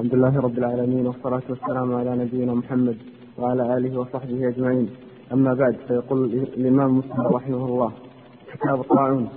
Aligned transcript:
الحمد 0.00 0.14
لله 0.14 0.40
رب 0.40 0.58
العالمين 0.58 1.06
والصلاة 1.06 1.42
والسلام 1.50 1.94
على 1.94 2.16
نبينا 2.22 2.54
محمد 2.54 2.96
وعلى 3.38 3.76
آله 3.76 4.00
وصحبه 4.00 4.48
أجمعين. 4.48 4.88
أما 5.32 5.54
بعد 5.54 5.76
فيقول 5.88 6.24
الإمام 6.58 6.98
مسلم 6.98 7.26
رحمه 7.26 7.64
الله 7.66 7.90
كتاب 8.52 8.80
الطاعون. 8.80 9.28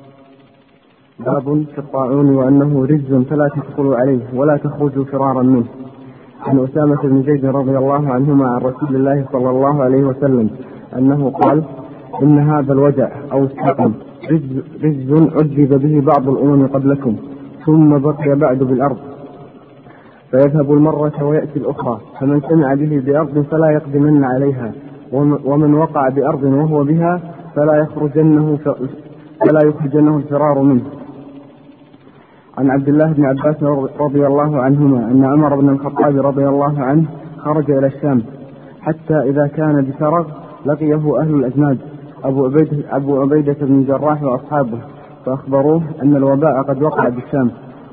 باب 1.20 1.65
في 1.73 1.79
الطاعون 1.79 2.36
وأنه 2.36 2.86
رجز 2.86 3.13
فلا 3.29 3.49
تدخلوا 3.55 3.96
عليه 3.97 4.20
ولا 4.34 4.57
تخرجوا 4.57 5.05
فرارا 5.05 5.44
منه. 5.44 5.65
عن 6.47 6.60
أسامة 6.60 7.02
بن 7.04 7.24
زيد 7.24 7.46
رضي 7.46 7.78
الله 7.78 8.14
عنهما 8.14 8.48
عن 8.48 8.62
رسول 8.62 8.96
الله 8.96 9.26
صلى 9.32 9.50
الله 9.50 9.84
عليه 9.84 10.04
وسلم 10.04 10.50
أنه 10.98 11.30
قال 11.30 11.64
إن 12.22 12.40
هذا 12.40 12.74
الوجع 12.74 13.10
أو 13.32 13.44
السقم 13.44 13.94
رجز, 14.84 15.12
عذب 15.12 15.72
به 15.84 16.02
بعض 16.12 16.30
الأمم 16.30 16.68
قبلكم 16.68 17.16
ثم 17.66 17.98
بقي 17.98 18.36
بعد 18.36 18.59
بالأرض. 18.64 19.12
فيذهب 20.34 20.72
المرة 20.72 21.23
ويأتي 21.23 21.59
الأخرى 21.59 21.99
فمن 22.20 22.41
سمع 22.41 22.73
به 22.73 23.02
بأرض 23.05 23.45
فلا 23.52 23.70
يقدمن 23.70 24.23
عليها 24.23 24.71
ومن 25.45 25.73
وقع 25.73 26.09
بأرض 26.09 26.44
وهو 26.44 26.84
بها 26.84 27.20
فلا 27.55 27.76
يخرجنه 27.76 28.57
فلا 29.40 29.59
يخرجنه 29.66 30.17
الفرار 30.17 30.62
منه. 30.62 30.81
عن 32.57 32.70
عبد 32.70 32.90
الله 32.90 33.12
بن 33.12 33.26
عباس 33.26 33.63
رضي 33.99 34.27
الله 34.27 34.62
عنهما 34.62 34.98
أن 34.98 35.26
عمر 35.26 35.55
بن 35.55 35.70
الخطاب 35.70 36.26
رضي 36.26 36.48
الله 36.48 36.81
عنه 36.81 37.05
خرج 37.38 37.71
إلى 37.71 37.88
الشام 37.88 38.21
حتى 38.81 39.15
إذا 39.29 39.48
كان 39.48 39.81
بفرغ 39.81 40.26
لقيه 40.65 41.20
أهل 41.20 41.35
الأجناد 41.35 41.77
أبو 42.23 42.45
عبيدة, 42.45 42.77
أبو 42.91 43.21
عبيدة 43.21 43.57
بن 43.62 43.76
الجراح 43.76 44.23
وأصحابه 44.23 44.77
فأخبروه 45.26 45.81
أن 46.04 46.15
الوباء 46.15 46.62
قد 46.62 46.84
وقع 46.84 47.09
بالشام. 47.09 47.52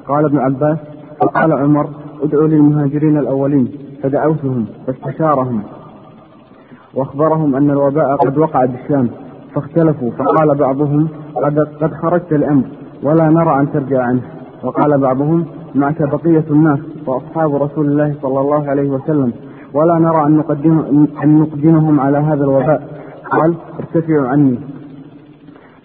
قال 0.09 0.25
ابن 0.25 0.39
عباس 0.39 0.79
فقال 1.21 1.53
عمر 1.53 1.89
ادعوا 2.23 2.49
للمهاجرين 2.49 3.19
الأولين 3.19 3.69
فدعوتهم 4.03 4.67
فاستشارهم 4.87 5.63
وأخبرهم 6.95 7.57
أن 7.57 7.71
الوباء 7.71 8.17
قد 8.17 8.39
وقع 8.39 8.65
بالشام 8.65 9.09
فاختلفوا 9.55 10.11
فقال 10.11 10.55
بعضهم 10.55 11.09
قد, 11.37 11.59
قد 11.81 11.93
خرجت 11.95 12.33
الأمر 12.33 12.65
ولا 13.03 13.29
نرى 13.29 13.61
أن 13.61 13.73
ترجع 13.73 14.03
عنه 14.03 14.21
وقال 14.63 14.99
بعضهم 14.99 15.47
معك 15.75 16.03
بقية 16.03 16.45
الناس 16.51 16.79
وأصحاب 17.07 17.55
رسول 17.55 17.87
الله 17.87 18.15
صلى 18.23 18.41
الله 18.41 18.69
عليه 18.71 18.91
وسلم 18.91 19.33
ولا 19.75 19.99
نرى 19.99 20.27
أن, 20.27 20.37
نقدم 20.37 20.79
أن 21.25 21.39
نقدمهم 21.39 22.01
على 22.01 22.19
هذا 22.19 22.45
الوباء. 22.45 22.89
قال 23.31 23.55
ارتفعوا 23.79 24.29
عني. 24.29 24.59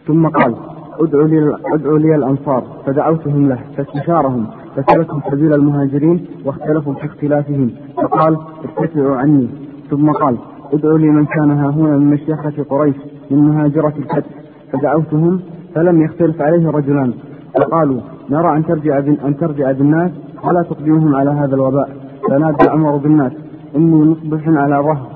ثم 0.08 0.28
قال 0.28 0.56
ادعوا 1.00 1.28
لي, 1.28 1.58
ادعوا 1.74 2.00
لي 2.00 2.16
الأنصار 2.16 2.64
فدعوتهم 2.86 3.50
له 3.50 3.60
فاستشارهم 3.78 4.48
فسلكوا 4.76 5.20
سبيل 5.32 5.54
المهاجرين 5.54 6.26
واختلفوا 6.46 6.94
في 6.94 7.06
اختلافهم. 7.06 7.72
فقال 7.98 8.38
ارتفعوا 8.80 9.16
عني. 9.16 9.48
ثم 9.90 10.12
قال 10.12 10.38
ادعوا 10.74 10.98
لي 10.98 11.10
من 11.10 11.26
كان 11.26 11.52
ها 11.52 11.70
هنا 11.70 11.98
من 11.98 12.10
مشيخة 12.10 12.64
قريش 12.70 12.96
من 13.32 13.38
مهاجرة 13.38 13.94
الفتح. 13.98 14.30
فدعوتهم 14.72 15.40
فلم 15.76 16.02
يختلف 16.02 16.42
عليه 16.42 16.70
رجلان. 16.70 17.14
فقالوا 17.56 18.00
نرى 18.30 18.58
أن 18.58 18.66
ترجع 18.66 18.98
أن 19.00 19.38
ترجع 19.40 19.72
بالناس 19.72 20.12
ولا 20.44 20.62
تقدمهم 20.62 21.16
على 21.16 21.32
هذا 21.32 21.56
الوباء. 21.56 21.90
فنادى 22.30 22.70
عمر 22.70 22.98
بالناس 22.98 23.32
إني 23.76 24.06
مصبح 24.06 24.48
على 24.48 24.76
ظهر. 24.76 25.08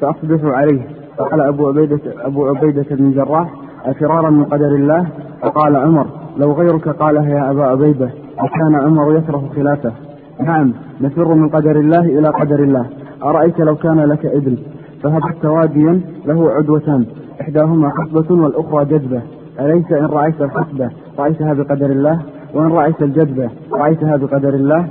فأصبح 0.00 0.44
عليه. 0.44 0.86
فقال 1.18 1.40
أبو 1.40 1.68
عبيدة 1.68 2.00
أبو 2.18 2.46
عبيدة 2.46 2.86
بن 2.90 3.12
جراح 3.12 3.54
أفرارا 3.84 4.30
من 4.30 4.44
قدر 4.44 4.74
الله؟ 4.74 5.06
فقال 5.42 5.76
عمر 5.76 6.06
لو 6.38 6.52
غيرك 6.52 6.88
قالها 6.88 7.28
يا 7.28 7.50
أبا 7.50 7.64
عبيدة. 7.64 8.10
وكان 8.42 8.74
عمر 8.74 9.16
يكره 9.18 9.50
خلافه. 9.56 9.92
نعم 10.40 10.72
نفر 11.00 11.34
من 11.34 11.48
قدر 11.48 11.76
الله 11.76 12.00
إلى 12.00 12.28
قدر 12.28 12.58
الله. 12.62 12.86
أرأيت 13.22 13.60
لو 13.60 13.76
كان 13.76 14.00
لك 14.00 14.26
ابن 14.26 14.56
فهبت 15.02 15.44
واديا 15.44 16.00
له 16.26 16.50
عدوتان. 16.50 17.06
إحداهما 17.40 17.90
خصبة 17.90 18.42
والأخرى 18.42 18.84
جذبة. 18.84 19.22
أليس 19.60 19.92
إن 19.92 20.06
رأيت 20.06 20.42
الخصبة 20.42 20.90
رأيتها 21.18 21.52
بقدر 21.52 21.86
الله؟ 21.86 22.20
وإن 22.54 22.66
رأيت 22.66 23.02
الجذبة؟ 23.02 23.50
رأيتها 23.72 24.16
بقدر 24.16 24.54
الله؟ 24.54 24.86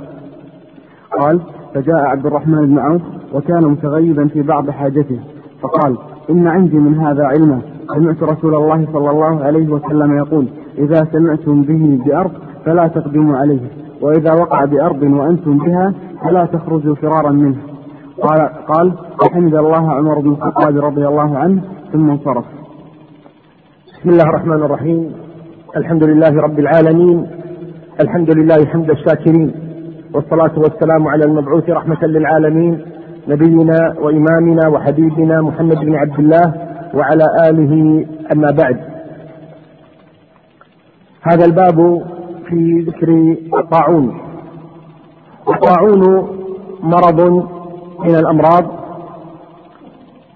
قال 1.20 1.40
فجاء 1.74 1.96
عبد 1.96 2.26
الرحمن 2.26 2.66
بن 2.66 2.78
عوف 2.78 3.02
وكان 3.34 3.64
متغيبا 3.64 4.26
في 4.26 4.42
بعض 4.42 4.70
حاجته. 4.70 5.18
فقال 5.60 5.96
إن 6.30 6.46
عندي 6.46 6.78
من 6.78 6.94
هذا 6.94 7.24
علما. 7.24 7.60
سمعت 7.94 8.22
رسول 8.22 8.54
الله 8.54 8.86
صلى 8.92 9.10
الله 9.10 9.44
عليه 9.44 9.68
وسلم 9.68 10.16
يقول 10.16 10.46
إذا 10.78 11.04
سمعتم 11.12 11.62
به 11.62 11.98
بأرض 12.06 12.30
فلا 12.66 12.88
تقدموا 12.88 13.36
عليه. 13.36 13.60
وإذا 14.00 14.32
وقع 14.32 14.64
بأرض 14.64 15.02
وأنتم 15.02 15.58
بها 15.58 15.94
فلا 16.24 16.44
تخرجوا 16.44 16.94
فرارا 16.94 17.30
منه. 17.30 17.56
قال 18.22 18.40
قال 18.66 18.92
فحمد 19.20 19.54
الله 19.54 19.92
عمر 19.92 20.18
بن 20.20 20.28
الخطاب 20.28 20.84
رضي 20.84 21.06
الله 21.06 21.38
عنه 21.38 21.62
ثم 21.92 22.10
انصرف. 22.10 22.44
بسم 23.98 24.10
الله 24.10 24.24
الرحمن 24.24 24.62
الرحيم. 24.62 25.12
الحمد 25.76 26.04
لله 26.04 26.40
رب 26.40 26.58
العالمين. 26.58 27.26
الحمد 28.00 28.30
لله 28.38 28.66
حمد 28.66 28.90
الشاكرين. 28.90 29.54
والصلاة 30.14 30.58
والسلام 30.58 31.08
على 31.08 31.24
المبعوث 31.24 31.70
رحمة 31.70 32.02
للعالمين. 32.02 32.84
نبينا 33.28 33.94
وإمامنا 34.00 34.68
وحبيبنا 34.68 35.42
محمد 35.42 35.76
بن 35.76 35.94
عبد 35.94 36.18
الله 36.18 36.54
وعلى 36.94 37.24
آله 37.48 38.06
أما 38.32 38.50
بعد. 38.50 38.76
هذا 41.22 41.44
الباب 41.44 42.02
في 42.48 42.80
ذكر 42.80 43.36
الطاعون. 43.58 44.20
الطاعون 45.48 46.28
مرض 46.82 47.20
من 47.98 48.14
الأمراض 48.14 48.64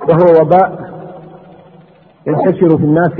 وهو 0.08 0.40
وباء 0.40 0.90
ينتشر 2.26 2.78
في 2.78 2.84
الناس. 2.84 3.12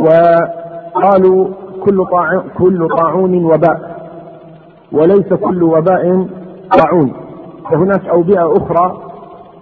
وقالوا 0.00 1.48
كل 1.84 2.04
كل 2.58 2.88
طاعون 2.88 3.44
وباء 3.44 3.92
وليس 4.92 5.32
كل 5.32 5.62
وباء 5.62 6.26
طاعون. 6.78 7.12
وهناك 7.72 8.06
أوبئة 8.06 8.56
أخرى 8.56 9.02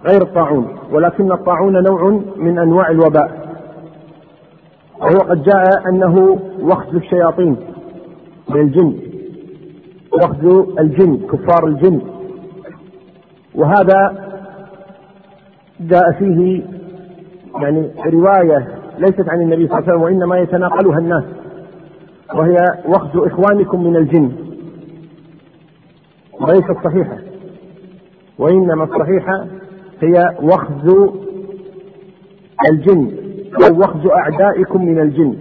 غير 0.05 0.23
الطاعون 0.23 0.67
ولكن 0.93 1.33
الطاعون 1.33 1.83
نوع 1.83 2.21
من 2.37 2.59
أنواع 2.59 2.91
الوباء. 2.91 3.40
وهو 5.01 5.19
قد 5.31 5.43
جاء 5.43 5.89
أنه 5.89 6.39
وخز 6.61 6.95
الشياطين 6.95 7.57
من 8.49 8.61
الجن 8.61 8.97
وخز 10.13 10.45
الجن 10.81 11.17
كفار 11.17 11.67
الجن. 11.67 12.01
وهذا 13.55 14.29
جاء 15.81 16.13
فيه 16.19 16.63
يعني 17.61 17.91
رواية 18.07 18.69
ليست 18.99 19.29
عن 19.29 19.41
النبي 19.41 19.69
صلى 19.69 19.79
الله 19.79 19.83
عليه 19.91 19.93
وسلم 19.93 20.03
وإنما 20.03 20.39
يتناقلها 20.39 20.99
الناس 20.99 21.25
وهي 22.35 22.57
وخز 22.89 23.17
إخوانكم 23.17 23.85
من 23.85 23.97
الجن. 23.97 24.33
وليست 26.41 26.77
صحيحة 26.85 27.19
وإنما 28.39 28.85
الصحيحة 28.85 29.47
هي 30.03 30.37
وخز 30.43 31.11
الجن 32.71 33.11
أو 33.55 33.79
وخز 33.79 34.07
أعدائكم 34.07 34.85
من 34.85 34.99
الجن. 34.99 35.37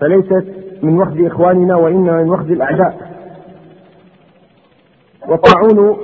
فليست 0.00 0.46
من 0.82 0.98
وخز 0.98 1.20
إخواننا 1.20 1.76
وإنما 1.76 2.22
من 2.22 2.30
وخز 2.30 2.50
الأعداء. 2.50 3.14
والطاعون 5.28 5.96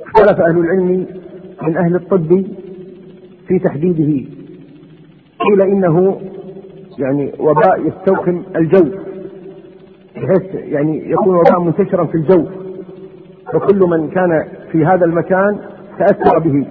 اختلف 0.00 0.40
أهل 0.40 0.58
العلم 0.58 1.06
من 1.62 1.76
أهل 1.76 1.94
الطب 1.94 2.44
في 3.48 3.58
تحديده. 3.58 4.28
قيل 5.38 5.62
إنه 5.62 6.20
يعني 6.98 7.32
وباء 7.38 7.80
يستوخم 7.86 8.42
الجو. 8.56 8.88
بحيث 10.16 10.54
يعني 10.54 11.10
يكون 11.10 11.36
وباء 11.36 11.60
منتشرا 11.60 12.04
في 12.04 12.14
الجو. 12.14 12.46
فكل 13.52 13.78
من 13.78 14.10
كان 14.10 14.48
في 14.72 14.86
هذا 14.86 15.04
المكان 15.04 15.58
تأثر 15.98 16.38
به. 16.38 16.66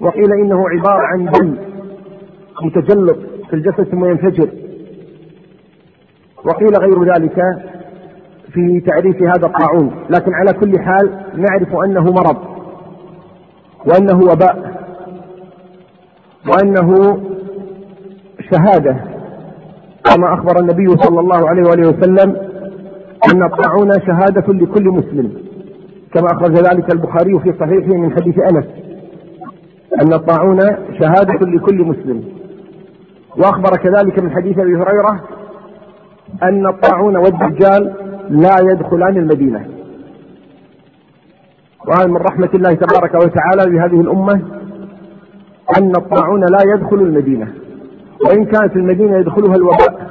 وقيل 0.00 0.32
إنه 0.32 0.68
عبارة 0.68 1.06
عن 1.06 1.24
دم 1.24 1.56
متجلط 2.62 3.16
في 3.50 3.56
الجسد 3.56 3.82
ثم 3.82 4.04
ينفجر. 4.04 4.48
وقيل 6.44 6.72
غير 6.80 7.14
ذلك 7.14 7.42
في 8.52 8.80
تعريف 8.80 9.22
هذا 9.22 9.46
الطاعون. 9.46 9.90
لكن 10.10 10.34
على 10.34 10.52
كل 10.52 10.78
حال 10.78 11.10
نعرف 11.36 11.76
أنه 11.84 12.04
مرض 12.04 12.36
وأنه 13.86 14.18
وباء 14.18 14.80
وأنه 16.48 17.20
شهادة. 18.50 18.96
كما 20.04 20.34
أخبر 20.34 20.60
النبي 20.60 20.88
صلى 20.88 21.20
الله 21.20 21.48
عليه 21.48 21.62
وآله 21.62 21.88
وسلم 21.88 22.36
أن 23.32 23.42
الطاعون 23.42 23.92
شهادة 24.06 24.52
لكل 24.52 24.88
مسلم. 24.88 25.32
كما 26.14 26.26
أخرج 26.26 26.52
ذلك 26.52 26.94
البخاري 26.94 27.38
في 27.38 27.52
صحيحه 27.60 27.92
من 27.92 28.12
حديث 28.12 28.38
أنس. 28.38 28.64
أن 30.02 30.12
الطاعون 30.12 30.58
شهادة 30.98 31.46
لكل 31.46 31.84
مسلم. 31.84 32.24
وأخبر 33.36 33.76
كذلك 33.76 34.22
من 34.22 34.30
حديث 34.30 34.58
أبي 34.58 34.76
هريرة 34.76 35.20
أن 36.42 36.66
الطاعون 36.66 37.16
والدجال 37.16 37.92
لا 38.28 38.56
يدخلان 38.62 39.16
المدينة. 39.16 39.66
وهذا 41.88 42.06
من 42.06 42.16
رحمة 42.16 42.50
الله 42.54 42.74
تبارك 42.74 43.14
وتعالى 43.14 43.70
بهذه 43.70 44.00
الأمة 44.00 44.42
أن 45.78 45.92
الطاعون 45.96 46.40
لا 46.40 46.74
يدخل 46.74 46.96
المدينة. 46.96 47.52
وإن 48.26 48.44
كانت 48.44 48.76
المدينة 48.76 49.16
يدخلها 49.18 49.54
الوباء 49.56 50.10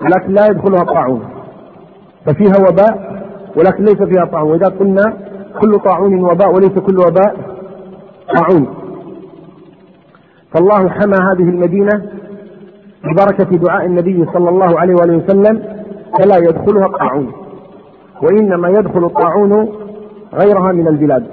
ولكن 0.00 0.32
لا 0.32 0.46
يدخلها 0.46 0.82
الطاعون. 0.82 1.24
ففيها 2.26 2.68
وباء 2.68 3.22
ولكن 3.56 3.84
ليس 3.84 4.02
فيها 4.02 4.24
طاعون. 4.24 4.50
وإذا 4.50 4.66
قلنا 4.66 5.16
كل 5.60 5.78
طاعون 5.78 6.24
وباء 6.24 6.54
وليس 6.54 6.78
كل 6.78 6.98
وباء 6.98 7.51
طاعون 8.34 8.74
فالله 10.54 10.88
حمى 10.88 11.16
هذه 11.16 11.50
المدينة 11.50 12.12
ببركة 13.04 13.56
دعاء 13.56 13.86
النبي 13.86 14.26
صلى 14.34 14.48
الله 14.48 14.80
عليه 14.80 14.94
وآله 14.94 15.16
وسلم 15.16 15.84
فلا 16.18 16.36
يدخلها 16.36 16.86
الطاعون. 16.86 17.32
وإنما 18.22 18.68
يدخل 18.68 19.04
الطاعون 19.04 19.52
غيرها 20.34 20.72
من 20.72 20.88
البلاد. 20.88 21.26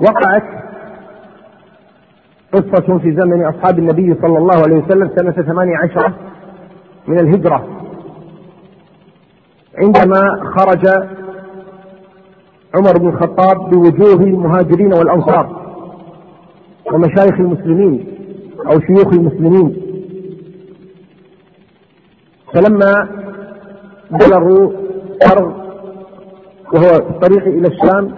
وقعت 0.00 0.42
قصة 2.52 2.98
في 2.98 3.12
زمن 3.12 3.44
أصحاب 3.44 3.78
النبي 3.78 4.14
صلى 4.22 4.38
الله 4.38 4.62
عليه 4.64 4.76
وسلم 4.76 5.10
سنة 5.16 5.32
ثمانية 5.32 5.76
عشرة 5.76 6.14
من 7.06 7.18
الهجرة. 7.18 7.66
عندما 9.78 10.20
خرج 10.56 10.86
عمر 12.74 12.98
بن 12.98 13.08
الخطاب 13.08 13.70
بوجوه 13.70 14.22
المهاجرين 14.22 14.94
والأنصار 14.94 15.58
ومشايخ 16.92 17.34
المسلمين 17.40 18.06
أو 18.66 18.80
شيوخ 18.80 19.12
المسلمين. 19.12 19.76
فلما 22.54 23.08
بلغوا 24.10 24.72
أرض 25.32 25.52
وهو 26.72 26.88
في 26.88 27.10
الطريق 27.10 27.46
إلى 27.46 27.68
الشام 27.68 28.14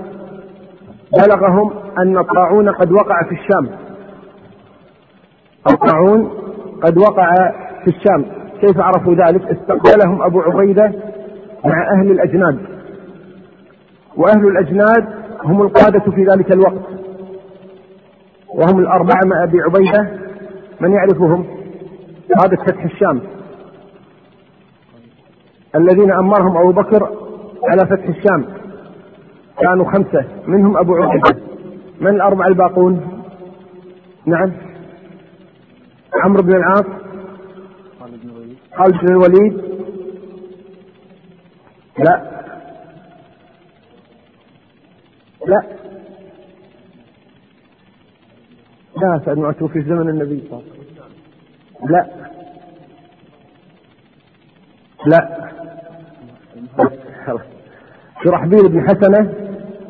بلغهم 1.12 1.72
أن 1.98 2.18
الطاعون 2.18 2.68
قد 2.68 2.92
وقع 2.92 3.22
في 3.28 3.34
الشام. 3.34 3.68
الطاعون 5.70 6.30
قد 6.82 6.98
وقع 6.98 7.34
في 7.84 7.88
الشام. 7.88 8.24
كيف 8.60 8.80
عرفوا 8.80 9.14
ذلك؟ 9.14 9.42
استقبلهم 9.42 10.22
أبو 10.22 10.40
عبيدة 10.40 10.92
مع 11.64 11.92
أهل 11.98 12.10
الأجناد. 12.10 12.58
وأهل 14.20 14.48
الأجناد 14.48 15.08
هم 15.44 15.62
القادة 15.62 16.10
في 16.10 16.24
ذلك 16.24 16.52
الوقت. 16.52 16.88
وهم 18.54 18.78
الأربعة 18.78 19.20
مع 19.26 19.44
أبي 19.44 19.60
عبيدة 19.60 20.20
من 20.80 20.92
يعرفهم؟ 20.92 21.46
قادة 22.38 22.56
فتح 22.56 22.84
الشام. 22.84 23.20
الذين 25.76 26.12
أمرهم 26.12 26.56
أبو 26.56 26.72
بكر 26.72 27.10
على 27.64 27.86
فتح 27.86 28.08
الشام. 28.08 28.44
كانوا 29.60 29.84
خمسة 29.84 30.24
منهم 30.46 30.76
أبو 30.76 30.94
عبيدة. 30.94 31.40
من 32.00 32.08
الأربعة 32.08 32.46
الباقون؟ 32.46 33.22
نعم. 34.26 34.52
عمرو 36.24 36.42
بن 36.42 36.54
العاص 36.54 36.84
خالد 38.76 38.96
بن 39.02 39.08
الوليد. 39.10 39.60
لا. 41.98 42.39
لا. 45.46 45.62
لا 48.96 49.20
سألنا 49.24 49.52
في 49.52 49.82
زمن 49.82 50.08
النبي 50.08 50.44
صلى 50.50 50.58
الله 50.58 50.62
عليه 50.70 50.80
وسلم. 50.80 51.10
لا. 51.90 52.06
لا. 55.06 55.40
شرحبيل 58.24 58.68
بن 58.68 58.80
حسنة 58.80 59.34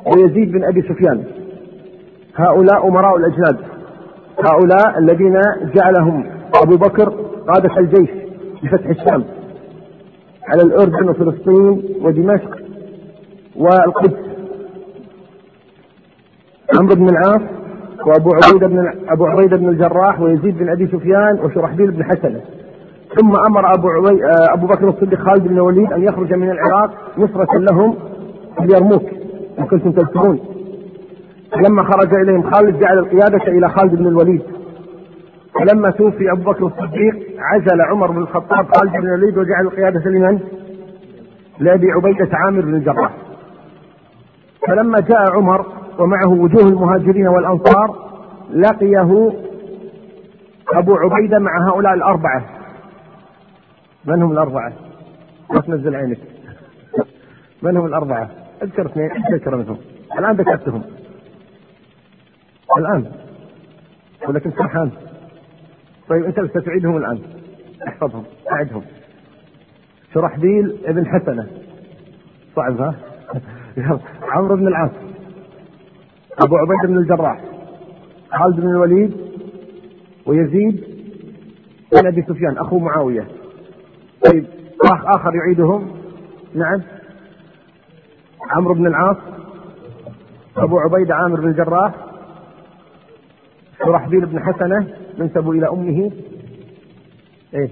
ويزيد 0.07 0.53
بن 0.53 0.65
أبي 0.65 0.83
سفيان. 0.83 1.25
هؤلاء 2.35 2.89
أمراء 2.89 3.17
الأجناد. 3.17 3.57
هؤلاء 4.39 4.99
الذين 4.99 5.41
جعلهم 5.75 6.31
أبو 6.63 6.77
بكر 6.77 7.09
قادة 7.49 7.77
الجيش 7.79 8.11
بفتح 8.63 8.87
الشام 8.87 9.25
على 10.49 10.63
الأردن 10.63 11.09
وفلسطين 11.09 11.83
ودمشق 12.03 12.59
والقدس. 13.57 14.30
عمرو 16.81 16.95
بن 16.95 17.09
العاص 17.09 17.41
وأبو 18.07 18.31
عبيدة 18.35 18.67
بن 18.67 18.93
أبو 19.09 19.27
عبيدة 19.27 19.57
بن 19.57 19.69
الجراح 19.69 20.21
ويزيد 20.21 20.59
بن 20.59 20.69
أبي 20.69 20.87
سفيان 20.87 21.39
وشرحبيل 21.45 21.91
بن 21.91 22.05
حسنه 22.05 22.41
ثم 23.17 23.37
أمر 23.37 23.75
أبو 23.75 23.89
عبي... 23.89 24.21
أبو 24.55 24.67
بكر 24.67 24.89
الصديق 24.89 25.19
خالد 25.19 25.49
بن 25.49 25.55
الوليد 25.55 25.93
أن 25.93 26.03
يخرج 26.03 26.35
من 26.35 26.51
العراق 26.51 26.91
نصرة 27.19 27.59
لهم 27.59 27.95
اليرموك 28.61 29.03
إن 29.59 29.65
كنتم 29.65 29.93
تذكرون. 29.93 30.41
لما 31.57 31.83
خرج 31.83 32.15
إليهم 32.15 32.51
خالد 32.51 32.79
جعل 32.79 32.99
القيادة 32.99 33.45
إلى 33.49 33.69
خالد 33.69 33.95
بن 33.95 34.07
الوليد. 34.07 34.43
فلما 35.55 35.91
توفي 35.91 36.33
أبو 36.33 36.51
بكر 36.51 36.67
الصديق 36.67 37.15
عزل 37.39 37.81
عمر 37.81 38.11
بن 38.11 38.19
الخطاب 38.19 38.67
خالد 38.77 38.93
بن 38.93 39.07
الوليد 39.07 39.39
وجعل 39.39 39.67
القيادة 39.67 40.11
لمن؟ 40.11 40.39
لأبي 41.59 41.93
عبيدة 41.93 42.29
عامر 42.33 42.61
بن 42.61 42.75
الجراح. 42.75 43.13
فلما 44.69 45.01
جاء 45.01 45.33
عمر 45.33 45.67
ومعه 46.01 46.29
وجوه 46.29 46.63
المهاجرين 46.63 47.29
والأنصار 47.29 48.11
لقيه 48.51 49.33
أبو 50.73 50.97
عبيدة 50.97 51.39
مع 51.39 51.69
هؤلاء 51.69 51.95
الأربعة. 51.95 52.45
من 54.05 54.23
هم 54.23 54.33
الأربعة؟ 54.33 54.73
لا 55.51 55.61
تنزل 55.61 55.95
عينك. 55.95 56.19
من 57.63 57.77
هم 57.77 57.87
الأربعة؟ 57.87 58.31
اذكر 58.63 58.87
اثنين 58.87 59.11
اذكر 59.11 59.57
منهم. 59.57 59.79
الآن 60.19 60.37
ذكرتهم. 60.37 60.83
الآن. 62.79 63.13
ولكن 64.29 64.51
سرحان 64.51 64.91
طيب 66.09 66.25
أنت 66.25 66.59
ستعيدهم 66.59 66.97
الآن. 66.97 67.19
احفظهم 67.89 68.25
أعدهم. 68.53 68.83
شرحبيل 70.15 70.79
ابن 70.85 71.07
حسنة. 71.07 71.47
صعب 72.57 72.81
ها؟ 72.81 72.95
عمرو 74.33 74.57
بن 74.57 74.69
العاص. 74.69 75.10
أبو 76.41 76.57
عبيدة 76.57 76.89
بن 76.89 76.99
الجراح 76.99 77.41
خالد 78.31 78.61
بن 78.61 78.69
الوليد 78.69 79.17
ويزيد 80.27 80.85
بن 81.93 82.07
أبي 82.07 82.23
سفيان 82.23 82.59
أخو 82.59 82.79
معاوية. 82.79 83.29
طيب 84.25 84.47
أخ 84.85 85.05
آخر 85.07 85.35
يعيدهم؟ 85.35 85.91
نعم. 86.55 86.83
عمرو 88.51 88.75
بن 88.75 88.87
العاص 88.87 89.17
أبو 90.57 90.79
عبيدة 90.79 91.15
عامر 91.15 91.41
بن 91.41 91.49
الجراح 91.49 91.95
شرحبيل 93.79 94.27
بن 94.27 94.41
حسنة 94.41 94.95
ينسب 95.19 95.51
إلى 95.51 95.69
أمه. 95.69 96.11
إيه. 97.55 97.71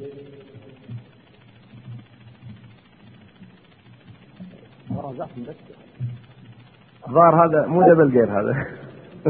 ظهر 7.10 7.46
هذا 7.46 7.66
مو 7.66 7.82
دبل 7.82 8.08
غير 8.08 8.40
هذا. 8.40 8.66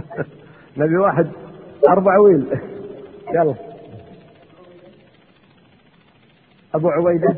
نبي 0.79 0.97
واحد 0.97 1.29
أربع 1.89 2.19
ويل. 2.19 2.47
يلا. 3.35 3.55
أبو 6.75 6.89
عبيدة. 6.89 7.37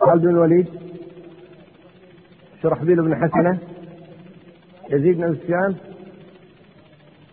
خالد 0.00 0.22
بن 0.22 0.28
الوليد. 0.28 0.66
شرحبيل 2.62 3.02
بن 3.02 3.16
حسنة. 3.16 3.58
يزيد 4.90 5.16
بن 5.16 5.34
سفيان. 5.34 5.74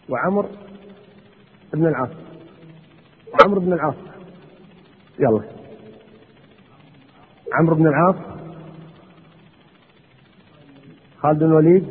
وعمر 0.09 0.49
بن 1.73 1.87
العاص. 1.87 2.09
عمرو 3.43 3.59
بن 3.59 3.73
العاص. 3.73 3.95
يلا. 5.19 5.41
عمرو 7.53 7.75
بن 7.75 7.87
العاص. 7.87 8.34
خالد 11.25 11.39
بن 11.39 11.45
الوليد. 11.45 11.85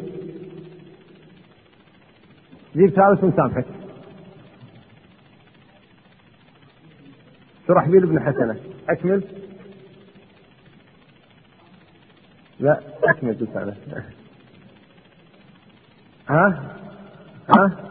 جيب 2.76 2.90
ثالث 2.90 3.24
مسامحك 3.24 3.64
شرحبيل 7.68 8.06
بن 8.06 8.20
حسنة. 8.20 8.56
أكمل. 8.88 9.24
لا 12.60 12.80
أكمل 13.04 13.48
أنا 13.56 13.74
ها؟ 16.28 16.76
ها؟ 17.56 17.90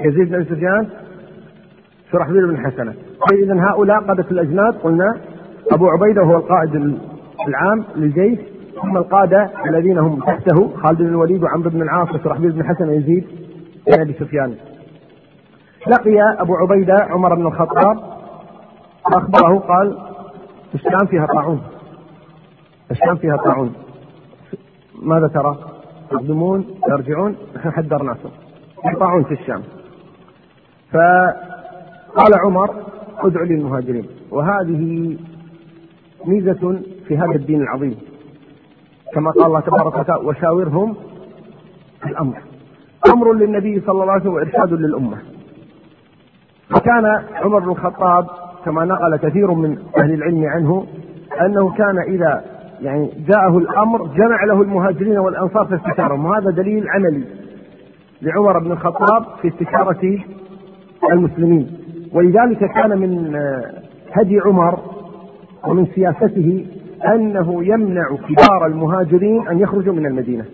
يزيد 0.00 0.28
بن 0.28 0.44
سفيان. 0.44 0.88
شرحبيل 2.12 2.46
بن 2.46 2.66
حسنة. 2.66 2.94
طيب 3.30 3.42
إذا 3.42 3.70
هؤلاء 3.70 4.00
قادة 4.00 4.30
الأجناد 4.30 4.74
قلنا 4.74 5.20
أبو 5.72 5.88
عبيدة 5.88 6.22
هو 6.22 6.36
القائد 6.36 6.98
العام 7.48 7.84
للجيش. 7.96 8.57
ثم 8.82 8.96
القادة 8.96 9.50
الذين 9.68 9.98
هم 9.98 10.20
تحته 10.20 10.76
خالد 10.76 10.98
بن 10.98 11.06
الوليد 11.06 11.42
وعمرو 11.42 11.70
بن 11.70 11.82
العاص 11.82 12.08
وشرحبيل 12.14 12.52
بن 12.52 12.64
حسن 12.64 12.88
ويزيد 12.88 13.26
بن 13.86 14.00
أبي 14.00 14.12
سفيان. 14.12 14.54
لقي 15.86 16.20
أبو 16.38 16.54
عبيدة 16.54 16.94
عمر 17.10 17.34
بن 17.34 17.46
الخطاب 17.46 17.98
فأخبره 19.04 19.58
قال 19.58 19.98
الشام 20.74 21.06
فيها 21.06 21.26
طاعون. 21.26 21.62
الشام 22.90 23.16
فيها 23.16 23.36
طاعون. 23.36 23.72
ماذا 25.02 25.28
ترى؟ 25.28 25.58
يقدمون 26.12 26.64
يرجعون 26.88 27.36
نحن 27.56 27.70
حذرناكم 27.70 28.28
طاعون 29.00 29.24
في 29.24 29.34
الشام. 29.34 29.62
فقال 30.92 32.34
عمر 32.44 32.74
ادعوا 33.18 33.46
للمهاجرين. 33.46 34.06
وهذه 34.30 35.16
ميزة 36.24 36.80
في 37.06 37.16
هذا 37.16 37.34
الدين 37.34 37.62
العظيم. 37.62 37.96
كما 39.14 39.30
قال 39.30 39.46
الله 39.46 39.60
تبارك 39.60 39.96
وتعالى 39.96 40.26
وشاورهم 40.26 40.94
في 42.02 42.06
الأمر. 42.08 42.36
أمر 43.14 43.32
للنبي 43.32 43.80
صلى 43.80 44.02
الله 44.02 44.12
عليه 44.12 44.22
وسلم 44.22 44.34
وإرشاد 44.34 44.72
للأمة. 44.72 45.18
وكان 46.76 47.04
عمر 47.34 47.58
بن 47.58 47.70
الخطاب 47.70 48.26
كما 48.64 48.84
نقل 48.84 49.16
كثير 49.16 49.50
من 49.52 49.78
أهل 49.98 50.12
العلم 50.14 50.44
عنه 50.44 50.86
أنه 51.40 51.70
كان 51.70 51.98
إذا 51.98 52.44
يعني 52.80 53.10
جاءه 53.28 53.58
الأمر 53.58 54.06
جمع 54.06 54.44
له 54.44 54.62
المهاجرين 54.62 55.18
والأنصار 55.18 55.64
في 55.64 55.74
استشارهم 55.74 56.24
وهذا 56.24 56.50
دليل 56.50 56.88
عملي 56.88 57.24
لعمر 58.22 58.58
بن 58.58 58.72
الخطاب 58.72 59.24
في 59.42 59.48
استشارة 59.48 60.18
المسلمين. 61.12 61.78
ولذلك 62.12 62.58
كان 62.58 62.98
من 62.98 63.36
هدي 64.12 64.40
عمر 64.40 64.78
ومن 65.68 65.86
سياسته 65.94 66.66
أنه 67.06 67.64
يمنع 67.64 68.16
كبار 68.16 68.66
المهاجرين 68.66 69.48
أن 69.48 69.58
يخرجوا 69.58 69.94
من 69.94 70.06
المدينة. 70.06 70.44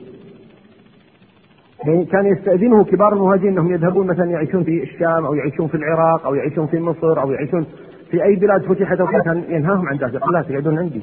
يعني 1.86 2.04
كان 2.04 2.26
يستأذنه 2.26 2.84
كبار 2.84 3.12
المهاجرين 3.12 3.52
أنهم 3.52 3.72
يذهبون 3.72 4.06
مثلا 4.06 4.30
يعيشون 4.30 4.64
في 4.64 4.82
الشام 4.82 5.24
أو 5.24 5.34
يعيشون 5.34 5.68
في 5.68 5.74
العراق 5.74 6.26
أو 6.26 6.34
يعيشون 6.34 6.66
في 6.66 6.80
مصر 6.80 7.22
أو 7.22 7.32
يعيشون 7.32 7.66
في 8.10 8.24
أي 8.24 8.36
بلاد 8.36 8.62
فتحت 8.62 9.00
أو 9.00 9.06
كان 9.06 9.44
ينهاهم 9.48 9.88
عن 9.88 9.96
ذلك. 9.96 10.22
لا 10.32 10.42
تقعدون 10.42 10.78
عندي. 10.78 11.00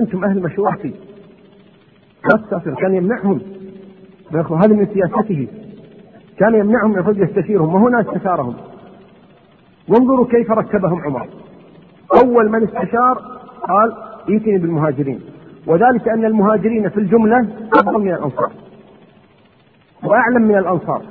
أنتم 0.00 0.24
أهل 0.24 0.42
مشورتي 0.42 0.94
لا 2.24 2.42
تسافر. 2.46 2.74
كان 2.74 2.94
يمنعهم. 2.94 3.40
هذا 4.34 4.74
من 4.74 4.86
سياسته. 4.86 5.48
كان 6.38 6.54
يمنعهم 6.54 6.92
من 6.92 7.22
يستشيرهم. 7.22 7.74
وهنا 7.74 8.00
استشارهم؟ 8.00 8.54
وانظروا 9.88 10.26
كيف 10.26 10.50
رتبهم 10.50 11.00
عمر. 11.00 11.28
أول 12.24 12.48
من 12.50 12.62
استشار 12.62 13.18
قال 13.68 13.92
ائتني 14.28 14.58
بالمهاجرين. 14.58 15.20
وذلك 15.66 16.08
أن 16.08 16.24
المهاجرين 16.24 16.88
في 16.88 17.00
الجملة 17.00 17.48
أفضل 17.74 18.00
من 18.00 18.12
الأنصار. 18.12 18.52
وأعلم 20.04 20.42
من 20.42 20.58
الأنصار. 20.58 21.02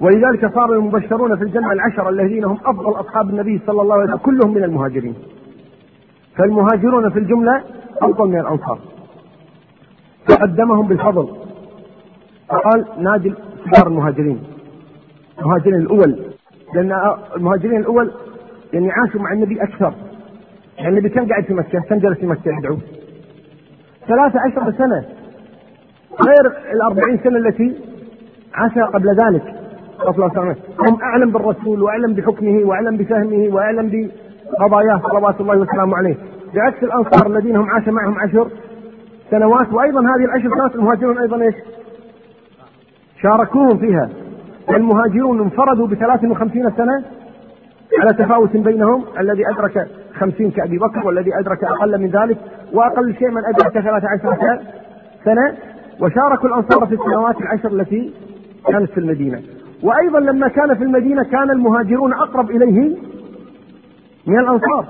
ولذلك 0.00 0.54
صار 0.54 0.72
المبشرون 0.72 1.36
في 1.36 1.44
الجنة 1.44 1.72
العشرة 1.72 2.08
الذين 2.08 2.44
هم 2.44 2.58
أفضل 2.64 3.00
أصحاب 3.00 3.30
النبي 3.30 3.60
صلى 3.66 3.82
الله 3.82 3.94
عليه 3.94 4.04
وسلم 4.04 4.16
كلهم 4.16 4.54
من 4.54 4.64
المهاجرين. 4.64 5.14
فالمهاجرون 6.36 7.10
في 7.10 7.18
الجملة 7.18 7.62
أفضل 8.02 8.28
من 8.28 8.40
الأنصار. 8.40 8.78
فقدمهم 10.28 10.86
بالفضل. 10.88 11.28
فقال 12.48 12.84
نادي 12.98 13.34
كبار 13.64 13.86
المهاجرين. 13.86 14.42
المهاجرين 15.40 15.80
الأول. 15.80 16.16
لأن 16.74 17.16
المهاجرين 17.36 17.80
الأول 17.80 18.10
يعني 18.72 18.90
عاشوا 18.90 19.20
مع 19.20 19.32
النبي 19.32 19.62
أكثر. 19.62 19.94
يعني 20.78 20.88
النبي 20.88 21.08
كان 21.08 21.28
قاعد 21.28 21.44
في 21.44 21.54
مكة 21.54 21.80
كم 21.80 21.98
جلس 21.98 22.18
في 22.18 22.26
مكة 22.26 22.58
يدعو. 22.58 22.76
ثلاثة 24.08 24.40
عشر 24.40 24.72
سنة. 24.78 25.04
غير 26.26 26.72
الأربعين 26.72 27.18
سنة 27.24 27.36
التي 27.38 27.76
عاشها 28.54 28.84
قبل 28.84 29.08
ذلك. 29.08 29.54
صلى 29.98 30.10
الله 30.10 30.40
عليه 30.40 30.56
هم 30.78 31.02
أعلم 31.02 31.30
بالرسول 31.30 31.82
وأعلم 31.82 32.14
بحكمه 32.14 32.64
وأعلم 32.64 32.96
بفهمه 32.96 33.54
وأعلم 33.54 34.10
بقضاياه 34.58 35.00
صلوات 35.12 35.40
الله 35.40 35.58
وسلامه 35.58 35.96
عليه. 35.96 36.16
بعكس 36.54 36.82
الأنصار 36.82 37.26
الذين 37.26 37.56
هم 37.56 37.70
عاش 37.70 37.88
معهم 37.88 38.18
عشر 38.18 38.50
سنوات 39.30 39.72
وأيضا 39.72 40.00
هذه 40.00 40.24
العشر 40.24 40.48
سنوات 40.48 40.74
المهاجرون 40.74 41.18
أيضا 41.18 41.42
إيش؟ 41.42 41.54
شاركوهم 43.22 43.78
فيها. 43.78 44.08
المهاجرون 44.70 45.40
انفردوا 45.40 45.86
ب 45.86 45.94
53 45.94 46.70
سنة 46.76 47.04
على 48.00 48.12
تفاوت 48.12 48.56
بينهم 48.56 49.04
الذي 49.20 49.42
أدرك 49.50 49.88
خمسين 50.22 50.50
كأبي 50.50 50.78
بكر 50.78 51.06
والذي 51.06 51.30
أدرك 51.38 51.64
أقل 51.64 52.00
من 52.00 52.10
ذلك 52.10 52.38
وأقل 52.72 53.14
شيء 53.18 53.30
من 53.30 53.42
أدرك 53.44 53.72
ثلاثة 53.72 54.08
عشر 54.08 54.58
سنة 55.24 55.56
وشاركوا 56.00 56.48
الأنصار 56.48 56.86
في 56.86 56.94
السنوات 56.94 57.40
العشر 57.40 57.72
التي 57.72 58.12
كانت 58.68 58.90
في 58.90 58.98
المدينة. 59.00 59.42
وأيضا 59.82 60.20
لما 60.20 60.48
كان 60.48 60.74
في 60.74 60.84
المدينة 60.84 61.22
كان 61.22 61.50
المهاجرون 61.50 62.12
أقرب 62.12 62.50
إليه 62.50 62.96
من 64.26 64.38
الأنصار. 64.38 64.84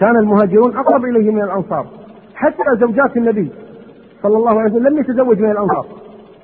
كان 0.00 0.16
المهاجرون 0.16 0.76
أقرب 0.76 1.04
إليه 1.04 1.30
من 1.30 1.42
الأنصار. 1.42 1.86
حتى 2.34 2.76
زوجات 2.80 3.16
النبي 3.16 3.50
صلى 4.22 4.36
الله 4.36 4.60
عليه 4.60 4.70
وسلم 4.70 4.86
لم 4.86 4.98
يتزوج 4.98 5.40
من 5.40 5.50
الأنصار. 5.50 5.86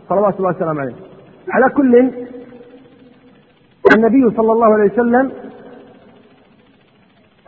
صلوات 0.09 0.37
الله 0.39 0.51
وسلامه 0.51 0.81
عليه. 0.81 0.95
على 1.49 1.69
كل 1.69 2.11
النبي 3.97 4.37
صلى 4.37 4.53
الله 4.53 4.75
عليه 4.75 4.93
وسلم 4.93 5.31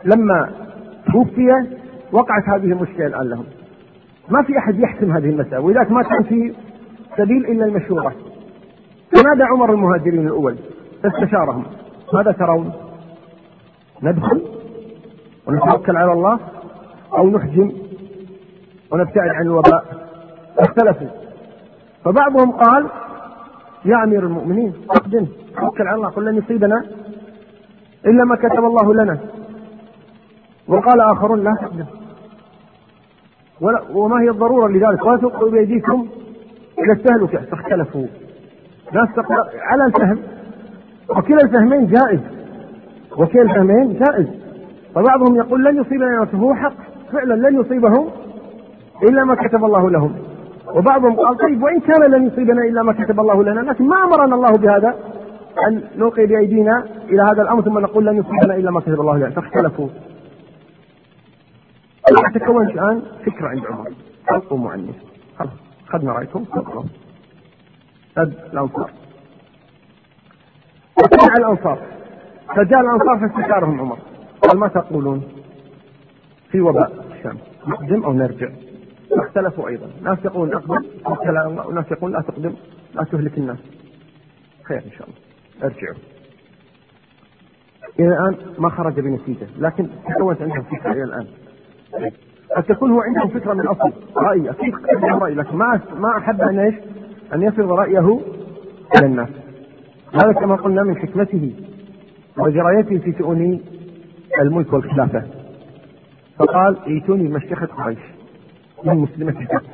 لما 0.05 0.51
توفي 1.13 1.49
وقعت 2.11 2.49
هذه 2.49 2.71
المشكلة 2.71 3.07
الآن 3.07 3.29
لهم. 3.29 3.45
ما 4.29 4.43
في 4.43 4.57
أحد 4.57 4.79
يحسم 4.79 5.11
هذه 5.11 5.29
المسألة 5.29 5.59
ولذلك 5.59 5.91
ما 5.91 6.03
كان 6.03 6.23
في 6.23 6.53
سبيل 7.17 7.45
إلا 7.45 7.65
المشورة. 7.65 8.13
فنادى 9.15 9.43
عمر 9.43 9.73
المهاجرين 9.73 10.27
الأول 10.27 10.55
فاستشارهم. 11.03 11.63
ماذا 12.13 12.31
ترون؟ 12.31 12.73
ندخل 14.03 14.41
ونتوكل 15.47 15.97
على 15.97 16.11
الله 16.11 16.39
أو 17.17 17.29
نحجم 17.29 17.71
ونبتعد 18.91 19.29
عن 19.29 19.41
الوباء؟ 19.41 19.85
اختلفوا. 20.59 21.07
فبعضهم 22.05 22.51
قال 22.51 22.87
يا 23.85 24.03
أمير 24.03 24.23
المؤمنين 24.23 24.73
اقدم 24.89 25.27
توكل 25.59 25.87
على 25.87 25.95
الله 25.95 26.09
قل 26.09 26.25
لن 26.25 26.37
يصيبنا 26.37 26.85
إلا 28.05 28.23
ما 28.25 28.35
كتب 28.35 28.65
الله 28.65 28.93
لنا. 28.93 29.19
وقال 30.67 31.01
آخرون 31.01 31.43
لا 31.43 31.51
تقدم 31.61 31.85
وما 33.93 34.21
هي 34.21 34.29
الضرورة 34.29 34.67
لذلك؟ 34.67 35.05
ولا 35.05 35.17
تلقوا 35.17 35.49
بأيديكم 35.49 36.07
إلى 36.79 36.93
التهلكة 36.93 37.41
فاختلفوا. 37.41 38.05
ناس 38.93 39.09
على 39.61 39.85
الفهم. 39.85 40.19
وكلا 41.09 41.41
الفهمين 41.43 41.87
جائز. 41.87 42.19
وكلا 43.17 43.41
الفهمين 43.41 43.93
جائز. 43.93 44.27
فبعضهم 44.95 45.35
يقول 45.35 45.63
لن 45.63 45.81
يصيبنا 45.81 46.27
هو 46.35 46.53
حق. 46.53 46.73
فعلا 47.11 47.49
لن 47.49 47.59
يصيبهم 47.59 48.07
إلا 49.03 49.23
ما 49.23 49.35
كتب 49.35 49.65
الله 49.65 49.89
لهم. 49.89 50.15
وبعضهم 50.75 51.15
قال 51.15 51.37
طيب 51.37 51.63
وإن 51.63 51.79
كان 51.79 52.11
لن 52.11 52.27
يصيبنا 52.27 52.63
إلا 52.63 52.83
ما 52.83 52.93
كتب 52.93 53.19
الله 53.19 53.43
لنا؟ 53.43 53.59
لكن 53.59 53.87
ما 53.87 54.03
أمرنا 54.03 54.35
الله 54.35 54.51
بهذا؟ 54.51 54.95
أن 55.67 55.83
نلقي 55.97 56.25
بأيدينا 56.25 56.83
إلى 57.09 57.21
هذا 57.21 57.41
الأمر 57.41 57.61
ثم 57.61 57.79
نقول 57.79 58.05
لن 58.05 58.17
يصيبنا 58.17 58.55
إلا 58.55 58.71
ما 58.71 58.79
كتب 58.79 59.01
الله 59.01 59.17
لنا. 59.17 59.29
فاختلفوا. 59.29 59.87
تكونت 62.33 62.71
الآن 62.71 63.01
فكرة 63.25 63.47
عند 63.47 63.65
عمر. 63.65 63.93
خلق 64.29 64.53
مؤنث 64.53 64.95
خلاص 65.37 65.51
أخذنا 65.87 66.11
رأيكم. 66.11 66.45
خلاص 66.45 66.85
الأنصار. 68.17 68.91
وسمع 70.97 71.33
الأنصار. 71.37 71.79
فجاء 72.55 72.81
الأنصار 72.81 73.19
فاستشارهم 73.19 73.79
عمر. 73.79 73.97
قال 74.41 74.59
ما 74.59 74.67
تقولون؟ 74.67 75.23
في 76.51 76.61
وباء 76.61 77.05
الشام 77.11 77.37
نقدم 77.67 78.03
أو 78.03 78.13
نرجع؟ 78.13 78.49
فاختلفوا 79.09 79.67
أيضا. 79.67 79.91
ناس 80.01 80.17
يقولون 80.25 80.49
نقدم 80.49 80.85
وناس 81.67 81.91
يقولون 81.91 82.17
لا 82.17 82.21
تقدم. 82.21 82.53
لا 82.93 83.03
تهلك 83.03 83.37
الناس. 83.37 83.57
خير 84.63 84.77
إن 84.77 84.91
شاء 84.91 85.07
الله. 85.07 85.19
ارجعوا. 85.63 85.95
إلى 87.99 88.07
الآن 88.07 88.35
ما 88.59 88.69
خرج 88.69 88.99
بنتيجة. 88.99 89.47
لكن 89.57 89.89
تكونت 90.09 90.41
عندهم 90.41 90.63
فكرة 90.63 90.91
إلى 90.91 91.03
الآن. 91.03 91.27
قد 92.55 92.63
تكون 92.63 92.91
هو 92.91 93.01
عندهم 93.01 93.27
فكرة 93.27 93.53
من 93.53 93.67
أصل 93.67 93.93
رأي 94.17 94.49
أكيد 94.49 94.73
رأي 95.03 95.33
لكن 95.33 95.55
ما 95.55 95.81
ما 95.99 96.17
أحب 96.17 96.41
أن 96.41 96.59
إيش؟ 96.59 96.75
أن 97.33 97.41
يفرض 97.41 97.71
رأيه 97.71 98.19
على 98.95 99.05
الناس. 99.05 99.29
هذا 100.13 100.31
كما 100.33 100.55
قلنا 100.55 100.83
من 100.83 100.97
حكمته 100.97 101.53
ودرايته 102.37 102.97
في 102.97 103.13
شؤون 103.17 103.59
الملك 104.41 104.73
والخلافة. 104.73 105.23
فقال 106.39 106.77
ائتوني 106.87 107.23
مشيخة 107.29 107.65
قريش 107.65 107.99
من 108.83 108.95
مسلمة 108.95 109.39
الفتح. 109.39 109.71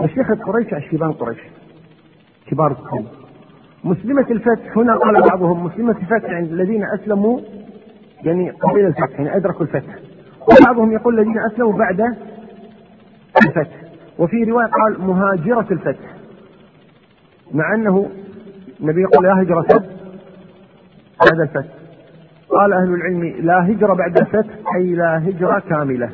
مشيخة 0.00 0.34
قريش 0.34 0.74
أشيبان 0.74 1.12
قريش 1.12 1.38
كبار 2.46 2.72
السن. 2.72 3.06
مسلمة 3.84 4.26
الفتح 4.30 4.78
هنا 4.78 4.96
قال 4.96 5.20
بعضهم 5.20 5.64
مسلمة 5.64 5.96
الفتح 6.02 6.30
عند 6.30 6.52
الذين 6.52 6.84
أسلموا 6.84 7.40
يعني 8.24 8.50
قبيل 8.50 8.86
الفتح 8.86 9.20
يعني 9.20 9.36
أدركوا 9.36 9.62
الفتح 9.62 9.94
وبعضهم 10.48 10.92
يقول 10.92 11.18
الذين 11.20 11.38
أسلموا 11.38 11.78
بعد 11.78 12.00
الفتح. 13.46 13.76
وفي 14.18 14.44
رواية 14.44 14.66
قال 14.66 15.06
مهاجرة 15.06 15.66
الفتح. 15.70 16.14
مع 17.52 17.74
أنه 17.74 18.10
النبي 18.80 19.00
يقول 19.02 19.24
يا 19.24 19.42
هجرة 19.42 19.66
بعد 21.20 21.40
الفتح. 21.40 21.74
قال 22.48 22.72
أهل 22.72 22.94
العلم 22.94 23.24
لا 23.24 23.70
هجرة 23.70 23.94
بعد 23.94 24.18
الفتح 24.18 24.54
أي 24.76 24.94
لا 24.94 25.28
هجرة 25.28 25.58
كاملة. 25.58 26.10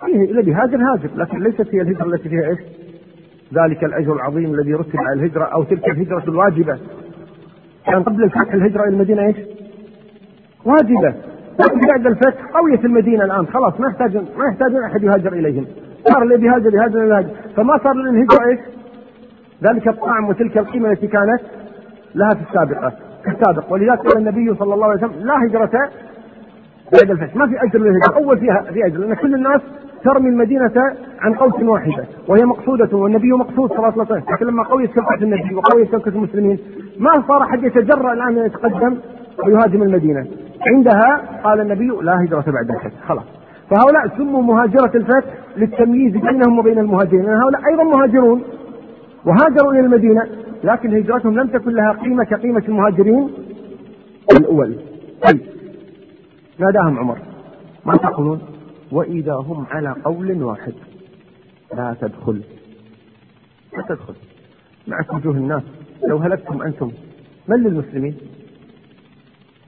فيه 0.00 0.30
الذي 0.30 0.52
هاجر 0.52 0.76
هاجر 0.76 1.08
لكن 1.16 1.38
ليست 1.38 1.74
هي 1.74 1.80
الهجرة 1.80 2.06
التي 2.06 2.28
فيها 2.28 2.48
إيش؟ 2.48 2.58
ذلك 3.54 3.84
الأجر 3.84 4.12
العظيم 4.12 4.54
الذي 4.54 4.74
رتب 4.74 4.96
على 4.96 5.20
الهجرة 5.20 5.44
أو 5.44 5.62
تلك 5.62 5.88
الهجرة 5.88 6.24
الواجبة. 6.28 6.78
كان 7.86 8.02
قبل 8.02 8.24
الفتح 8.24 8.54
الهجرة 8.54 8.82
إلى 8.82 8.90
المدينة 8.94 9.22
إيش؟ 9.26 9.36
واجبة. 10.64 11.14
بعد 11.88 12.06
الفتح 12.06 12.44
قوية 12.54 12.80
المدينة 12.84 13.24
الآن. 13.24 13.46
خلاص 13.46 13.80
ما 13.80 13.88
يحتاج 13.88 14.16
ما 14.16 14.44
يحتاجون 14.52 14.84
أحد 14.84 15.02
يهاجر 15.02 15.32
إليهم. 15.32 15.66
صار 16.08 16.22
الذي 16.22 16.46
يهاجر 16.46 16.74
يهاجر 16.74 17.04
يهاجر. 17.04 17.28
فما 17.56 17.78
صار 17.78 17.94
للهجرة 17.94 18.46
إيش؟ 18.50 18.58
ذلك 19.64 19.88
الطعم 19.88 20.28
وتلك 20.28 20.58
القيمة 20.58 20.90
التي 20.90 21.06
كانت 21.06 21.40
لها 22.14 22.34
في 22.34 22.40
السابقة. 22.48 22.92
في 23.24 23.30
السابق. 23.30 23.72
ولذلك 23.72 23.98
قال 23.98 24.18
النبي 24.18 24.54
صلى 24.54 24.74
الله 24.74 24.86
عليه 24.86 25.06
وسلم 25.06 25.26
لا 25.26 25.34
هجرة 25.46 25.70
بعد 26.92 27.10
الفتح. 27.10 27.36
ما 27.36 27.46
في 27.46 27.62
أجر 27.62 27.78
للهجرة. 27.78 28.14
أول 28.16 28.38
فيها 28.38 28.62
في 28.72 28.86
أجر 28.86 28.98
لأن 28.98 29.14
كل 29.14 29.34
الناس 29.34 29.60
ترمي 30.04 30.28
المدينة 30.28 30.72
عن 31.20 31.34
قوس 31.34 31.62
واحدة 31.62 32.04
وهي 32.28 32.44
مقصودة 32.44 32.96
والنبي 32.96 33.32
مقصود 33.32 33.68
صلى 33.68 33.78
الله 33.78 33.92
عليه 33.92 34.02
وسلم. 34.02 34.22
لكن 34.34 34.46
لما 34.46 34.62
قويت 34.62 34.94
شوكة 34.94 35.22
النبي 35.22 35.54
وقويت 35.54 35.90
شوكة 35.90 36.08
المسلمين 36.08 36.58
ما 36.98 37.24
صار 37.28 37.44
حد 37.44 37.64
يتجرأ 37.64 38.12
الآن 38.12 38.38
أن 38.38 38.46
يتقدم. 38.46 38.96
ويهاجم 39.46 39.82
المدينة. 39.82 40.26
عندها 40.66 41.40
قال 41.44 41.60
النبي 41.60 41.86
لا 42.02 42.24
هجرة 42.24 42.44
بعد 42.46 42.70
الفتح. 42.70 43.06
خلاص. 43.08 43.24
فهؤلاء 43.70 44.18
سموا 44.18 44.42
مهاجرة 44.42 44.90
الفتح 44.94 45.34
للتمييز 45.56 46.12
بينهم 46.12 46.58
وبين 46.58 46.78
المهاجرين. 46.78 47.22
لأن 47.22 47.40
هؤلاء 47.40 47.60
أيضا 47.70 47.82
مهاجرون. 47.82 48.42
وهاجروا 49.24 49.72
إلى 49.72 49.80
المدينة 49.80 50.26
لكن 50.64 50.94
هجرتهم 50.94 51.40
لم 51.40 51.46
تكن 51.46 51.70
لها 51.70 51.92
قيمة 51.92 52.24
كقيمة 52.24 52.62
المهاجرين 52.68 53.30
الأول. 54.38 54.74
طيب. 55.26 55.40
ناداهم 56.58 56.98
عمر. 56.98 57.18
ما 57.86 57.96
تقولون 57.96 58.40
وإذا 58.92 59.34
هم 59.34 59.66
على 59.70 59.94
قول 60.04 60.42
واحد. 60.42 60.72
لا 61.74 61.96
تدخل. 62.00 62.42
لا 63.76 63.84
تدخل. 63.88 64.14
معك 64.86 65.14
وجوه 65.14 65.34
الناس. 65.34 65.62
لو 66.08 66.16
هلكتم 66.16 66.62
أنتم. 66.62 66.90
من 67.48 67.62
للمسلمين؟ 67.62 68.16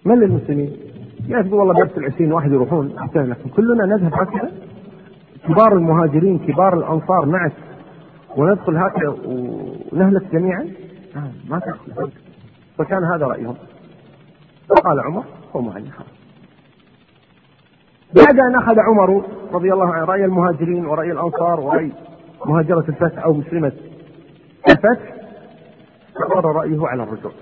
من 0.04 0.18
للمسلمين؟ 0.20 0.76
يا 1.28 1.42
تقول 1.42 1.54
والله 1.54 1.84
بس 1.84 1.98
العشرين 1.98 2.32
واحد 2.32 2.52
يروحون 2.52 2.94
لكن 3.14 3.48
كلنا 3.48 3.86
نذهب 3.86 4.14
هكذا. 4.14 4.52
كبار 5.48 5.72
المهاجرين 5.72 6.38
كبار 6.38 6.78
الأنصار 6.78 7.26
معك. 7.26 7.52
وندخل 8.36 8.76
هكذا 8.76 9.16
ونهلك 9.92 10.32
جميعا؟ 10.32 10.68
ما 11.48 11.58
تدخل 11.58 12.10
فكان 12.78 13.04
هذا 13.04 13.26
رأيهم. 13.26 13.54
فقال 14.68 15.00
عمر 15.00 15.24
قوموا 15.52 15.72
عني 15.72 15.90
بعد 18.16 18.38
أن 18.38 18.56
أخذ 18.56 18.80
عمر 18.80 19.24
رضي 19.52 19.72
الله 19.72 19.92
عنه 19.92 20.04
رأي 20.04 20.24
المهاجرين 20.24 20.86
ورأي 20.86 21.12
الأنصار 21.12 21.60
ورأي 21.60 21.92
مهاجرة 22.46 22.84
الفتح 22.88 23.24
أو 23.24 23.32
مسلمة 23.32 23.72
الفتح 24.68 25.14
استقر 26.08 26.44
رأيه 26.44 26.86
على 26.86 27.02
الرجوع. 27.02 27.32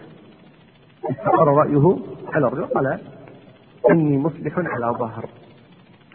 استقر 1.11 1.49
رأيه 1.49 1.97
على 2.35 2.47
الرجوع 2.47 2.67
قال 2.67 2.99
إني 3.91 4.19
مصبح 4.19 4.59
على 4.59 4.97
ظهر. 4.99 5.29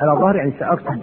على 0.01 0.20
ظهر 0.20 0.36
يعني 0.36 0.53
سأركب 0.60 1.01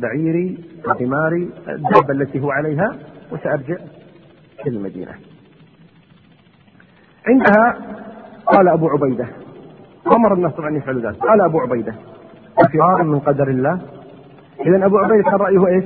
بعيري 0.00 0.58
وحماري 0.86 1.50
الدابة 1.68 2.12
التي 2.12 2.40
هو 2.40 2.50
عليها 2.50 2.96
وسأرجع 3.32 3.76
إلى 4.66 4.76
المدينة. 4.76 5.12
عندها 7.26 7.78
قال 8.46 8.68
أبو 8.68 8.88
عبيدة 8.88 9.26
أمر 10.06 10.34
الناس 10.34 10.52
طبعا 10.52 10.76
يفعلوا 10.76 11.02
ذلك. 11.02 11.18
قال 11.18 11.40
أبو 11.40 11.60
عبيدة 11.60 11.94
فرار 12.72 13.02
من 13.02 13.18
قدر 13.18 13.48
الله. 13.48 13.80
إذا 14.66 14.86
أبو 14.86 14.98
عبيدة 14.98 15.22
كان 15.22 15.34
رأيه 15.34 15.66
إيش؟ 15.66 15.84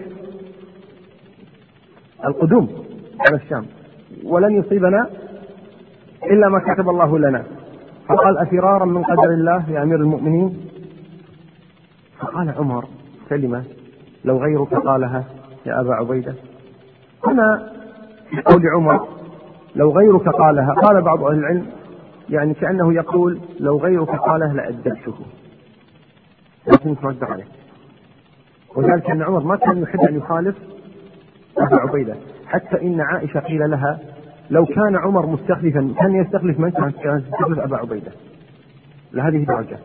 القدوم 2.25 2.85
على 3.21 3.37
الشام. 3.37 3.67
ولن 4.25 4.54
يصيبنا 4.56 5.11
إلا 6.25 6.49
ما 6.49 6.75
كتب 6.75 6.89
الله 6.89 7.19
لنا. 7.19 7.45
فقال 8.09 8.39
أفرارا 8.39 8.85
من 8.85 9.02
قدر 9.02 9.31
الله 9.31 9.71
يا 9.71 9.83
أمير 9.83 9.97
المؤمنين؟ 9.97 10.61
فقال 12.19 12.50
عمر 12.50 12.85
كلمة 13.28 13.65
لو 14.25 14.39
غيرك 14.39 14.75
قالها 14.75 15.25
يا 15.67 15.81
أبا 15.81 15.95
عبيدة. 15.95 16.35
هنا 17.26 17.73
في 18.31 18.43
قول 18.43 18.63
عمر 18.76 19.09
لو 19.76 19.91
غيرك 19.91 20.28
قالها 20.28 20.73
قال 20.73 21.02
بعض 21.02 21.25
أهل 21.25 21.39
العلم 21.39 21.67
يعني 22.31 22.54
كأنه 22.54 22.95
يقول 22.95 23.41
لو 23.61 23.78
غيرك 23.78 24.11
قاله 24.11 24.52
لأدبته. 24.52 25.15
لكن 26.67 26.97
ترد 26.97 27.25
عليه. 27.25 27.47
وذلك 28.76 29.11
أن 29.11 29.23
عمر 29.23 29.41
ما 29.41 29.57
كان 29.57 29.83
يحب 29.83 30.00
أن 30.00 30.17
يخالف 30.17 30.57
أبا 31.59 31.76
عبيدة. 31.76 32.15
حتى 32.47 32.83
إن 32.83 33.00
عائشة 33.00 33.41
قيل 33.41 33.71
لها 33.71 33.99
لو 34.50 34.67
كان 34.67 34.97
عمر 34.97 35.26
مستخلفا 35.26 35.95
كان 36.00 36.15
يستخلف 36.15 36.61
من؟ 36.61 36.71
كان 36.71 37.19
يستخلف 37.19 37.58
أبا 37.58 37.76
عبيدة. 37.76 38.13
لهذه 39.13 39.37
الدرجة 39.37 39.78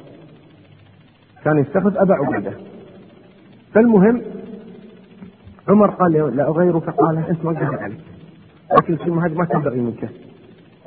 كان 1.43 1.57
يستخلف 1.57 1.97
أبا 1.97 2.13
عبيدة. 2.13 2.51
فالمهم 3.73 4.21
عمر 5.67 5.89
قال 5.89 6.35
لا 6.35 6.49
غيرك 6.49 6.89
قال 6.89 7.17
أنت 7.29 7.45
ما 7.45 7.77
عليك. 7.81 7.99
لكن 8.77 8.93
الكلمة 8.93 9.25
هذه 9.25 9.33
ما 9.33 9.45
تنبغي 9.45 9.79
منك. 9.79 10.09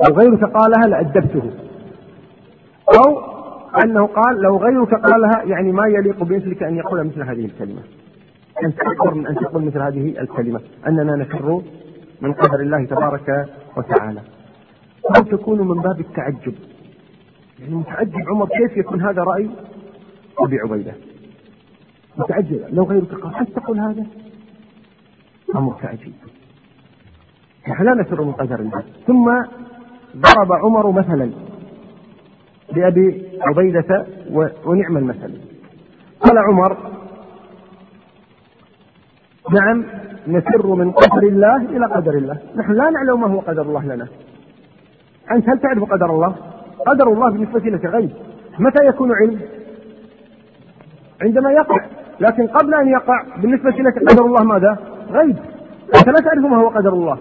لو 0.08 0.14
غيرك 0.14 0.44
قالها 0.44 0.86
لأدبته. 0.86 1.50
أو 2.98 3.20
أنه 3.84 4.06
قال 4.06 4.40
لو 4.40 4.56
غيرك 4.56 4.94
قالها 4.94 5.42
يعني 5.44 5.72
ما 5.72 5.86
يليق 5.86 6.24
بمثلك 6.24 6.62
أن 6.62 6.76
يقول 6.76 7.04
مثل 7.04 7.22
هذه 7.22 7.44
الكلمة. 7.44 7.82
أنت 8.64 8.80
أكبر 8.80 9.14
من 9.14 9.26
أن 9.26 9.34
تقول 9.34 9.64
مثل 9.64 9.78
هذه 9.78 10.20
الكلمة. 10.20 10.60
أننا 10.86 11.16
نفر 11.16 11.62
من 12.20 12.32
قدر 12.32 12.60
الله 12.60 12.84
تبارك 12.84 13.48
وتعالى. 13.76 14.20
أو 15.16 15.22
تكون 15.22 15.68
من 15.68 15.82
باب 15.82 16.00
التعجب؟ 16.00 16.54
يعني 17.60 17.74
متعجب 17.74 18.28
عمر 18.28 18.48
كيف 18.48 18.76
يكون 18.76 19.02
هذا 19.02 19.22
رأي؟ 19.22 19.50
أبي 20.38 20.58
عبيدة. 20.58 20.94
متعجب. 22.16 22.66
لو 22.70 22.84
غيرك 22.84 23.14
قال 23.14 23.34
هل 23.34 23.46
تقول 23.46 23.78
هذا؟ 23.78 24.06
أمر 25.56 25.74
تعجيب 25.82 26.14
نحن 27.68 27.84
لا 27.84 27.94
نفر 27.94 28.22
من 28.22 28.32
قدر 28.32 28.60
الله. 28.60 28.82
ثم 29.06 29.42
ضرب 30.16 30.52
عمر 30.52 30.90
مثلا 30.90 31.30
لأبي 32.72 33.28
عبيدة 33.40 34.06
ونعم 34.64 34.96
المثل. 34.96 35.40
قال 36.20 36.38
عمر 36.38 36.76
نعم 39.50 39.84
نفر 40.28 40.66
من 40.66 40.90
قدر 40.90 41.22
الله 41.22 41.56
إلى 41.56 41.86
قدر 41.86 42.14
الله. 42.14 42.36
نحن 42.56 42.72
لا 42.72 42.90
نعلم 42.90 43.20
ما 43.20 43.26
هو 43.26 43.38
قدر 43.38 43.62
الله 43.62 43.84
لنا. 43.84 44.06
أنت 45.32 45.48
هل 45.48 45.58
تعرف 45.58 45.84
قدر 45.92 46.10
الله؟ 46.10 46.34
قدر 46.86 47.12
الله 47.12 47.30
بالنسبة 47.30 47.60
لك 47.60 47.84
غيب. 47.84 48.10
متى 48.58 48.86
يكون 48.86 49.12
علم؟ 49.12 49.40
عندما 51.22 51.52
يقع. 51.52 51.84
لكن 52.20 52.46
قبل 52.46 52.74
أن 52.74 52.88
يقع 52.88 53.22
بالنسبة 53.42 53.70
لك 53.70 53.98
قدر 54.10 54.24
الله 54.24 54.44
ماذا؟ 54.44 54.78
غيب. 55.10 55.36
أنت 55.96 56.08
لا 56.08 56.24
تعرف 56.24 56.38
ما 56.38 56.56
هو 56.56 56.68
قدر 56.68 56.92
الله. 56.92 57.18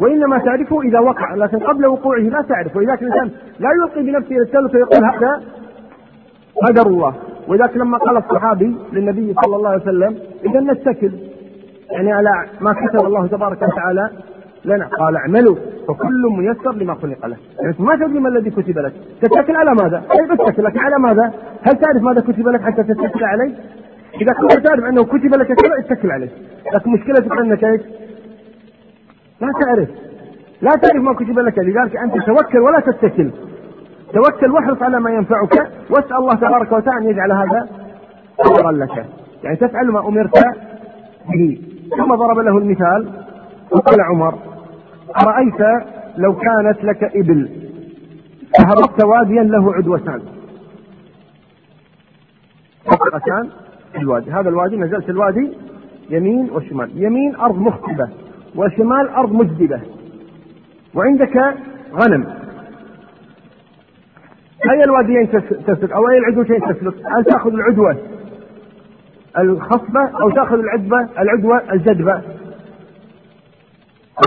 وإنما 0.00 0.38
تعرفه 0.38 0.82
إذا 0.82 1.00
وقع. 1.00 1.34
لكن 1.34 1.58
قبل 1.58 1.86
وقوعه 1.86 2.20
لا 2.20 2.42
تعرف. 2.42 2.76
ولذلك 2.76 3.02
الإنسان 3.02 3.30
لا 3.58 3.68
يلقي 3.72 4.02
بنفسه 4.02 4.30
إلى 4.30 4.42
التلف 4.42 4.74
ويقول 4.74 5.04
هذا 5.04 5.42
قدر 6.66 6.86
الله. 6.86 7.14
ولذلك 7.48 7.76
لما 7.76 7.98
قال 7.98 8.16
الصحابي 8.16 8.76
للنبي 8.92 9.34
صلى 9.44 9.56
الله 9.56 9.70
عليه 9.70 9.82
وسلم 9.82 10.18
إذا 10.44 10.60
نتكل 10.60 11.12
يعني 11.90 12.12
على 12.12 12.30
ما 12.60 12.72
كتب 12.72 13.06
الله 13.06 13.26
تبارك 13.26 13.62
وتعالى 13.62 14.10
لنا. 14.64 14.86
قال 14.86 15.16
اعملوا 15.16 15.56
فكل 15.88 16.22
ميسر 16.38 16.72
لما 16.72 16.94
خلق 16.94 17.26
له. 17.26 17.36
يعني 17.60 17.74
ما 17.78 17.96
تدري 17.96 18.18
ما 18.18 18.28
الذي 18.28 18.50
كتب 18.50 18.78
لك. 18.78 18.92
تتكل 19.22 19.56
على 19.56 19.70
ماذا؟ 19.82 20.02
تتكل 20.30 20.64
لكن 20.64 20.78
على 20.78 20.98
ماذا؟ 20.98 21.32
هل 21.62 21.72
تعرف 21.72 22.02
ماذا 22.02 22.20
كتب 22.20 22.48
لك 22.48 22.62
حتى 22.62 22.82
تتكل 22.82 23.24
عليه؟ 23.24 23.54
إذا 24.20 24.32
كنت 24.32 24.66
تعرف 24.66 24.84
أنه 24.84 25.04
كتب 25.04 25.34
لك 25.34 25.46
كذا 25.46 25.74
اتكل 25.78 26.10
عليه. 26.10 26.28
لكن 26.74 26.90
مشكلتك 26.90 27.32
أنك 27.32 27.64
إيش؟ 27.64 27.80
لا 29.40 29.52
تعرف. 29.60 29.88
لا 30.62 30.70
تعرف 30.70 31.02
ما 31.02 31.14
كتب 31.14 31.38
لك. 31.38 31.58
لذلك 31.58 31.96
أنت 31.96 32.14
توكل 32.26 32.58
ولا 32.58 32.80
تتكل. 32.80 33.30
توكل 34.14 34.50
واحرص 34.52 34.82
على 34.82 35.00
ما 35.00 35.10
ينفعك 35.10 35.70
واسأل 35.90 36.16
الله 36.16 36.34
تبارك 36.34 36.72
وتعالى 36.72 37.04
أن 37.04 37.10
يجعل 37.10 37.32
هذا 37.32 37.68
خيرا 38.44 38.72
لك. 38.72 39.06
يعني 39.44 39.56
تفعل 39.56 39.86
ما 39.86 40.08
أمرت 40.08 40.30
به. 41.28 41.58
ثم 41.90 42.14
ضرب 42.14 42.38
له 42.38 42.58
المثال 42.58 43.08
وقال 43.70 44.00
عمر 44.00 44.38
أرأيت 45.22 45.84
لو 46.16 46.36
كانت 46.36 46.84
لك 46.84 47.04
إبل؟ 47.16 47.50
فهبطت 48.58 49.04
واديا 49.04 49.42
له 49.42 49.74
عدوتان. 49.74 50.22
حقيقتان 52.86 53.48
الوادي. 53.96 54.30
هذا 54.30 54.48
الوادي 54.48 54.76
نزلت 54.76 55.10
الوادي 55.10 55.52
يمين 56.10 56.50
وشمال. 56.50 56.90
يمين 56.94 57.36
أرض 57.36 57.58
مخطبة 57.58 58.08
وشمال 58.56 59.08
أرض 59.08 59.32
مجدبة. 59.32 59.80
وعندك 60.94 61.54
غنم. 61.92 62.26
أي 64.70 64.84
الواديين 64.84 65.30
تسلك؟ 65.66 65.92
أو 65.92 66.08
أي 66.08 66.18
العدوتين 66.18 66.60
تسلك؟ 66.60 66.94
هل 67.16 67.24
تأخذ 67.24 67.52
العدوة؟ 67.52 67.96
الخصبة 69.38 70.20
أو 70.22 70.30
تأخذ 70.30 70.58
العدبة 70.58 71.08
العدوة 71.18 71.72
الجدبة 71.72 72.22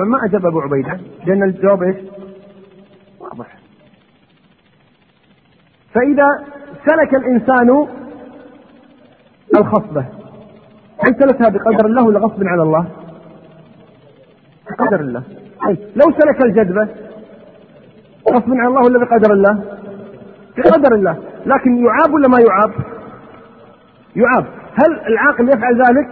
ما 0.01 0.25
أجاب 0.25 0.45
أبو 0.45 0.59
عبيدة 0.59 0.99
لأن 1.25 1.43
الجواب 1.43 1.83
إيش؟ 1.83 1.95
واضح 3.19 3.57
فإذا 5.93 6.27
سلك 6.85 7.15
الإنسان 7.15 7.87
الخصبة 9.57 10.05
هل 11.05 11.15
سلكها 11.19 11.49
بقدر 11.49 11.85
الله 11.85 12.03
ولا 12.03 12.19
غصب 12.19 12.43
على 12.43 12.63
الله؟ 12.63 12.87
بقدر 14.69 14.99
الله 14.99 15.23
طيب 15.65 15.77
لو 15.95 16.13
سلك 16.19 16.41
الجدبة 16.45 16.87
غصب 18.31 18.53
على 18.53 18.67
الله 18.67 18.81
ولا 18.81 18.99
بقدر 18.99 19.33
الله؟ 19.33 19.63
بقدر 20.57 20.95
الله 20.95 21.17
لكن 21.45 21.85
يعاب 21.85 22.13
ولا 22.13 22.27
ما 22.27 22.39
يعاب؟ 22.39 22.71
يعاب 24.15 24.58
هل 24.79 24.99
العاقل 25.07 25.49
يفعل 25.49 25.81
ذلك؟ 25.81 26.07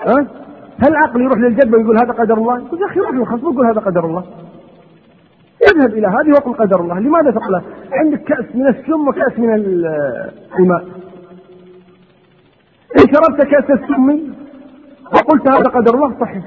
ها؟ 0.00 0.26
هل 0.84 0.88
العقل 0.88 1.20
يروح 1.20 1.38
للجدبة 1.38 1.78
ويقول 1.78 1.96
هذا 1.96 2.12
قدر 2.12 2.34
الله؟ 2.34 2.58
يقول 2.58 2.80
يا 2.80 2.86
أخي 2.86 3.00
روح 3.00 3.14
للخصم 3.14 3.46
ويقول 3.46 3.66
هذا 3.66 3.80
قدر 3.80 4.04
الله 4.04 4.24
اذهب 5.72 5.90
إلى 5.90 6.06
هذه 6.06 6.30
وقل 6.30 6.52
قدر 6.54 6.80
الله 6.80 6.98
لماذا 7.00 7.30
تقول 7.30 7.62
عندك 7.92 8.22
كأس 8.24 8.44
من 8.54 8.66
السم 8.66 9.08
وكأس 9.08 9.38
من 9.38 9.54
الماء 10.58 10.84
إن 12.98 13.04
شربت 13.14 13.42
كأس 13.42 13.70
السم 13.70 14.34
وقلت 15.12 15.48
هذا 15.48 15.68
قدر 15.68 15.94
الله 15.94 16.20
صحيح 16.20 16.44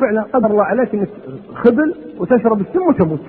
فعلا 0.00 0.22
قدر 0.22 0.50
الله 0.50 0.64
عليك 0.64 0.94
إنك 0.94 1.08
خبل 1.54 1.94
وتشرب 2.18 2.60
السم 2.60 2.82
وتموت 2.88 3.20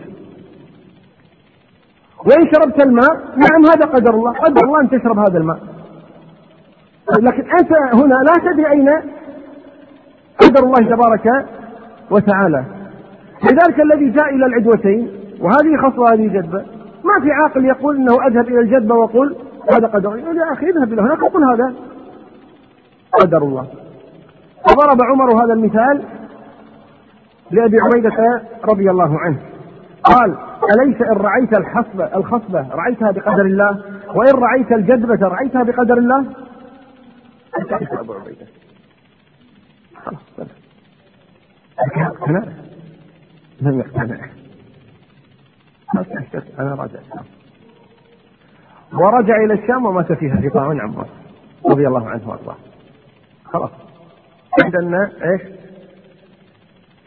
وإن 2.25 2.51
شربت 2.53 2.85
الماء 2.85 3.13
نعم 3.15 3.65
هذا 3.65 3.85
قدر 3.85 4.13
الله 4.13 4.31
قدر 4.31 4.61
الله 4.65 4.81
أن 4.81 4.89
تشرب 4.89 5.19
هذا 5.19 5.37
الماء. 5.37 5.59
لكن 7.19 7.43
أنت 7.59 7.71
هنا 7.93 8.15
لا 8.15 8.51
تدري 8.51 8.71
أين 8.71 8.89
قدر 10.39 10.63
الله 10.63 10.95
تبارك 10.95 11.45
وتعالى. 12.11 12.65
لذلك 13.43 13.79
الذي 13.81 14.09
جاء 14.09 14.35
إلى 14.35 14.45
العدوتين 14.45 15.11
وهذه 15.41 15.77
خصوة 15.77 15.99
وهذه 15.99 16.27
جدبة 16.27 16.65
ما 17.03 17.23
في 17.23 17.31
عاقل 17.31 17.65
يقول 17.65 17.95
إنه 17.95 18.13
أذهب 18.27 18.47
إلى 18.47 18.59
الجدبه 18.59 18.95
وأقول 18.95 19.35
هذا 19.71 19.87
قدر 19.87 20.17
يقول 20.17 20.37
يا 20.37 20.53
أخي 20.53 20.65
اذهب 20.65 20.93
إلى 20.93 21.01
هناك 21.01 21.23
وقل 21.23 21.43
هذا 21.43 21.73
قدر 23.21 23.43
الله. 23.43 23.67
وضرب 24.69 25.01
عمر 25.01 25.43
هذا 25.43 25.53
المثال 25.53 26.03
لأبي 27.51 27.77
عبيدة 27.79 28.41
رضي 28.65 28.89
الله 28.89 29.19
عنه. 29.19 29.39
قال 30.03 30.48
أليس 30.75 31.01
إن 31.01 31.17
رعيت 31.17 31.53
الحصبه 31.53 32.15
الخصبه 32.15 32.67
رعيتها 32.69 33.11
بقدر 33.11 33.45
الله؟ 33.45 33.83
وإن 34.15 34.33
رعيت 34.33 34.71
الجدبة 34.71 35.27
رعيتها 35.27 35.63
بقدر 35.63 35.97
الله؟ 35.97 36.25
ابو 37.91 38.13
عبيده 38.13 38.45
خلاص 39.95 40.49
اقتنع 41.97 42.43
لم 43.61 43.79
يقتنع 43.79 44.29
أنا 46.59 46.75
راجع 46.75 46.99
ورجع 48.93 49.35
إلى 49.35 49.53
الشام 49.53 49.85
ومات 49.85 50.11
فيها 50.11 50.35
في 50.35 50.49
طاعون 50.49 50.81
عمار 50.81 51.07
رضي 51.65 51.87
الله 51.87 52.09
عنه 52.09 52.29
وأرضاه. 52.29 52.55
خلاص. 53.45 53.71
عندنا 54.63 55.11
إيش؟ 55.23 55.41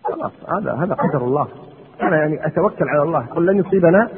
خلاص 0.05 0.33
هذا 0.48 0.72
هذا 0.72 0.94
قدر 0.94 1.25
الله. 1.25 1.48
أنا 2.00 2.16
يعني 2.16 2.46
أتوكل 2.46 2.88
على 2.88 3.02
الله 3.02 3.26
قل 3.26 3.46
لن 3.46 3.59
يصيبنا 3.59 4.09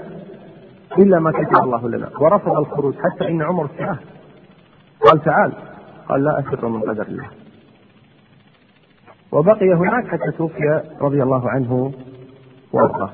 إلا 0.99 1.19
ما 1.19 1.31
كتب 1.31 1.63
الله 1.63 1.89
لنا. 1.89 2.11
ورفض 2.21 2.59
الخروج 2.59 2.95
حتى 2.95 3.29
إن 3.29 3.43
عمر 3.43 3.69
سأه 3.79 3.99
قال 5.01 5.25
تعال. 5.25 5.53
قال 6.09 6.25
لا 6.25 6.39
افر 6.39 6.69
من 6.69 6.81
قدر 6.81 7.07
الله. 7.07 7.29
وبقي 9.33 9.75
هناك 9.75 10.09
حتى 10.09 10.31
توفي 10.39 10.83
رضي 11.01 11.23
الله 11.23 11.51
عنه 11.51 11.93
وأرضاه. 12.73 13.11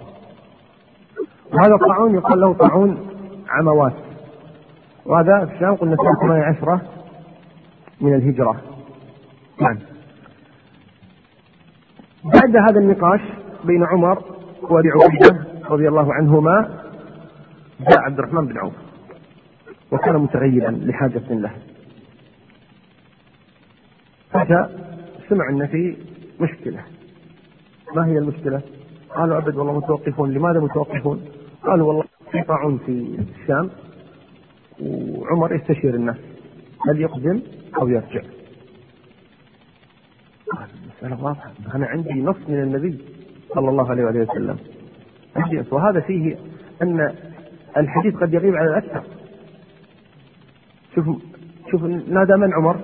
وهذا 1.52 1.74
الطاعون 1.74 2.14
يقال 2.14 2.40
له 2.40 2.52
طاعون 2.52 3.08
عموات. 3.48 3.94
وهذا 5.06 5.46
في 5.46 5.54
الشام 5.54 5.74
قلنا 5.74 5.96
سنة 5.96 6.20
18 6.22 6.80
من 8.00 8.14
الهجرة. 8.14 8.60
نعم. 9.60 9.78
بعد 12.24 12.56
هذا 12.56 12.80
النقاش 12.80 13.20
بين 13.64 13.84
عمر 13.84 14.22
وأبي 14.62 14.88
عبيدة 14.88 15.46
رضي 15.70 15.88
الله 15.88 16.14
عنهما 16.14 16.82
جاء 17.80 17.98
عبد 17.98 18.18
الرحمن 18.18 18.46
بن 18.46 18.58
عوف 18.58 18.72
وكان 19.92 20.16
متغيبا 20.16 20.80
لحاجة 20.84 21.22
له. 21.30 21.50
فجاء 24.30 24.90
سمع 25.28 25.50
أن 25.50 25.66
في 25.66 25.96
مشكلة. 26.40 26.84
ما 27.96 28.06
هي 28.06 28.18
المشكلة؟ 28.18 28.62
قالوا 29.16 29.38
أبد 29.38 29.56
والله 29.56 29.78
متوقفون. 29.78 30.32
لماذا 30.32 30.60
متوقفون؟ 30.60 31.24
قالوا 31.62 31.88
والله 31.88 32.04
في 32.32 32.42
طاعون 32.42 32.78
في 32.86 33.18
الشام 33.40 33.70
وعمر 34.80 35.54
يستشير 35.54 35.94
الناس. 35.94 36.16
هل 36.88 37.00
يقدم 37.00 37.42
أو 37.80 37.88
يرجع؟ 37.88 38.22
قال 40.52 40.68
المسألة 40.82 41.24
واضحة. 41.24 41.50
أنا 41.74 41.86
عندي 41.86 42.22
نص 42.22 42.36
من 42.48 42.62
النبي. 42.62 42.98
صلى 43.54 43.68
الله 43.68 43.90
عليه 43.90 44.04
وآله 44.04 44.26
وسلم. 44.30 44.56
وهذا 45.70 46.00
فيه 46.00 46.36
أن 46.82 47.14
الحديث 47.76 48.16
قد 48.16 48.34
يغيب 48.34 48.56
على 48.56 48.70
الأكثر. 48.70 49.02
شوف 50.94 51.06
شوف 51.70 51.84
نادى 51.84 52.36
من 52.36 52.54
عمر؟ 52.54 52.76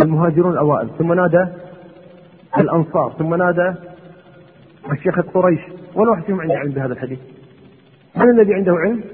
المهاجرون 0.00 0.52
الأوائل. 0.52 0.88
ثم 0.98 1.12
نادى 1.12 1.46
الأنصار. 2.58 3.12
ثم 3.18 3.34
نادى 3.34 3.74
الشيخ 4.92 5.20
قريش. 5.20 5.60
ولا 5.94 6.10
واحد 6.10 6.22
فيهم 6.22 6.40
عنده 6.40 6.54
علم 6.54 6.72
بهذا 6.72 6.92
الحديث؟ 6.92 7.18
من 8.16 8.30
الذي 8.30 8.54
عنده 8.54 8.72
علم؟ 8.72 9.04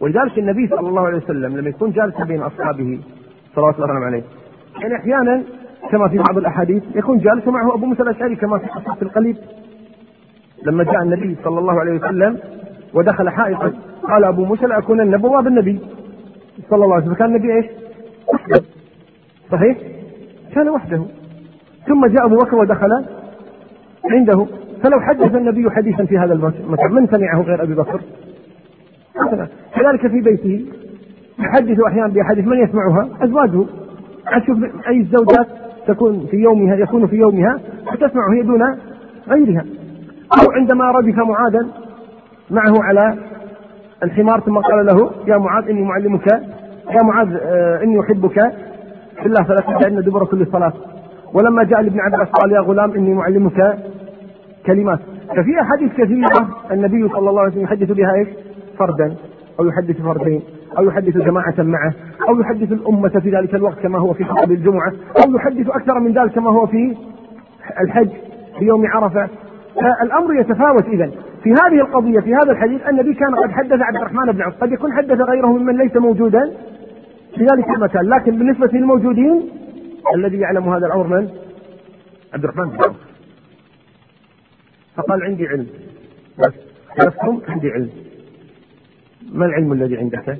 ولذلك 0.00 0.38
النبي 0.38 0.68
صلى 0.68 0.88
الله 0.88 1.06
عليه 1.06 1.16
وسلم 1.16 1.56
لما 1.56 1.68
يكون 1.68 1.90
جالسا 1.92 2.24
بين 2.24 2.42
أصحابه 2.42 3.00
صلوات 3.54 3.74
الله 3.74 4.04
عليه 4.04 4.22
يعني 4.80 4.96
أحيانا 4.96 5.42
كما 5.90 6.08
في 6.08 6.16
بعض 6.16 6.38
الأحاديث. 6.38 6.82
يكون 6.94 7.18
جالس 7.18 7.48
معه 7.48 7.74
أبو 7.74 7.86
موسى 7.86 8.02
الأشعري 8.02 8.36
كما 8.36 8.58
في 8.58 8.66
قصة 8.66 8.96
القليب. 9.02 9.36
لما 10.66 10.84
جاء 10.84 11.02
النبي 11.02 11.36
صلى 11.44 11.58
الله 11.58 11.80
عليه 11.80 11.92
وسلم 11.92 12.38
ودخل 12.94 13.28
حائطا 13.28 13.72
قال 14.02 14.24
أبو 14.24 14.44
موسى 14.44 14.66
لاكونن 14.66 15.16
بواب 15.16 15.46
النبي 15.46 15.78
صلى 16.70 16.84
الله 16.84 16.94
عليه 16.94 17.04
وسلم. 17.04 17.14
كان 17.14 17.28
النبي 17.28 17.54
إيش؟ 17.54 17.66
وحده. 18.34 18.62
صحيح؟ 19.52 19.78
كان 20.54 20.68
وحده. 20.68 21.02
ثم 21.88 22.06
جاء 22.06 22.26
أبو 22.26 22.36
بكر 22.36 22.56
ودخل 22.56 23.04
عنده. 24.10 24.46
فلو 24.82 25.00
حدث 25.00 25.34
النبي 25.34 25.70
حديثا 25.70 26.04
في 26.04 26.18
هذا 26.18 26.32
المكان 26.32 26.92
من 26.92 27.06
سمعه 27.06 27.40
غير 27.42 27.62
أبي 27.62 27.74
بكر؟ 27.74 28.00
كذلك 29.74 30.06
في 30.06 30.20
بيته. 30.20 30.64
يحدث 31.38 31.80
أحيانا 31.80 32.08
بأحاديث 32.08 32.46
من 32.46 32.58
يسمعها؟ 32.58 33.08
أزواجه. 33.22 33.64
أشوف 34.26 34.58
اي 34.88 35.00
الزوجات 35.00 35.46
تكون 35.94 36.26
في 36.30 36.36
يومها 36.36 36.76
يكون 36.76 37.06
في 37.06 37.16
يومها 37.16 37.58
فتسمع 37.92 38.32
هي 38.34 38.42
دون 38.42 38.62
غيرها. 39.28 39.64
أو 40.40 40.52
عندما 40.52 40.90
ردف 40.90 41.18
معاذا 41.18 41.66
معه 42.50 42.74
على 42.82 43.14
الحمار 44.04 44.40
ثم 44.40 44.58
قال 44.58 44.86
له 44.86 45.10
يا 45.26 45.36
معاذ 45.36 45.68
إني 45.68 45.82
معلمك 45.82 46.26
يا 46.90 47.02
معاذ 47.02 47.28
آه 47.42 47.82
إني 47.82 48.00
أحبك. 48.00 48.52
في 49.20 49.26
الله 49.26 49.42
فلا 49.42 49.56
تدعن 49.78 50.02
دبر 50.02 50.24
كل 50.24 50.46
صلاه 50.46 50.72
ولما 51.34 51.64
جاء 51.64 51.80
لابن 51.82 52.00
عباس 52.00 52.28
قال 52.28 52.52
يا 52.52 52.60
غلام 52.60 52.92
إني 52.92 53.14
معلمك 53.14 53.78
كلمات. 54.66 54.98
ففي 55.28 55.60
أحاديث 55.60 55.92
كثيرة 55.92 56.48
النبي 56.70 57.08
صلى 57.08 57.30
الله 57.30 57.40
عليه 57.40 57.50
وسلم 57.50 57.62
يحدث 57.62 57.92
بها 57.92 58.14
إيش؟ 58.14 58.28
فردا 58.78 59.14
أو 59.60 59.66
يحدث 59.66 60.02
فردين. 60.02 60.42
أو 60.78 60.84
يحدث 60.84 61.16
جماعة 61.16 61.54
معه 61.58 61.94
أو 62.28 62.40
يحدث 62.40 62.72
الأمة 62.72 63.08
في 63.08 63.30
ذلك 63.30 63.54
الوقت 63.54 63.78
كما 63.78 63.98
هو 63.98 64.12
في 64.12 64.24
خطب 64.24 64.50
الجمعة 64.50 64.92
أو 65.24 65.34
يحدث 65.34 65.68
أكثر 65.68 66.00
من 66.00 66.12
ذلك 66.12 66.32
كما 66.32 66.50
هو 66.50 66.66
في 66.66 66.96
الحج 67.80 68.08
في 68.58 68.64
يوم 68.64 68.86
عرفة. 68.86 69.28
فالأمر 69.74 70.34
يتفاوت 70.34 70.84
اذا 70.84 71.10
في 71.42 71.50
هذه 71.50 71.80
القضية 71.80 72.20
في 72.20 72.34
هذا 72.34 72.52
الحديث 72.52 72.88
النبي 72.88 73.14
كان 73.14 73.34
قد 73.34 73.50
حدث 73.50 73.80
عبد 73.80 73.96
الرحمن 73.96 74.32
بن 74.32 74.42
عوف 74.42 74.54
قد 74.54 74.72
يكون 74.72 74.92
حدث 74.92 75.20
غيره 75.20 75.46
ممن 75.46 75.76
ليس 75.76 75.96
موجودا 75.96 76.52
في 77.34 77.40
ذلك 77.40 77.70
المكان. 77.76 78.08
لكن 78.08 78.38
بالنسبة 78.38 78.68
للموجودين 78.72 79.50
الذي 80.16 80.38
يعلم 80.38 80.68
هذا 80.68 80.86
الأمر 80.86 81.06
من؟ 81.06 81.28
عبد 82.34 82.44
الرحمن 82.44 82.68
بن 82.68 82.76
عوف. 82.84 82.96
فقال 84.96 85.22
عندي 85.22 85.48
علم. 85.48 85.66
بس. 86.38 86.52
لستم 86.98 87.40
عندي 87.48 87.70
علم. 87.70 87.90
ما 89.32 89.46
العلم 89.46 89.72
الذي 89.72 89.96
عندك؟ 89.96 90.38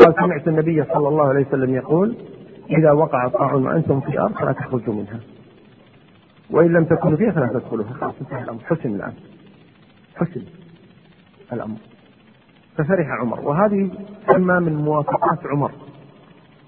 قال 0.00 0.14
سمعت 0.14 0.48
النبي 0.48 0.84
صلى 0.84 1.08
الله 1.08 1.28
عليه 1.28 1.46
وسلم 1.46 1.74
يقول 1.74 2.16
إذا 2.70 2.92
وقع 2.92 3.26
الطاعون 3.26 3.66
وأنتم 3.66 4.00
في 4.00 4.20
أرض 4.20 4.32
فلا 4.32 4.52
تخرجوا 4.52 4.94
منها. 4.94 5.20
وإن 6.50 6.72
لم 6.72 6.84
تكونوا 6.84 7.16
فيها 7.16 7.32
فلا 7.32 7.46
تدخلوها. 7.46 7.92
خلاص 7.92 8.14
انتهى 8.20 8.42
الأمر. 8.42 8.60
حسن 8.64 8.94
الآن. 8.94 9.12
حسن 10.16 10.42
الأمر. 11.52 11.76
ففرح 12.76 13.06
عمر. 13.20 13.40
وهذه 13.40 13.90
تسمى 14.26 14.60
من 14.60 14.76
موافقات 14.76 15.38
عمر. 15.46 15.70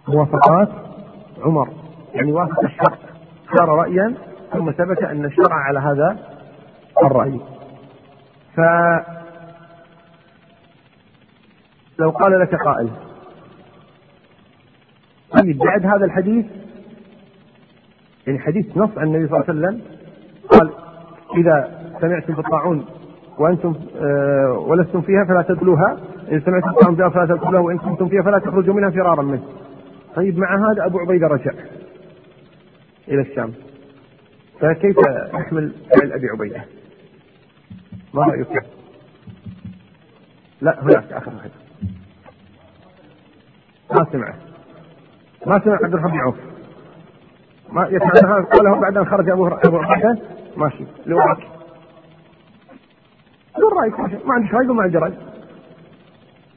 موافقات 0.09 0.69
عمر. 1.43 1.69
يعني 2.15 2.33
وافق 2.33 2.65
الشرع. 2.65 2.99
صار 3.57 3.69
رأيا 3.69 4.15
ثم 4.53 4.71
ثبت 4.71 5.03
أن 5.03 5.25
الشرع 5.25 5.57
على 5.57 5.79
هذا 5.81 6.19
الرأي. 7.05 7.41
ف 8.57 8.61
لو 11.99 12.11
قال 12.11 12.41
لك 12.41 12.55
قائل 12.55 13.06
طيب 15.31 15.59
بعد 15.59 15.87
هذا 15.87 16.05
الحديث 16.05 16.47
يعني 18.27 18.39
حديث 18.39 18.77
نص 18.77 18.91
عن 18.99 19.07
النبي 19.07 19.29
صلى 19.29 19.41
الله 19.41 19.45
عليه 19.49 19.59
وسلم 19.61 19.81
قال 20.49 20.71
إذا 21.37 21.81
سمعتم 22.01 22.35
في 22.35 22.41
الطاعون 22.41 22.87
وأنتم 23.39 23.75
آه 24.01 24.53
ولستم 24.53 25.01
فيها 25.01 25.25
فلا 25.25 25.43
تدخلوها 25.43 25.99
إن 26.33 26.41
سمعتم 26.41 26.69
الطاعون 26.69 27.11
فلا 27.11 27.27
تدخلوها 27.27 27.61
وإن 27.61 27.79
كنتم 27.79 28.09
فيها 28.09 28.23
فلا 28.23 28.39
تخرجوا 28.39 28.75
منها 28.75 28.91
فرارا 28.91 29.23
منه. 29.23 29.45
طيب 30.15 30.39
مع 30.39 30.57
هذا 30.57 30.87
أبو 30.87 30.99
عبيدة 30.99 31.27
رجع 31.27 31.53
إلى 33.09 33.21
الشام. 33.21 33.53
فكيف 34.61 34.97
نحمل 35.35 35.73
فعل 36.01 36.12
أبي 36.12 36.27
عبيدة؟ 36.29 36.65
ما 38.15 38.23
رأيك؟ 38.23 38.62
لا 40.61 40.83
هناك 40.83 41.12
آخر 41.12 41.33
واحد. 41.35 41.51
ما 43.91 44.07
سمعه. 44.12 44.35
ما 45.47 45.61
سمع 45.65 45.79
عبد 45.85 45.95
الرحمن 45.95 46.11
بن 46.11 46.19
عوف 46.19 46.37
ما 47.69 47.89
يسمع 47.89 48.45
قاله 48.53 48.81
بعد 48.81 48.97
أن 48.97 49.07
خرج 49.07 49.31
أبو 49.31 49.47
أبو 49.47 49.77
عبيده 49.79 50.19
ماشي. 50.57 50.85
لو 51.07 51.19
رايك 51.19 51.49
لو 53.59 53.69
رايك 53.69 54.01
ماشي. 54.01 54.17
ما 54.25 54.35
عندك 54.35 54.55
رأي؟ 54.55 54.69
وما 54.69 54.83
عندي 54.83 54.99
رأي. 54.99 55.13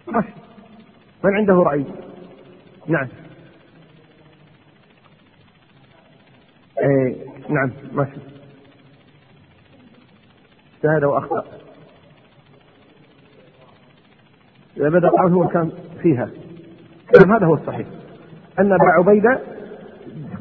ماشي. 0.08 0.34
من 1.24 1.36
عنده 1.36 1.54
رأي؟ 1.54 1.86
نعم. 2.88 3.08
إيه 6.82 7.16
نعم. 7.50 7.72
ماشي. 7.92 8.20
اجتهد 10.76 11.04
وأخطأ. 11.04 11.46
إذا 14.78 14.90
بدأ 14.90 15.10
هو 15.10 15.48
كان 15.48 15.72
فيها. 16.02 16.30
نعم 17.20 17.36
هذا 17.36 17.46
هو 17.46 17.54
الصحيح. 17.54 17.88
أن 18.60 18.74
أبا 18.74 18.90
عبيدة 18.98 19.40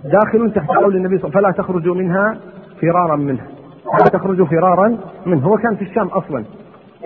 داخل 0.04 0.52
تحت 0.54 0.70
قول 0.70 0.96
النبي 0.96 1.18
صلى 1.18 1.28
الله 1.28 1.36
عليه 1.36 1.48
وسلم 1.48 1.52
فلا 1.52 1.64
تخرجوا 1.64 1.94
منها 1.94 2.38
فرارا 2.80 3.16
منه. 3.16 3.46
لا 4.00 4.18
تخرجوا 4.18 4.46
فرارا 4.46 4.98
منه. 5.26 5.46
هو 5.46 5.56
كان 5.56 5.76
في 5.76 5.82
الشام 5.82 6.06
أصلا. 6.06 6.44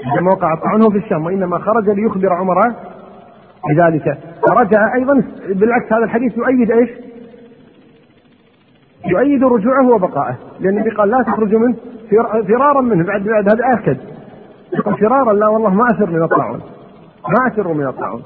عندما 0.04 0.32
وقع 0.32 0.54
طعنه 0.54 0.90
في 0.90 0.98
الشام 0.98 1.26
وإنما 1.26 1.58
خرج 1.58 1.90
ليخبر 1.90 2.32
عمر 2.32 2.60
بذلك. 3.68 4.18
فرجع 4.48 4.94
أيضا 4.94 5.22
بالعكس 5.48 5.92
هذا 5.92 6.04
الحديث 6.04 6.36
يؤيد 6.36 6.70
إيش؟ 6.70 6.90
يؤيد 9.06 9.44
رجوعه 9.44 9.88
وبقائه. 9.94 10.36
لأن 10.60 10.78
النبي 10.78 10.90
قال 10.90 11.10
لا 11.10 11.22
تخرجوا 11.22 11.60
منه 11.60 11.76
فرارا 12.48 12.80
منه. 12.80 13.04
بعد 13.04 13.22
بعد 13.22 13.48
هذا 13.48 13.80
آكد. 13.80 13.96
فرارا 15.00 15.32
لا 15.32 15.48
والله 15.48 15.70
ما 15.70 15.84
أسر 15.90 16.10
من 16.10 16.22
الطاعون. 16.22 16.60
ما 17.28 17.52
أسر 17.52 17.72
من 17.72 17.86
الطاعون. 17.86 18.22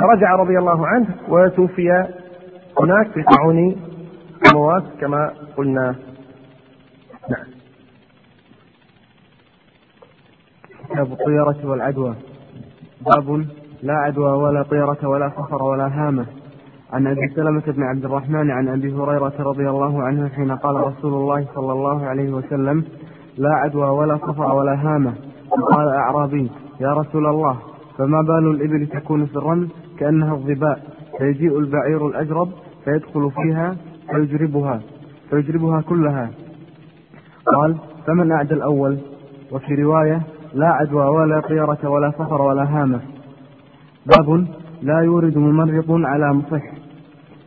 فرجع 0.00 0.34
رضي 0.36 0.58
الله 0.58 0.86
عنه 0.86 1.06
وتوفي 1.28 1.90
هناك 2.80 3.10
في 3.14 3.22
طاعون 3.22 3.76
أموات 4.52 4.82
كما 5.00 5.30
قلنا. 5.56 5.94
نعم. 7.30 7.46
كتاب 10.88 11.12
الطيرة 11.12 11.56
والعدوى. 11.64 12.14
باب 13.00 13.46
لا 13.82 13.94
عدوى 13.94 14.30
ولا 14.30 14.62
طيرة 14.62 15.08
ولا 15.08 15.28
فخر 15.28 15.62
ولا 15.62 15.86
هامة. 15.86 16.26
عن 16.92 17.06
أبي 17.06 17.28
سلمة 17.34 17.62
بن 17.66 17.82
عبد 17.82 18.04
الرحمن 18.04 18.50
عن 18.50 18.68
أبي 18.68 18.92
هريرة 18.92 19.32
رضي 19.38 19.68
الله 19.70 20.02
عنه 20.02 20.28
حين 20.28 20.52
قال 20.52 20.76
رسول 20.76 21.14
الله 21.14 21.46
صلى 21.54 21.72
الله 21.72 22.06
عليه 22.06 22.30
وسلم 22.30 22.84
لا 23.38 23.50
عدوى 23.54 23.88
ولا 23.88 24.16
صفر 24.16 24.54
ولا 24.54 24.74
هامة. 24.74 25.14
قال 25.72 25.88
أعرابي 25.88 26.50
يا 26.80 26.92
رسول 26.92 27.26
الله 27.26 27.58
فما 27.98 28.22
بال 28.22 28.50
الإبل 28.50 28.86
تكون 28.86 29.26
في 29.26 29.36
الرمل؟ 29.36 29.68
كأنها 29.98 30.34
الظباء 30.34 30.78
فيجيء 31.18 31.58
البعير 31.58 32.06
الأجرب 32.06 32.48
فيدخل 32.84 33.30
فيها 33.30 33.76
فيجربها 34.10 34.80
فيجربها 35.30 35.80
كلها. 35.80 36.30
قال 37.54 37.76
فمن 38.06 38.32
أعدى 38.32 38.54
الأول؟ 38.54 38.98
وفي 39.52 39.74
رواية 39.74 40.22
لا 40.54 40.68
عدوى 40.68 41.06
ولا 41.06 41.40
طيرة 41.40 41.78
ولا 41.84 42.10
سفر 42.10 42.42
ولا 42.42 42.62
هامة. 42.62 43.00
باب 44.06 44.46
لا 44.82 45.00
يورد 45.00 45.38
ممرض 45.38 45.90
على 45.90 46.32
مصح. 46.32 46.62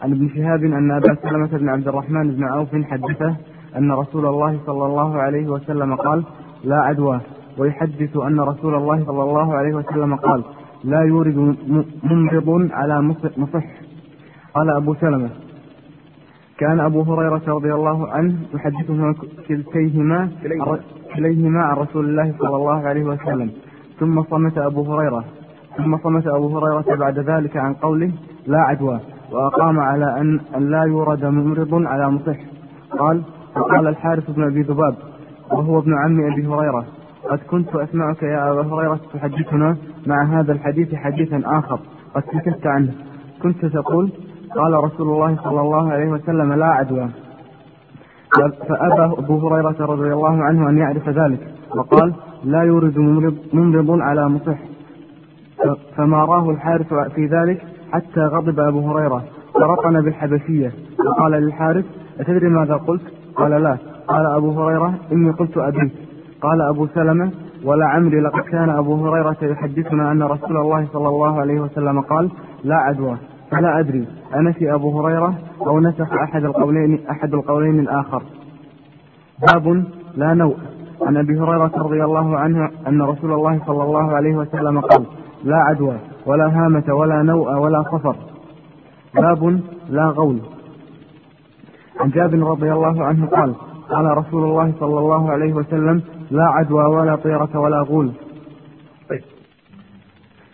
عن 0.01 0.11
ابن 0.11 0.29
شهاب 0.29 0.63
أن 0.63 0.91
أبا 0.91 1.15
سلمة 1.15 1.57
بن 1.57 1.69
عبد 1.69 1.87
الرحمن 1.87 2.31
بن 2.31 2.43
عوف 2.43 2.75
حدثه 2.75 3.35
أن 3.77 3.91
رسول 3.91 4.25
الله 4.25 4.59
صلى 4.65 4.85
الله 4.85 5.17
عليه 5.21 5.47
وسلم 5.47 5.95
قال 5.95 6.23
لا 6.63 6.81
عدوى. 6.81 7.19
ويحدث 7.57 8.17
أن 8.17 8.39
رسول 8.39 8.75
الله 8.75 9.05
صلى 9.05 9.23
الله 9.23 9.53
عليه 9.53 9.73
وسلم 9.75 10.15
قال 10.15 10.43
لا 10.83 11.01
يورد 11.01 11.55
ممرض 12.03 12.69
على 12.71 13.01
مصح 13.37 13.63
قال 14.55 14.69
أبو 14.69 14.93
سلمة 14.93 15.29
كان 16.57 16.79
أبو 16.79 17.01
هريرة 17.01 17.41
رضي 17.47 17.73
الله 17.73 18.09
عنه 18.09 18.35
يحدثهما 18.53 19.15
كلتيهما 19.47 20.29
كليهما. 21.15 21.61
عن 21.61 21.77
رسول 21.77 22.09
الله 22.09 22.33
صلى 22.39 22.55
الله 22.55 22.87
عليه 22.87 23.03
وسلم. 23.03 23.51
ثم 23.99 24.23
صمت 24.23 24.57
أبو 24.57 24.81
هريرة 24.93 25.23
ثم 25.77 25.97
صمت 25.97 26.27
أبو 26.27 26.57
هريرة 26.57 26.95
بعد 26.95 27.19
ذلك 27.19 27.57
عن 27.57 27.73
قوله 27.73 28.11
لا 28.47 28.59
عدوى 28.59 28.99
وأقام 29.31 29.79
على 29.79 30.21
أن, 30.21 30.39
أن 30.55 30.69
لا 30.69 30.83
يورد 30.83 31.25
ممرض 31.25 31.73
على 31.73 32.09
مصح. 32.11 32.37
قال 32.99 33.21
وقال 33.55 33.87
الحارث 33.87 34.31
بن 34.31 34.43
أبي 34.43 34.61
ذباب 34.61 34.95
وهو 35.51 35.79
ابن 35.79 35.93
عم 35.97 36.31
أبي 36.31 36.47
هريرة 36.47 36.85
قد 37.29 37.39
كنت 37.49 37.75
أسمعك 37.75 38.23
يا 38.23 38.51
أبا 38.51 38.61
هريرة 38.61 38.99
تحدثنا 39.13 39.77
مع 40.07 40.23
هذا 40.23 40.51
الحديث 40.51 40.95
حديثا 40.95 41.41
آخر 41.45 41.79
قد 42.15 42.23
سكت 42.23 42.67
عنه. 42.67 42.91
كنت 43.43 43.65
تقول 43.65 44.11
قال 44.55 44.73
رسول 44.73 45.07
الله 45.07 45.35
صلى 45.43 45.61
الله 45.61 45.91
عليه 45.91 46.09
وسلم 46.09 46.53
لا 46.53 46.65
عدوى. 46.65 47.09
فأبى 48.67 49.13
أبو 49.17 49.47
هريرة 49.47 49.75
رضي 49.79 50.13
الله 50.13 50.43
عنه 50.43 50.69
أن 50.69 50.77
يعرف 50.77 51.09
ذلك 51.09 51.39
وقال 51.75 52.13
لا 52.43 52.63
يورد 52.63 52.97
ممرض 53.53 54.01
على 54.01 54.29
مصح. 54.29 54.57
فما 55.95 56.17
راه 56.17 56.49
الحارث 56.49 56.93
في 56.93 57.25
ذلك 57.25 57.61
حتى 57.91 58.19
غضب 58.19 58.59
أبو 58.59 58.91
هريرة. 58.91 59.23
فرطن 59.53 60.01
بالحبشية. 60.01 60.71
وقال 61.07 61.31
للحارث 61.31 61.85
أتدري 62.19 62.49
ماذا 62.49 62.75
قلت؟ 62.75 63.01
قال 63.35 63.51
لا. 63.51 63.77
قال 64.07 64.25
أبو 64.25 64.51
هريرة 64.51 64.93
إني 65.11 65.31
قلت 65.31 65.57
أبيت 65.57 65.91
قال 66.41 66.61
أبو 66.61 66.87
سلمة 66.87 67.31
ولا 67.65 67.85
عمري 67.85 68.19
لقد 68.19 68.41
كان 68.41 68.69
أبو 68.69 69.07
هريرة 69.07 69.37
يحدثنا 69.41 70.11
أن 70.11 70.23
رسول 70.23 70.57
الله 70.57 70.87
صلى 70.93 71.07
الله 71.07 71.39
عليه 71.39 71.59
وسلم 71.59 72.01
قال 72.01 72.29
لا 72.63 72.75
عدوى 72.75 73.17
فلا 73.51 73.79
أدري 73.79 74.07
أنسي 74.35 74.73
أبو 74.73 74.99
هريرة 74.99 75.33
أو 75.61 75.79
نسخ 75.79 76.13
أحد 76.13 76.43
القولين 76.43 76.99
أحد 77.11 77.33
القولين 77.33 77.79
الآخر. 77.79 78.23
باب 79.53 79.83
لا 80.15 80.33
نوء. 80.33 80.57
عن 81.01 81.17
أبي 81.17 81.39
هريرة 81.39 81.71
رضي 81.77 82.03
الله 82.03 82.37
عنه 82.37 82.69
أن 82.87 83.01
رسول 83.01 83.31
الله 83.33 83.59
صلى 83.67 83.83
الله 83.83 84.11
عليه 84.11 84.35
وسلم 84.35 84.79
قال 84.79 85.05
لا 85.43 85.57
عدوى 85.57 85.97
ولا 86.25 86.47
هامة 86.47 86.83
ولا 86.89 87.23
نوء 87.23 87.53
ولا 87.53 87.83
صفر. 87.83 88.15
باب 89.15 89.59
لا 89.89 90.05
غول. 90.05 90.39
عن 91.99 92.09
جابر 92.09 92.37
رضي 92.37 92.73
الله 92.73 93.03
عنه 93.03 93.25
قال 93.25 93.53
قال 93.89 94.17
رسول 94.17 94.43
الله 94.43 94.73
صلى 94.79 94.99
الله 94.99 95.31
عليه 95.31 95.53
وسلم 95.53 96.01
لا 96.31 96.43
عدوى 96.43 96.83
ولا 96.83 97.15
طيرة 97.15 97.59
ولا 97.59 97.77
غول. 97.77 98.11
طيب. 99.09 99.21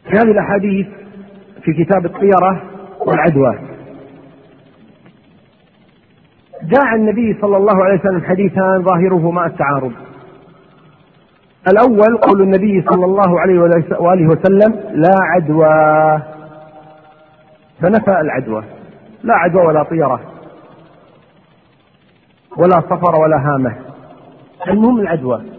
في 0.10 0.18
هذه 0.18 0.32
الأحاديث 0.32 0.88
في 1.62 1.74
كتاب 1.74 2.06
الطيرة 2.06 2.64
والعدوى. 3.00 3.60
جاء 6.64 6.96
النبي 6.96 7.38
صلى 7.42 7.58
الله 7.58 7.84
عليه 7.84 8.00
وسلم 8.00 8.22
حديثان 8.22 8.84
ظاهره 8.84 9.32
مع 9.32 9.46
التعارض. 9.46 9.92
الأول 11.72 12.18
قول 12.18 12.42
النبي 12.42 12.82
صلى 12.92 13.06
الله 13.06 13.40
عليه 13.40 13.60
وآله 14.00 14.28
وسلم 14.28 14.74
لا 14.92 15.16
عدوى. 15.22 16.20
فنفى 17.82 18.22
العدوى. 18.22 18.64
لا 19.24 19.36
عدوى 19.36 19.66
ولا 19.66 19.84
طيرة. 19.84 20.20
ولا 22.58 22.82
صفر 22.82 23.16
ولا 23.16 23.38
هامة. 23.38 23.76
المهم 24.68 25.00
العدوى. 25.00 25.55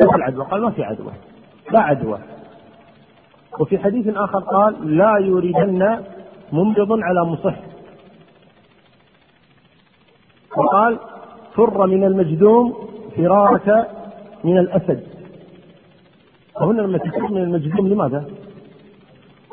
كيف 0.00 0.14
العدوى؟ 0.14 0.44
قال 0.44 0.62
ما 0.62 0.70
في 0.70 0.84
عدوى 0.84 1.12
لا 1.72 1.80
عدوى 1.80 2.18
وفي 3.60 3.78
حديث 3.78 4.16
آخر 4.16 4.38
قال 4.38 4.96
لا 4.96 5.18
يريدن 5.18 5.98
ممرض 6.52 6.92
على 6.92 7.24
مصح 7.24 7.54
وقال 10.56 10.98
فر 11.54 11.86
من 11.86 12.04
المجدوم 12.04 12.74
فرارك 13.16 13.88
من 14.44 14.58
الأسد 14.58 15.02
فهنا 16.54 16.82
لما 16.82 16.98
تكون 16.98 17.32
من 17.32 17.42
المجزوم 17.42 17.88
لماذا؟ 17.88 18.24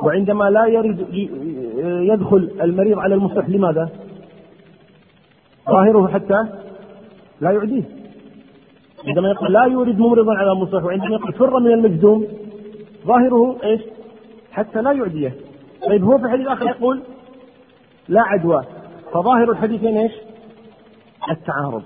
وعندما 0.04 0.50
لا 0.50 0.66
يرد 0.66 1.06
يدخل 1.84 2.52
المريض 2.62 3.00
على 3.00 3.16
المصح 3.16 3.50
لماذا؟ 3.50 3.90
ظاهره 5.70 6.08
حتى 6.08 6.46
لا 7.42 7.52
يعديه 7.52 7.84
عندما 9.08 9.30
يقول 9.30 9.54
لا 9.54 9.64
يورد 9.64 10.00
ممرضا 10.00 10.34
على 10.38 10.52
المصح 10.52 10.84
وعندما 10.84 11.16
يقول 11.16 11.34
فر 11.34 11.60
من 11.60 11.72
المجزوم 11.72 12.28
ظاهره 13.06 13.58
إيش؟ 13.64 13.82
حتى 14.52 14.82
لا 14.82 14.92
يعديه 14.92 15.36
طيب 15.88 16.04
هو 16.04 16.18
في 16.18 16.26
الحديث 16.26 16.46
الآخر 16.46 16.66
يقول 16.66 17.02
لا 18.10 18.22
عدوى. 18.22 18.64
فظاهر 19.14 19.52
الحديثين 19.52 19.98
إيش؟ 19.98 20.12
التعارض. 21.32 21.84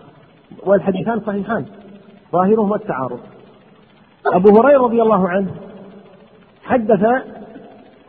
والحديثان 0.65 1.19
صحيحان. 1.19 1.65
ظاهرهما 2.31 2.75
التعارض. 2.75 3.19
أبو 4.25 4.59
هريرة 4.59 4.81
رضي 4.81 5.01
الله 5.01 5.29
عنه 5.29 5.51
حدث 6.63 7.05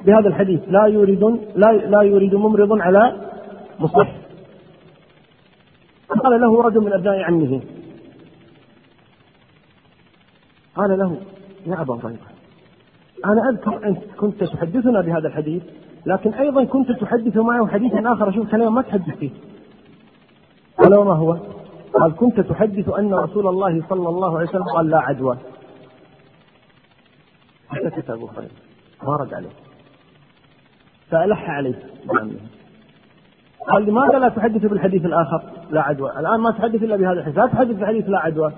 بهذا 0.07 0.29
الحديث 0.29 0.61
لا 0.68 0.87
يريد 0.87 1.25
لا 1.57 1.72
لا 1.72 2.03
يريد 2.03 2.35
ممرض 2.35 2.81
على 2.81 3.16
مصح 3.81 4.09
قال 6.25 6.40
له 6.40 6.62
رجل 6.62 6.81
من 6.81 6.92
أبناء 6.92 7.20
عمه 7.20 7.61
قال 10.77 10.99
له 10.99 11.17
يا 11.67 11.81
أبا 11.81 11.95
هريرة 11.95 12.33
أنا 13.25 13.51
أذكر 13.51 13.87
أنت 13.87 13.99
كنت 14.19 14.45
تحدثنا 14.45 15.01
بهذا 15.01 15.29
الحديث 15.29 15.63
لكن 16.07 16.35
أيضا 16.35 16.65
كنت 16.65 16.93
تحدث 16.93 17.37
معه 17.37 17.67
حديثا 17.67 18.13
آخر 18.13 18.29
أشوف 18.29 18.51
كلام 18.51 18.75
ما 18.75 18.83
تحدث 18.83 19.19
فيه. 19.19 19.31
قال 20.79 20.95
وما 20.95 21.15
هو؟ 21.15 21.37
قال 21.95 22.17
كنت 22.17 22.41
تحدث 22.41 22.89
أن 22.89 23.15
رسول 23.15 23.47
الله 23.47 23.83
صلى 23.89 24.09
الله 24.09 24.39
عليه 24.39 24.49
وسلم 24.49 24.65
قال 24.77 24.91
لا 24.91 24.99
عدوى. 24.99 25.39
فسكت 27.71 28.11
أبو 28.11 28.27
هريرة 28.27 28.51
ما 29.03 29.17
رد 29.17 29.35
عليه 29.35 29.49
فألح 31.11 31.51
عليه 31.51 31.79
بعمه 32.05 32.33
قال 33.69 33.87
لماذا 33.87 34.19
لا 34.19 34.29
تحدث 34.29 34.67
بالحديث 34.67 35.05
الآخر؟ 35.05 35.43
لا 35.71 35.83
عدوى. 35.83 36.11
الآن 36.11 36.41
ما 36.41 36.51
تحدث 36.51 36.83
إلا 36.83 36.97
بهذا 36.97 37.21
الحديث. 37.21 37.39
لا 37.39 37.47
تحدث 37.47 37.77
بالحديث 37.77 38.09
لا 38.09 38.19
عدوى. 38.19 38.53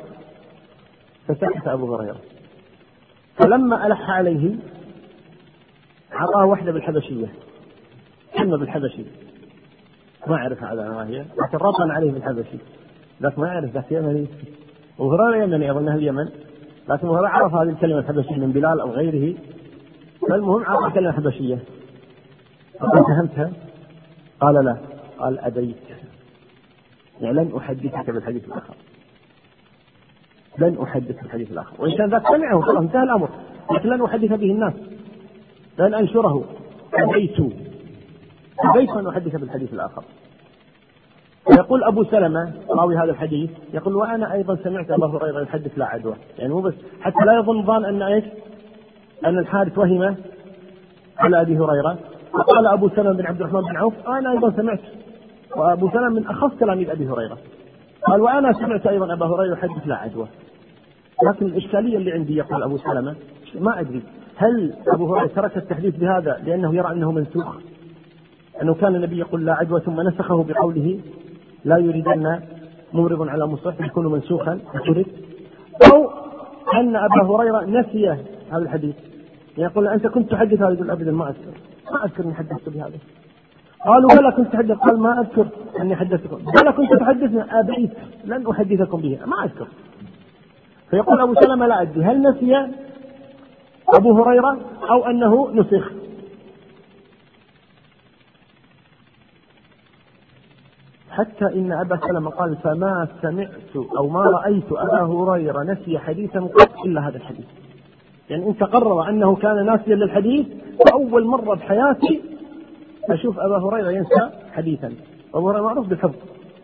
فسكت 1.29 1.67
أبو 1.69 1.95
هريرة. 1.95 2.21
فلما 3.37 3.87
ألح 3.87 4.11
عليه 4.11 4.57
أعطاه 6.13 6.45
واحدة 6.45 6.73
بالحبشية. 6.73 7.27
كلمة 8.39 8.57
بالحبشي 8.57 9.05
ما 10.27 10.37
أعرف 10.37 10.65
على 10.65 10.89
ما 10.89 11.07
هي. 11.07 11.19
لكن 11.19 11.59
رطن 11.59 11.91
عليه 11.91 12.13
بالحبشي. 12.13 12.59
لكن 13.21 13.41
ما 13.43 13.49
يعرف 13.49 13.71
ذاك 13.71 13.93
يمني. 13.93 14.27
وهريرة 14.99 15.45
يمني 15.45 15.71
أظن 15.71 15.89
أهل 15.89 15.99
اليمن. 15.99 16.29
لكن 16.89 17.09
هريرة 17.09 17.29
عرف 17.29 17.55
هذه 17.55 17.69
الكلمة 17.69 17.99
الحبشية 17.99 18.37
من 18.37 18.53
بلال 18.53 18.81
أو 18.81 18.91
غيره. 18.91 19.37
فالمهم 20.31 20.65
عرف 20.65 20.95
كلمة 20.95 21.13
حبشية 21.13 21.59
فقال 22.81 23.05
فهمتها؟ 23.05 23.53
قال 24.41 24.65
لا. 24.65 24.77
قال 25.19 25.39
أبيت 25.39 25.77
يعني 27.21 27.37
لن 27.37 27.57
أحدثك 27.57 28.11
بالحديث 28.11 28.45
الآخر. 28.45 28.75
لن 30.59 30.79
أحدث 30.83 31.23
بالحديث 31.23 31.51
الآخر. 31.51 31.73
وإن 31.79 31.97
كان 31.97 32.11
ذاك 32.11 32.29
سمعه 32.29 32.61
خلاص 32.61 32.77
انتهى 32.77 33.03
الأمر. 33.03 33.29
لكن 33.73 33.89
لن 33.89 34.03
أحدث 34.03 34.33
به 34.33 34.51
الناس. 34.51 34.75
لن 35.79 35.95
أنشره. 35.95 36.45
أبيت. 36.95 37.37
أبيت 38.61 38.91
أن 38.91 39.07
أحدث 39.07 39.37
بالحديث 39.37 39.73
الآخر. 39.73 40.05
ويقول 41.51 41.85
أبو 41.85 42.05
سلمة 42.05 42.53
راوي 42.71 42.97
هذا 42.97 43.11
الحديث 43.11 43.51
يقول 43.75 43.97
وأنا 43.97 44.33
أيضا 44.33 44.57
سمعت 44.57 44.91
أبا 44.91 45.07
هريرة 45.07 45.41
يحدث 45.43 45.79
لا 45.79 45.87
عدوى. 45.87 46.15
يعني 46.39 46.55
مو 46.55 46.61
بس 46.61 46.75
حتى 47.01 47.25
لا 47.25 47.39
يظن 47.39 47.67
ظان 47.67 47.85
أن 47.85 48.03
إيش؟ 48.03 48.25
أن 49.25 49.39
الحارث 49.39 49.79
وهم 49.79 50.17
على 51.19 51.41
أبي 51.41 51.59
هريرة. 51.59 51.99
وقال 52.35 52.67
أبو 52.67 52.89
سلمة 52.89 53.13
بن 53.13 53.27
عبد 53.27 53.41
الرحمن 53.41 53.61
بن 53.61 53.77
عوف 53.77 53.95
أنا 54.09 54.33
أيضا 54.33 54.51
سمعت. 54.51 54.81
وأبو 55.57 55.91
سلمة 55.91 56.09
من 56.09 56.27
أخص 56.27 56.51
تلاميذ 56.61 56.91
أبي 56.91 57.09
هريرة. 57.09 57.39
قال 58.07 58.21
وأنا 58.21 58.53
سمعت 58.53 58.87
أيضا 58.87 59.13
أبا 59.13 59.27
هريرة 59.27 59.53
يحدث 59.55 59.87
لا 59.87 59.97
عدوى. 59.97 60.27
لكن 61.29 61.47
الإشكالية 61.47 61.97
اللي 61.97 62.13
عندي 62.13 62.37
يقول 62.37 62.63
أبو 62.63 62.79
سلمة 62.79 63.15
ما 63.61 63.81
أدري 63.81 64.03
هل 64.37 64.75
أبو 64.89 65.15
هريرة 65.15 65.27
ترك 65.27 65.57
التحديث 65.57 65.97
بهذا 65.97 66.41
لأنه 66.47 66.75
يرى 66.75 66.93
أنه 66.93 67.13
منسوخ؟ 67.13 67.57
أنه 68.63 68.75
كان 68.75 68.95
النبي 68.97 69.19
يقول 69.19 69.47
لا 69.47 69.55
عدوى 69.55 69.81
ثم 69.81 70.01
نسخه 70.01 70.45
بقوله 70.45 71.01
لا 71.65 71.79
يريدن 71.79 72.41
مورد 72.93 73.29
على 73.29 73.47
مصح 73.47 73.81
يكون 73.81 74.07
منسوخا 74.07 74.59
ترك 74.87 75.07
أو 75.93 76.11
أن 76.75 76.97
أبا 76.97 77.25
هريرة 77.25 77.65
نسي 77.65 78.09
هذا 78.51 78.63
الحديث. 78.63 78.95
يقول 79.59 79.89
أنت 79.89 80.07
كنت 80.07 80.31
تحدث 80.31 80.63
هذا؟ 80.63 80.73
يقول 80.73 80.91
أبدا 80.91 81.13
ما 81.13 81.29
أذكر. 81.29 81.59
ما 81.93 82.05
أذكر 82.05 82.25
أني 82.25 82.35
حدثت 82.35 82.69
بهذا. 82.69 82.99
قالوا 83.87 84.11
بلى 84.17 84.33
كنت 84.37 84.53
تحدث؟ 84.53 84.79
قال 84.79 85.01
ما 85.01 85.21
أذكر 85.21 85.47
أني 85.81 85.97
حدثتكم. 85.97 86.37
بلى 86.37 86.73
كنت 86.73 87.01
تحدثنا. 87.01 87.61
أبيت 87.61 87.91
لن 88.25 88.47
أحدثكم 88.47 89.01
به. 89.01 89.19
ما 89.27 89.45
أذكر. 89.45 89.67
فيقول 90.91 91.21
أبو 91.21 91.35
سلمة 91.35 91.67
لا 91.67 91.83
أدري. 91.83 92.05
هل 92.05 92.23
نسي 92.23 92.69
أبو 93.89 94.23
هريرة 94.23 94.59
أو 94.91 95.07
أنه 95.07 95.51
نسخ؟ 95.53 95.93
حتى 101.11 101.45
إن 101.45 101.73
أبا 101.73 101.99
سلمة 102.09 102.31
قال 102.31 102.57
فما 102.57 103.09
سمعت 103.23 103.77
أو 103.99 104.09
ما 104.09 104.21
رأيت 104.21 104.73
أبا 104.73 105.03
هريرة 105.03 105.63
نسي 105.63 105.99
حديثا 105.99 106.41
قط 106.41 106.85
إلا 106.85 107.09
هذا 107.09 107.17
الحديث. 107.17 107.47
يعني 108.31 108.49
إن 108.49 108.57
تقرر 108.57 109.09
أنه 109.09 109.37
كان 109.37 109.67
ناسيا 109.67 109.95
للحديث 109.95 110.47
فأول 110.87 111.27
مرة 111.27 111.55
بحياتي 111.55 112.34
أشوف 113.11 113.39
أبا 113.39 113.59
هريرة 113.59 113.91
ينسى 113.91 114.31
حديثا. 114.53 114.95
أبو 115.35 115.51
هريرة 115.51 115.63
معروف 115.63 115.87
بالحفظ 115.89 116.15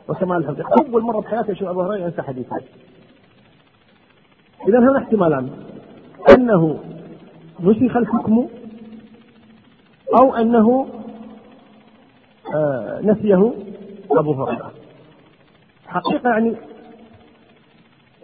وكمال 0.09 0.37
الحفظ 0.37 0.61
أول 0.81 1.03
مرة 1.03 1.21
بحياتي 1.21 1.53
أشوف 1.53 1.69
أبا 1.69 1.83
هريرة 1.83 2.05
ينسى 2.05 2.23
حديثا. 2.23 2.57
إذا 4.69 4.79
هذا 4.79 4.99
احتمالان 4.99 5.51
أنه 6.35 6.81
نسخ 7.61 7.97
الحكم 7.97 8.49
أو 10.21 10.35
أنه 10.35 10.87
آه 12.55 13.01
نسيه 13.01 13.53
أبو 14.11 14.33
هريرة. 14.33 14.73
حقيقة 15.87 16.31
يعني 16.31 16.57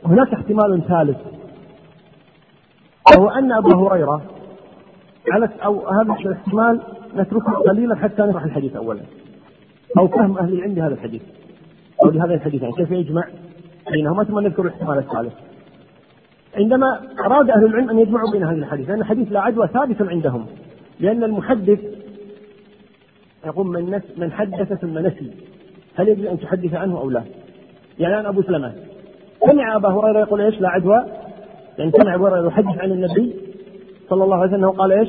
هناك 0.05 0.35
احتمال 0.35 0.83
ثالث. 0.88 1.18
وهو 3.11 3.29
أن 3.29 3.52
أبا 3.52 3.76
هريرة 3.76 4.22
على 5.33 5.48
أو 5.64 5.88
هذا 5.88 6.14
الاحتمال 6.20 6.95
نتركه 7.16 7.52
قليلا 7.52 7.96
حتى 7.96 8.22
نشرح 8.22 8.44
الحديث 8.44 8.76
أولا. 8.76 9.00
أو 9.98 10.09
فهم 10.09 10.38
أهل 10.38 10.52
العلم 10.52 10.74
لهذا 10.74 10.94
الحديث. 10.94 11.22
أو 12.05 12.11
لهذا 12.11 12.35
الحديث. 12.35 12.62
يعني 12.62 12.74
كيف 12.74 12.90
يجمع 12.90 13.24
بينهما 13.92 14.24
ثم 14.24 14.38
نذكر 14.40 14.62
الاحتمال 14.62 14.98
الثالث. 14.98 15.33
عندما 16.57 17.00
أراد 17.26 17.50
أهل 17.50 17.64
العلم 17.64 17.90
أن 17.90 17.98
يجمعوا 17.98 18.31
بين 18.31 18.44
هذه 18.44 18.59
الحديث 18.59 18.88
لأن 18.88 19.00
الحديث 19.00 19.33
لا 19.33 19.40
عدوى 19.40 19.66
ثابت 19.66 20.02
عندهم. 20.02 20.46
لأن 21.00 21.24
المحدث 21.24 21.81
يقول 23.46 23.66
من 23.66 23.94
نس 23.94 24.02
من 24.16 24.33
حدث 24.33 24.72
ثم 24.72 24.98
نسي. 24.98 25.31
هل 25.96 26.09
يجب 26.09 26.24
أن 26.24 26.40
تحدث 26.40 26.74
عنه 26.74 26.98
أو 26.98 27.11
لا؟ 27.11 27.22
يعني 27.98 28.14
الآن 28.14 28.26
أبو 28.26 28.42
سلمة 28.42 28.72
سمع 29.50 29.76
أبا 29.76 29.88
هريرة 29.88 30.18
يقول 30.18 30.40
إيش؟ 30.40 30.61
لا 30.61 30.68
عدوى. 30.68 31.05
يعني 31.79 31.90
سمع 31.90 32.14
أبو 32.14 32.26
هريرة 32.26 32.46
يحدث 32.46 32.79
عن 32.79 32.92
النبي 32.92 33.37
صلى 34.09 34.24
الله 34.24 34.37
عليه 34.37 34.57
وسلم 34.57 34.70
قال 34.70 34.92
إيش؟ 34.92 35.09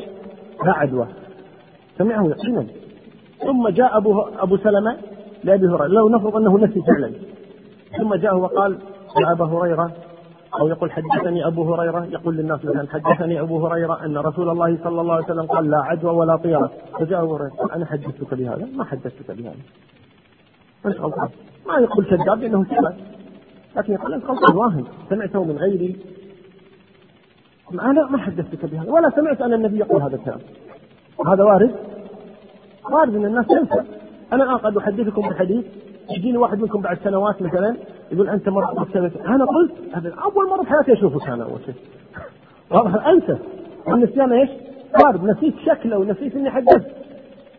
لا 0.65 0.73
عدوى. 0.73 1.07
سمعه 1.97 2.27
يقينا 2.27 2.65
ثم 3.39 3.69
جاء 3.69 3.97
أبو 3.97 4.21
أبو 4.21 4.57
سلمة 4.57 4.97
لأبي 5.43 5.67
هريرة. 5.67 5.87
لو 5.87 6.09
نفرض 6.09 6.35
أنه 6.35 6.57
نسي 6.57 6.81
فعلا 6.81 7.11
ثم 7.97 8.15
جاء 8.15 8.37
وقال 8.37 8.77
يا 9.21 9.31
أبا 9.31 9.45
هريرة 9.45 9.91
أو 10.59 10.67
يقول 10.67 10.91
حدثني 10.91 11.47
أبو 11.47 11.73
هريرة 11.73 12.05
يقول 12.05 12.37
للناس 12.37 12.65
مثلا 12.65 12.87
حدثني 12.89 13.41
أبو 13.41 13.67
هريرة 13.67 14.05
أن 14.05 14.17
رسول 14.17 14.49
الله 14.49 14.77
صلى 14.83 15.01
الله 15.01 15.13
عليه 15.13 15.25
وسلم 15.25 15.45
قال 15.45 15.69
لا 15.69 15.77
عدوى 15.77 16.11
ولا 16.11 16.35
طيرة. 16.35 16.71
فجاء 16.99 17.23
أبو 17.23 17.35
هريرة 17.35 17.75
أنا 17.75 17.85
حدثتك 17.85 18.33
بهذا. 18.33 18.67
ما 18.75 18.83
حدثتك 18.83 19.31
بهذا. 19.31 19.55
مش 20.85 20.99
غلطان. 20.99 21.29
ما 21.67 21.77
يقول 21.77 22.05
كذاب 22.05 22.39
لأنه 22.41 22.63
كذاب 22.63 22.97
لكن 23.75 23.93
يقول 23.93 24.13
أنت 24.13 24.25
غلطان 24.25 24.55
واهن. 24.57 24.85
سمعته 25.09 25.43
من 25.43 25.57
غيري. 25.57 25.95
أنا 27.73 28.09
ما 28.09 28.17
حدثتك 28.17 28.65
بهذا. 28.65 28.91
ولا 28.91 29.09
سمعت 29.09 29.41
أن 29.41 29.53
النبي 29.53 29.77
يقول 29.77 30.01
هذا 30.01 30.15
الكلام. 30.15 30.39
هذا 31.27 31.43
وارد؟ 31.43 31.75
وارد 32.91 33.15
أن 33.15 33.25
الناس 33.25 33.47
تنسى 33.47 33.83
أنا 34.33 34.43
الآن 34.43 34.57
قد 34.57 34.77
أحدثكم 34.77 35.21
بحديث 35.21 35.65
يجيني 36.17 36.37
واحد 36.37 36.61
منكم 36.61 36.81
بعد 36.81 36.97
سنوات 37.03 37.41
مثلا 37.41 37.75
يقول 38.11 38.29
أنت 38.29 38.49
مرة 38.49 38.65
قلت 38.65 38.95
أنا 39.25 39.45
قلت 39.45 39.71
هذا 39.93 40.13
أول 40.23 40.49
مرة 40.49 40.63
في 40.63 40.69
حياتي 40.69 40.93
أشوفك 40.93 41.29
أنا 41.29 41.43
أول 41.43 41.59
شيء. 41.65 41.75
واضح 42.71 43.07
أنسى 43.07 43.37
النسيان 43.87 44.31
إيش؟ 44.33 44.49
وارد. 45.03 45.23
نسيت 45.23 45.53
شكله 45.65 45.97
ونسيت 45.97 46.35
إني 46.35 46.49
حدثت. 46.49 46.91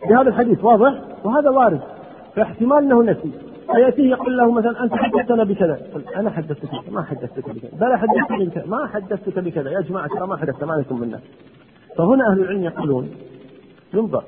بهذا 0.09 0.29
الحديث 0.29 0.65
واضح؟ 0.65 0.95
وهذا 1.25 1.51
وارد. 1.51 1.81
فاحتمال 2.37 2.79
أنه 2.79 3.03
نسي. 3.03 3.31
فيأتيه 3.75 4.11
يقول 4.11 4.37
له 4.37 4.51
مثلا 4.51 4.85
أنت 4.85 4.95
حدثتنا 4.95 5.45
بكذا. 5.45 5.81
أنا 6.17 6.31
حدثتك 6.31 6.93
ما 6.93 7.03
حدثتك 7.03 7.51
بكذا 7.51 7.71
بل 7.81 7.97
حدثتني 7.97 8.45
بكذا 8.47 8.67
ما 8.67 8.87
حدثتك 8.87 9.39
بكذا. 9.39 9.71
يا 9.71 9.81
جماعة 9.81 10.09
ترى 10.09 10.27
ما 10.27 10.37
حدثت 10.37 10.65
ما 10.65 10.73
لكم 10.73 11.01
منه 11.01 11.21
فهنا 11.97 12.31
أهل 12.31 12.41
العلم 12.41 12.65
يقولون 12.65 13.11
ينظر. 13.95 14.25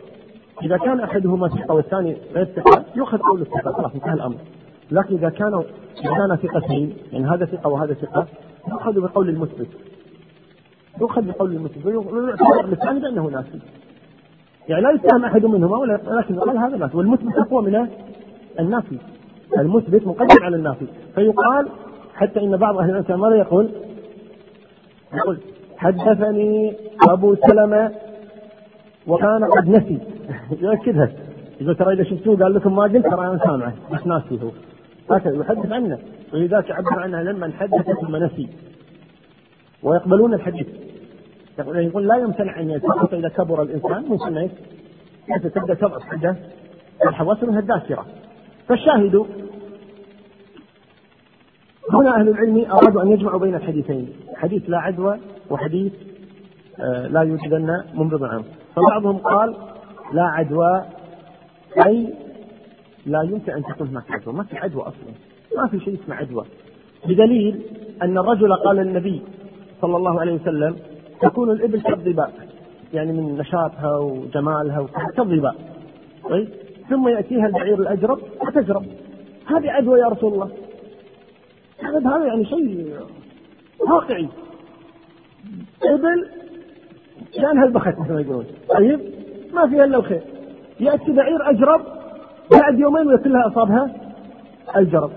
إذا 0.62 0.76
كان 0.76 1.00
أحدهما 1.00 1.48
ثقة 1.48 1.74
والثاني 1.74 2.16
غير 2.34 2.44
ثقة 2.44 2.84
يؤخذ 2.96 3.18
قول 3.18 3.40
الثقة 3.40 3.72
خلاص 3.72 3.94
انتهى 3.94 4.12
الأمر. 4.12 4.36
لكن 4.90 5.14
إذا 5.14 5.28
كانوا 5.28 5.62
إذا 6.04 6.14
كان 6.14 6.36
ثقتين 6.36 6.96
يعني 7.12 7.24
هذا 7.24 7.44
ثقة 7.44 7.68
وهذا 7.68 7.94
ثقة 7.94 8.26
يؤخذ 8.68 9.00
بقول 9.00 9.28
المثبت. 9.28 9.68
يؤخذ 11.00 11.22
بقول 11.22 11.52
المثبت 11.52 11.86
ويعتبر 11.86 12.72
الثاني 12.72 13.00
بأنه 13.00 13.28
ناسي. 13.28 13.60
يعني 14.68 14.82
لا 14.82 14.90
يتهم 14.90 15.24
أحد 15.24 15.44
منهما 15.44 15.76
ولكن 15.76 16.34
يقال 16.34 16.58
هذا 16.58 16.76
ناسي. 16.76 16.96
والمثبت 16.96 17.36
أقوى 17.36 17.62
من 17.62 17.88
النافي 18.60 18.98
المثبت 19.58 20.06
مقدم 20.06 20.44
على 20.44 20.56
النافي 20.56 20.86
فيقال 21.14 21.68
حتى 22.14 22.40
إن 22.40 22.56
بعض 22.56 22.78
أهل 22.78 22.90
العلم 22.90 23.20
ماذا 23.20 23.36
يقول؟ 23.36 23.70
يقول 25.14 25.38
حدثني 25.76 26.76
أبو 27.08 27.34
سلمة 27.34 27.92
وكان 29.06 29.44
قد 29.44 29.68
نسي. 29.68 29.98
يؤكدها 30.62 31.12
يقول 31.60 31.76
ترى 31.76 31.92
إذا 31.92 32.04
شفتوه 32.04 32.36
قال 32.36 32.54
لكم 32.54 32.76
ما 32.76 32.82
قلت 32.82 33.06
ترى 33.06 33.26
أنا 33.26 33.38
سامعه. 33.38 33.74
بس 33.92 34.06
ناسي 34.06 34.38
هو. 34.42 34.50
هكذا 35.14 35.40
يحدث 35.40 35.72
عنه. 35.72 35.98
ولذلك 36.34 36.70
عبر 36.70 37.00
عنها 37.00 37.22
لما 37.22 37.52
حدث 37.58 37.90
ثم 38.00 38.16
نسي. 38.16 38.48
ويقبلون 39.82 40.34
الحديث. 40.34 40.66
يقول 41.58 42.08
لا 42.08 42.16
يمتنع 42.16 42.60
أن 42.60 42.70
يتوقف 42.70 43.14
إذا 43.14 43.28
كبر 43.28 43.62
الإنسان. 43.62 44.04
ممكن 44.08 44.36
إيش؟ 44.36 44.50
تبدأ 45.54 45.74
تضعف 45.74 46.02
عنده 46.12 46.36
الحواس 47.06 47.42
منها 47.42 47.60
الذاكرة. 47.60 48.06
فالشاهد 48.68 49.26
هنا 51.92 52.16
أهل 52.16 52.28
العلم 52.28 52.64
أرادوا 52.70 53.02
أن 53.02 53.08
يجمعوا 53.08 53.40
بين 53.40 53.54
الحديثين. 53.54 54.12
حديث 54.36 54.62
لا 54.70 54.78
عدوى 54.78 55.18
وحديث 55.50 55.92
آه، 56.80 57.06
لا 57.06 57.20
يوجدن 57.20 57.84
ممرض 57.94 58.24
عنه. 58.24 58.44
فبعضهم 58.76 59.16
قال 59.16 59.56
لا 60.12 60.22
عدوى 60.22 60.84
أي 61.86 62.14
لا 63.06 63.22
يمكن 63.22 63.52
أن 63.52 63.62
تكون 63.62 63.88
هناك 63.88 64.10
عدوى. 64.10 64.34
ما 64.34 64.44
في 64.44 64.58
عدوى 64.58 64.82
أصلا. 64.82 65.14
ما 65.56 65.68
في 65.68 65.80
شيء 65.80 65.94
اسمه 66.04 66.14
عدوى. 66.14 66.44
بدليل 67.06 67.62
أن 68.02 68.18
الرجل 68.18 68.54
قال 68.54 68.76
للنبي 68.76 69.22
صلى 69.80 69.96
الله 69.96 70.20
عليه 70.20 70.32
وسلم 70.32 70.76
تكون 71.20 71.50
الإبل 71.50 71.80
كالظباء 71.80 72.32
يعني 72.92 73.12
من 73.12 73.38
نشاطها 73.38 73.96
وجمالها 73.96 74.86
كالظباء 75.16 75.54
طيب؟ 76.30 76.48
ثم 76.90 77.08
يأتيها 77.08 77.46
البعير 77.46 77.78
الأجرب 77.78 78.18
فتجرب 78.46 78.86
هذه 79.46 79.70
عدوى 79.70 80.00
يا 80.00 80.06
رسول 80.06 80.32
الله. 80.32 80.50
هذا 81.82 82.26
يعني 82.26 82.44
شيء 82.44 82.96
واقعي. 83.80 84.28
إبل 85.82 86.28
كانها 87.34 87.64
البخت 87.64 87.98
مثل 87.98 88.12
ما 88.12 88.20
يقولون. 88.20 88.46
طيب؟ 88.68 89.00
ما 89.54 89.68
فيها 89.68 89.84
إلا 89.84 89.98
الخير. 89.98 90.20
يأتي 90.80 91.12
بعير 91.12 91.50
أجرب 91.50 91.80
بعد 92.52 92.78
يومين 92.78 93.14
وكلها 93.14 93.46
أصابها؟ 93.46 93.90
الجرب. 94.76 95.10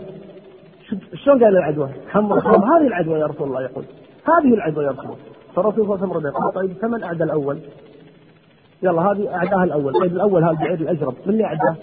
شلون 1.14 1.44
قال 1.44 1.58
العدوى؟ 1.58 1.90
حمر 2.10 2.40
هذه 2.40 2.88
العدوى 2.88 3.20
يا 3.20 3.26
رسول 3.26 3.48
الله 3.48 3.62
يقول. 3.62 3.84
هذه 4.26 4.54
العدوى 4.54 4.84
يا 4.86 4.90
رسول 4.90 5.06
الله. 5.06 5.18
فالرسول 5.56 5.86
صلى 5.86 5.94
الله 5.96 6.06
عليه 6.06 6.16
وسلم 6.16 6.28
يقول 6.28 6.52
طيب 6.52 6.78
فمن 6.82 7.04
أعدى 7.04 7.24
الأول؟ 7.24 7.60
يلا 8.84 9.02
هذه 9.02 9.36
أعداها 9.36 9.64
الأول. 9.64 9.94
طيب 9.94 10.12
الأول 10.16 10.44
هذا 10.44 10.52
البعير 10.52 10.74
الأجرب. 10.74 11.14
من 11.26 11.34
اللي 11.34 11.46
أعداه؟ 11.46 11.76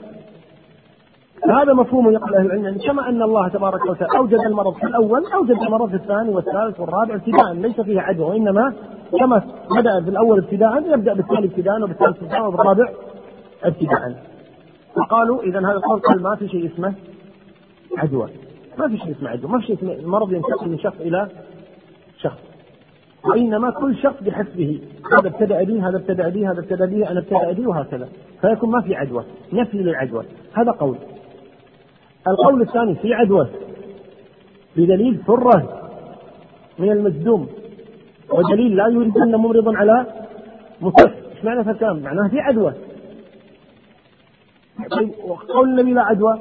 هذا 1.49 1.72
مفهوم 1.72 2.12
يقول 2.12 2.35
أهل 2.35 2.47
العلم 2.47 2.64
يعني 2.64 2.78
كما 2.78 3.09
أن 3.09 3.22
الله 3.22 3.49
تبارك 3.49 3.87
وتعالى 3.87 4.18
أوجد 4.18 4.39
المرض 4.47 4.74
في 4.74 4.87
الأول 4.87 5.24
أوجد 5.35 5.62
المرض 5.62 5.89
في 5.89 5.97
الثاني 5.97 6.31
والثالث 6.31 6.81
والرابع 6.81 7.14
ابتداء 7.14 7.53
ليس 7.53 7.81
فيها 7.81 8.03
عدوى 8.03 8.26
وإنما 8.26 8.72
كما 9.18 9.42
بدأ 9.76 10.00
في 10.04 10.11
الأول 10.11 10.38
ابتداء 10.38 10.92
يبدأ 10.92 11.14
بالثاني 11.14 11.46
ابتداء 11.46 11.82
وبالثالث 11.82 12.22
ابتداء 12.22 12.48
وبالرابع 12.48 12.88
ابتداء. 13.64 14.24
فقالوا 14.96 15.42
اذا 15.42 15.58
هذا 15.58 15.72
القول 15.72 16.00
قال 16.00 16.22
ما 16.22 16.36
في 16.36 16.48
شيء 16.48 16.66
اسمه 16.66 16.94
عدوى. 17.98 18.28
ما 18.78 18.88
في 18.88 18.98
شيء 18.98 19.11
اسمه 19.11 19.28
عدوى. 19.30 19.50
ما 19.50 19.58
في 19.61 19.66
شيء 19.66 19.76
اسمه 19.76 19.92
المرض 19.92 20.32
ينتقل 20.32 20.68
من 20.68 20.78
شخص 20.78 21.00
إلى 21.00 21.28
شخص. 22.18 22.38
وإنما 23.24 23.70
كل 23.70 23.96
شخص 23.96 24.22
بحسبه. 24.22 24.80
هذا 25.12 25.28
ابتدأ 25.28 25.62
به 25.62 25.88
هذا 25.88 25.96
ابتدأ 25.96 26.28
به 26.28 26.50
هذا 26.50 26.61
ابتدأ 26.61 26.86
به 26.86 27.11
أنا 27.11 27.20
ابتدأ 27.20 27.52
به 27.52 27.68
وهكذا. 27.68 28.08
فيكون 28.40 28.70
ما 28.70 28.80
في 28.80 28.94
عدوى. 28.94 29.24
نفي 29.52 29.78
للعدوى. 29.78 30.24
هذا 30.52 30.70
قول. 30.70 30.96
القول 32.28 32.62
الثاني 32.62 32.94
في 32.94 33.14
عدوى. 33.14 33.48
بدليل 34.76 35.18
فره 35.26 35.80
من 36.78 36.90
ودليل 38.33 38.76
لا 38.76 38.87
يريد 38.87 39.18
أن 39.18 39.35
ممرض 39.35 39.68
على 39.68 40.07
مكف 40.81 41.12
إيش 41.37 41.45
معنى 41.45 41.64
فكام؟ 41.64 41.99
معناها 41.99 42.28
في 42.28 42.41
عدوى. 42.41 42.72
طيب 44.91 45.11
قول 45.55 45.68
النبي 45.68 45.93
لا 45.93 46.03
عدوى. 46.03 46.39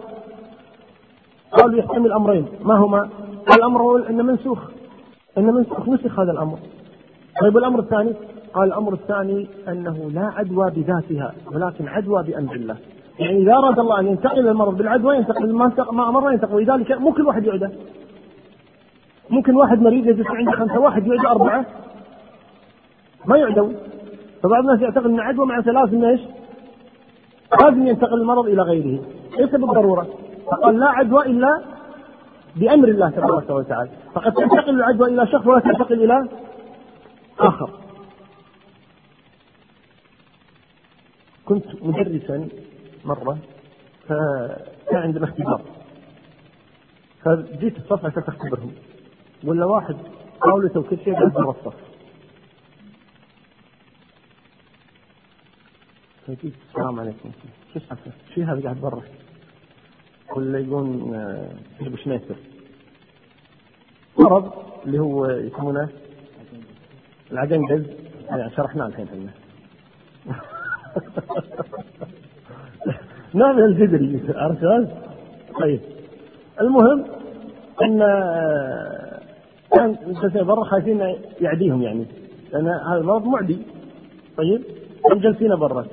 قالوا 1.51 1.79
يحتمل 1.79 2.13
أمرين. 2.13 2.45
ما 2.61 2.75
هما؟ 2.75 3.09
الأمر 3.55 3.81
الأول 3.81 4.05
انه 4.05 4.23
منسوخ. 4.23 4.59
انه 5.37 5.51
منسوخ 5.51 5.89
نسخ 5.89 6.19
هذا 6.19 6.31
الأمر. 6.31 6.57
طيب 7.41 7.57
الامر 7.57 7.79
الثاني؟ 7.79 8.13
قال 8.53 8.67
الأمر 8.67 8.93
الثاني 8.93 9.47
أنه 9.67 10.11
لا 10.13 10.31
عدوى 10.35 10.71
بذاتها 10.71 11.33
ولكن 11.51 11.87
عدوى 11.87 12.23
بأمر 12.23 12.55
الله. 12.55 12.77
يعني 13.19 13.37
إذا 13.37 13.53
أراد 13.53 13.79
الله 13.79 13.99
أن 13.99 14.07
ينتقل 14.07 14.47
المرض 14.47 14.77
بالعدوى 14.77 15.15
ينتقل 15.15 15.53
ما 15.53 15.73
ما 15.91 16.09
أمر 16.09 16.31
ينتقل. 16.31 16.55
ولذلك 16.55 16.91
مو 16.91 17.11
كل 17.11 17.27
واحد 17.27 17.45
يعده. 17.45 17.71
ممكن 19.29 19.55
واحد 19.55 19.81
مريض 19.81 20.07
يجلس 20.07 20.27
عنده 20.27 20.51
خمسة 20.51 20.79
واحد 20.79 21.07
يعد 21.07 21.25
أربعة. 21.25 21.65
ما 23.25 23.37
يعدون 23.37 23.75
فبعض 24.43 24.63
الناس 24.63 24.81
يعتقد 24.81 25.05
ان 25.05 25.19
عدوى 25.19 25.45
معناته 25.45 25.71
لازم 25.71 26.03
إيش؟ 26.05 26.21
لازم 27.61 27.87
ينتقل 27.87 28.21
المرض 28.21 28.45
إلى 28.45 28.61
غيره. 28.61 29.03
ليس 29.39 29.49
بالضروره 29.49 30.07
فقال 30.45 30.79
لا 30.79 30.89
عدوى 30.89 31.25
إلا 31.25 31.61
بأمر 32.55 32.87
الله 32.87 33.09
تبارك 33.09 33.49
وتعالى. 33.49 33.89
فقد 34.13 34.33
تنتقل 34.33 34.69
العدوى 34.69 35.09
إلى 35.09 35.27
شخص 35.27 35.47
ولا 35.47 35.59
تنتقل 35.59 36.03
إلى 36.03 36.29
آخر. 37.39 37.69
كنت 41.45 41.65
مدرسا 41.81 42.47
مرة 43.05 43.37
فكان 44.07 45.01
عندنا 45.01 45.23
اختبار 45.25 45.61
فجيت 47.23 47.77
الصف 47.77 48.05
عشان 48.05 48.23
اختبرهم 48.27 48.71
ولا 49.43 49.65
واحد؟ 49.65 49.95
قاولته 50.41 50.79
وكل 50.79 50.97
شيء 51.03 51.13
قاعد 51.13 51.33
برا 51.33 51.51
الصف 51.51 51.75
فجيت 56.27 56.53
السلام 56.69 56.99
عليكم. 56.99 57.31
شو 57.73 57.79
اسمك؟ 57.79 57.97
شو 58.35 58.41
هذا 58.41 58.61
قاعد 58.63 58.81
برا؟ 58.81 59.01
ولا 60.35 60.59
يقول 60.59 61.15
أبو 61.81 61.95
شنيتر 61.95 62.35
مرض 64.19 64.51
اللي 64.85 64.99
هو 64.99 65.25
يسمونه 65.25 65.89
العجنجز 67.31 67.85
يعني 68.29 68.51
شرحناه 68.55 68.85
الحين 68.87 69.07
إحنا 69.07 69.31
نوع 73.35 73.51
من 73.51 73.63
الجدري. 73.63 74.21
عرفت 74.35 74.91
طيب. 75.61 75.79
المهم 76.61 77.05
إن 77.83 78.01
كان 79.71 79.97
برا 80.35 80.63
خايفين 80.63 81.15
يعديهم 81.41 81.81
يعني 81.81 82.05
لأن 82.53 82.67
هذا 82.67 82.99
المرض 83.01 83.25
معدي. 83.25 83.57
طيب 84.37 84.61
كانوا 85.03 85.21
جالسين 85.21 85.55
برا. 85.55 85.85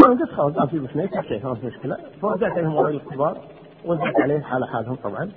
أنا 0.00 0.08
قلت 0.08 0.30
خلاص 0.30 0.52
قال 0.52 0.68
في 0.68 0.78
بسنيك 0.78 1.16
ما 1.44 1.54
في 1.54 1.66
مشكلة. 1.66 1.96
فرجعت 2.22 2.52
عليهم 2.52 2.74
ورقه 2.74 2.90
الاختبار 2.90 3.38
وزعت 3.84 4.20
عليه 4.20 4.44
على 4.44 4.66
حالهم 4.66 4.94
طبعا. 4.94 5.30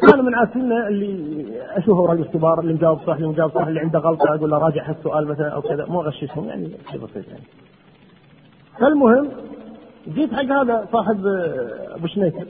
كانوا 0.00 0.24
من 0.24 0.34
عادتنا 0.34 0.88
اللي 0.88 1.44
أشوف 1.70 1.98
اوراق 1.98 2.12
الاختبار 2.12 2.60
اللي 2.60 2.74
مجاوب 2.74 2.98
صح 3.06 3.14
اللي 3.14 3.28
مجاوب 3.28 3.50
صح 3.54 3.66
اللي 3.66 3.80
عنده 3.80 3.98
غلطة 3.98 4.34
أقول 4.34 4.50
له 4.50 4.58
راجع 4.58 4.90
هالسؤال 4.90 5.26
مثلا 5.26 5.48
أو 5.48 5.62
كذا 5.62 5.86
مو 5.86 6.00
أغششهم 6.02 6.48
يعني 6.48 6.70
شيء 6.90 7.00
بسيط 7.00 7.28
يعني. 7.28 7.44
فالمهم 8.80 9.28
جيت 10.08 10.34
حق 10.34 10.42
هذا 10.42 10.88
صاحب 10.92 11.26
أبو 11.90 12.06
شنيكر 12.06 12.46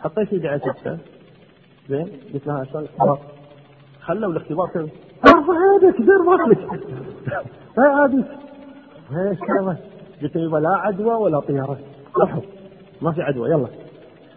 حطيت 0.00 0.32
يدي 0.32 0.48
على 0.48 0.58
كتفه 0.58 0.98
زين؟ 1.88 2.08
قلت 2.34 2.46
له 2.46 2.64
شلون 2.64 2.82
الاختبار. 2.82 3.18
خلوا 4.02 4.30
الاختبار 4.32 4.68
كذا. 4.68 4.88
ارفع 5.26 5.54
يدك 5.76 5.96
دير 5.96 6.22
بالك 6.22 6.58
هذه 7.78 8.24
إيش 9.30 9.38
قلت 10.22 10.36
له 10.36 10.58
لا 10.58 10.68
عدوى 10.68 11.14
ولا 11.14 11.40
طيارة. 11.40 11.78
روحوا 12.20 12.42
ما 13.02 13.12
في 13.12 13.22
عدوى 13.22 13.50
يلا. 13.50 13.66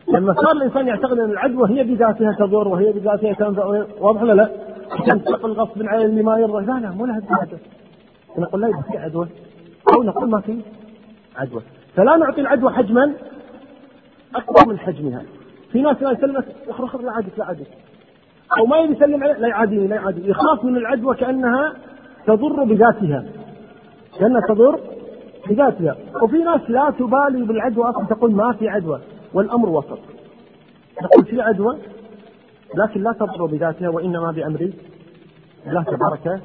لما 0.07 0.33
صار 0.33 0.51
الإنسان 0.51 0.87
يعتقد 0.87 1.19
أن 1.19 1.31
العدوى 1.31 1.69
هي 1.69 1.83
بذاتها 1.83 2.35
تضر 2.39 2.67
وهي 2.67 2.91
بذاتها 2.91 3.33
تنفع 3.33 3.65
واضح 3.99 4.21
ولا 4.21 4.33
لا؟ 4.33 4.51
تنتقل 5.07 5.51
غصب 5.51 5.83
عن 5.83 6.01
اللي 6.01 6.23
ما 6.23 6.39
يرضى. 6.39 6.65
لا 6.65 6.79
لا 6.79 6.91
مو 6.91 7.05
لها 7.05 7.21
نقول 8.37 8.61
لا 8.61 8.81
في 8.91 8.97
عدوى. 8.97 9.27
أو 9.95 10.03
نقول 10.03 10.29
ما 10.29 10.41
في 10.41 10.61
عدوى. 11.35 11.61
فلا 11.95 12.17
نعطي 12.17 12.41
العدوى 12.41 12.71
حجما 12.71 13.13
اكبر 14.35 14.69
من 14.69 14.79
حجمها. 14.79 15.21
في 15.71 15.81
ناس 15.81 16.01
لا 16.01 16.11
يسلمك 16.11 16.45
اخر 16.69 16.85
أخر 16.85 17.01
لا 17.01 17.11
عادك 17.11 17.39
لا 17.39 17.45
عادك 17.45 17.67
أو 18.59 18.65
ما 18.65 18.77
يبي 18.77 18.93
يسلم 18.93 19.23
عليه 19.23 19.33
لا 19.33 19.47
يعاديني 19.47 19.87
لا 19.87 19.95
يعاديني 19.95 20.29
يخاف 20.29 20.63
من 20.63 20.77
العدوى 20.77 21.15
كأنها 21.15 21.73
تضر 22.27 22.63
بذاتها. 22.63 23.25
كأنها 24.19 24.41
تضر 24.49 24.79
بذاتها. 25.49 25.95
وفي 26.23 26.37
ناس 26.37 26.61
لا 26.69 26.93
تبالي 26.99 27.45
بالعدوى 27.45 27.89
أصلا 27.89 28.05
تقول 28.05 28.31
ما 28.31 28.53
في 28.53 28.69
عدوى 28.69 29.01
والأمر 29.33 29.69
وسط. 29.69 29.99
تقول 31.01 31.25
في 31.25 31.41
عدوى 31.41 31.77
لكن 32.75 33.03
لا 33.03 33.11
تضر 33.11 33.45
بذاتها 33.45 33.89
وإنما 33.89 34.31
بأمر 34.31 34.71
الله 35.67 35.83
تبارك 35.83 36.41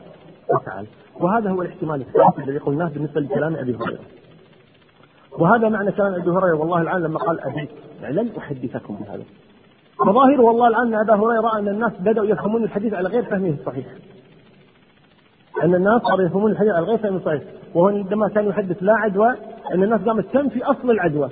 وتعالى. 0.54 0.86
وهذا 1.20 1.50
هو 1.50 1.62
الاحتمال 1.62 2.00
الثالث 2.00 2.48
الذي 2.48 2.58
قلناه 2.58 2.88
بالنسبة 2.88 3.20
لكلام 3.20 3.56
أبي 3.56 3.76
هريرة. 3.76 4.00
وهذا 5.38 5.68
معنى 5.68 5.92
كلام 5.92 6.14
أبي 6.14 6.30
هريرة 6.30 6.54
والله 6.54 6.80
الان 6.82 7.02
لما 7.02 7.18
قال 7.18 7.40
ابي 7.40 7.68
يعني 8.02 8.14
لن 8.14 8.30
أحدثكم 8.38 8.94
بهذا 8.94 9.22
فظاهر 9.98 10.40
والله 10.40 10.68
الآن 10.68 10.94
ان 10.94 10.94
أبا 10.94 11.14
هريرة 11.14 11.58
أن 11.58 11.68
الناس 11.68 11.92
بدأوا 12.00 12.26
يفهمون 12.26 12.64
الحديث 12.64 12.94
على 12.94 13.08
غير 13.08 13.22
فهمه 13.22 13.54
الصحيح. 13.60 13.86
أن 15.62 15.74
الناس 15.74 16.02
صاروا 16.02 16.24
يفهمون 16.24 16.50
الحديث 16.52 16.72
على 16.72 16.86
غير 16.86 16.98
فهمه 16.98 17.16
الصحيح. 17.16 17.42
وهو 17.74 17.88
عندما 17.88 18.28
كان 18.28 18.48
يحدث 18.48 18.76
لا 18.80 18.92
عدوى 18.92 19.30
أن 19.74 19.82
الناس 19.82 20.00
قامت 20.00 20.24
تنفي 20.32 20.62
أصل 20.62 20.90
العدوى. 20.90 21.28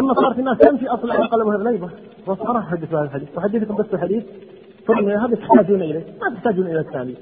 لما 0.00 0.14
صارت 0.14 0.38
الناس 0.38 0.58
تنفي 0.58 0.88
أصل 0.88 1.04
العدوى 1.04 1.26
قالوا 1.26 1.54
هذا 1.54 1.70
يبغى 1.70 1.90
بس 2.28 2.38
ما 2.38 2.52
راح 2.52 2.66
احدث 2.66 2.90
بهذا 2.90 3.04
الحديث. 3.04 3.38
أحدثكم 3.38 3.76
بس 3.76 3.86
الحديث. 3.94 4.24
ثم 4.86 5.08
هذا 5.08 5.34
تحتاجون 5.34 5.82
إليه. 5.82 6.04
ما 6.22 6.34
تحتاجون 6.34 6.66
إلى 6.66 6.80
الثاني. 6.80 7.14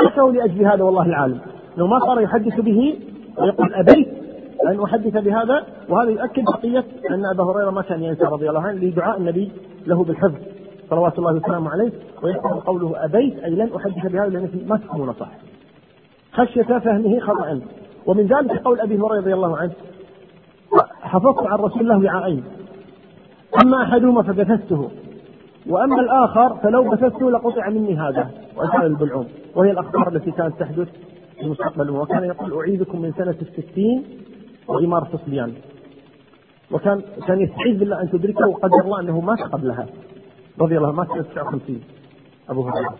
تركوا 0.00 0.32
لأجل 0.32 0.66
هذا 0.66 0.82
والله 0.82 1.06
العالم. 1.06 1.40
لو 1.76 1.86
ما 1.86 1.98
صار 1.98 2.20
يحدث 2.20 2.60
به 2.60 3.00
ويقول 3.38 3.74
أبيت 3.74 4.19
أن 4.68 4.82
أحدث 4.82 5.16
بهذا 5.16 5.66
وهذا 5.88 6.10
يؤكد 6.10 6.44
بقية 6.44 6.84
أن 7.10 7.26
أبا 7.34 7.44
هريرة 7.44 7.70
ما 7.70 7.82
كان 7.82 8.02
ينسى 8.02 8.24
رضي 8.24 8.48
الله 8.48 8.60
عنه 8.60 8.84
لدعاء 8.84 9.18
النبي 9.18 9.52
له 9.86 10.04
بالحفظ 10.04 10.38
صلوات 10.90 11.18
الله 11.18 11.34
وسلامه 11.34 11.70
عليه 11.70 11.92
ويحكم 12.22 12.48
قوله 12.48 13.04
أبيت 13.04 13.38
أي 13.38 13.50
لن 13.50 13.70
أحدث 13.76 14.12
بهذا 14.12 14.28
لأن 14.28 14.48
ما 14.66 14.76
تفهمون 14.76 15.12
صح. 15.12 15.28
خشية 16.32 16.78
فهمه 16.78 17.20
خطأ. 17.20 17.60
ومن 18.06 18.26
ذلك 18.26 18.62
قول 18.62 18.80
أبي 18.80 18.94
هريرة 18.94 19.20
رضي 19.20 19.34
الله 19.34 19.56
عنه 19.56 19.72
حفظت 21.02 21.46
عن 21.46 21.58
رسول 21.58 21.80
الله 21.80 22.12
وعاءين 22.12 22.44
أما 23.64 23.82
أحدهما 23.82 24.22
فبثثته 24.22 24.90
وأما 25.66 26.00
الآخر 26.00 26.56
فلو 26.62 26.90
بثثته 26.90 27.30
لقطع 27.30 27.68
مني 27.68 27.96
هذا. 27.96 28.30
وأسأل 28.56 28.86
البلعوم 28.86 29.26
وهي 29.54 29.70
الأخبار 29.70 30.08
التي 30.08 30.30
كانت 30.30 30.60
تحدث 30.60 30.88
في 31.36 31.42
المستقبل 31.42 31.90
وكان 31.90 32.24
يقول 32.24 32.58
أعيذكم 32.58 33.02
من 33.02 33.12
سنة 33.12 33.34
الستين 33.42 34.04
وإمارة 34.70 35.08
صبيان 35.26 35.52
وكان 36.70 37.02
كان 37.26 37.40
يستعيذ 37.40 37.78
بالله 37.78 38.02
أن 38.02 38.10
تدركه 38.10 38.48
وقدر 38.48 38.80
الله 38.84 39.00
أنه 39.00 39.20
مات 39.20 39.38
قبلها. 39.52 39.86
رضي 40.60 40.78
الله 40.78 40.92
مات 40.92 41.06
سنه 41.08 41.22
59 41.22 41.80
أبو 42.48 42.62
هريرة. 42.62 42.94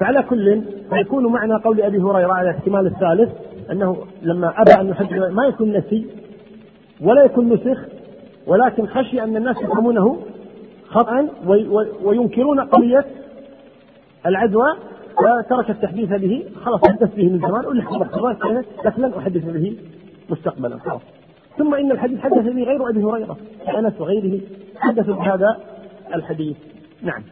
فعلى 0.00 0.22
كل 0.22 0.62
فيكون 0.90 1.26
معنى 1.26 1.54
قول 1.54 1.80
أبي 1.80 1.98
هريرة 1.98 2.32
على 2.32 2.50
الاحتمال 2.50 2.86
الثالث 2.86 3.30
أنه 3.70 4.06
لما 4.22 4.54
أبى 4.56 4.80
أن 4.80 4.88
يحدث 4.88 5.12
ما 5.12 5.46
يكون 5.46 5.72
نسي 5.72 6.06
ولا 7.00 7.24
يكون 7.24 7.52
نسخ 7.52 7.78
ولكن 8.46 8.86
خشي 8.86 9.22
أن 9.22 9.36
الناس 9.36 9.56
يفهمونه 9.56 10.20
خطأ 10.88 11.28
وينكرون 12.04 12.60
قضية 12.60 13.04
العدوى 14.26 14.76
وترك 15.22 15.70
التحديث 15.70 16.08
به 16.08 16.44
خلاص 16.64 16.80
حدثت 16.88 17.16
به 17.16 17.28
من 17.28 17.38
زمان 17.38 17.66
ولا 17.66 17.82
حدث 17.82 18.64
لكن 18.84 19.02
لن 19.02 19.12
أحدث 19.18 19.44
به 19.44 19.76
مستقبلا 20.30 20.78
خلاص. 20.78 21.00
ثم 21.58 21.74
إن 21.74 21.92
الحديث 21.92 22.20
حدث 22.20 22.44
به 22.44 22.62
غير 22.62 22.88
أبي 22.88 23.04
هريرة 23.04 23.36
كأنس 23.66 24.00
وغيره 24.00 24.40
حدثوا 24.76 25.14
بهذا 25.14 25.60
الحديث. 26.14 26.56
نعم. 27.02 27.22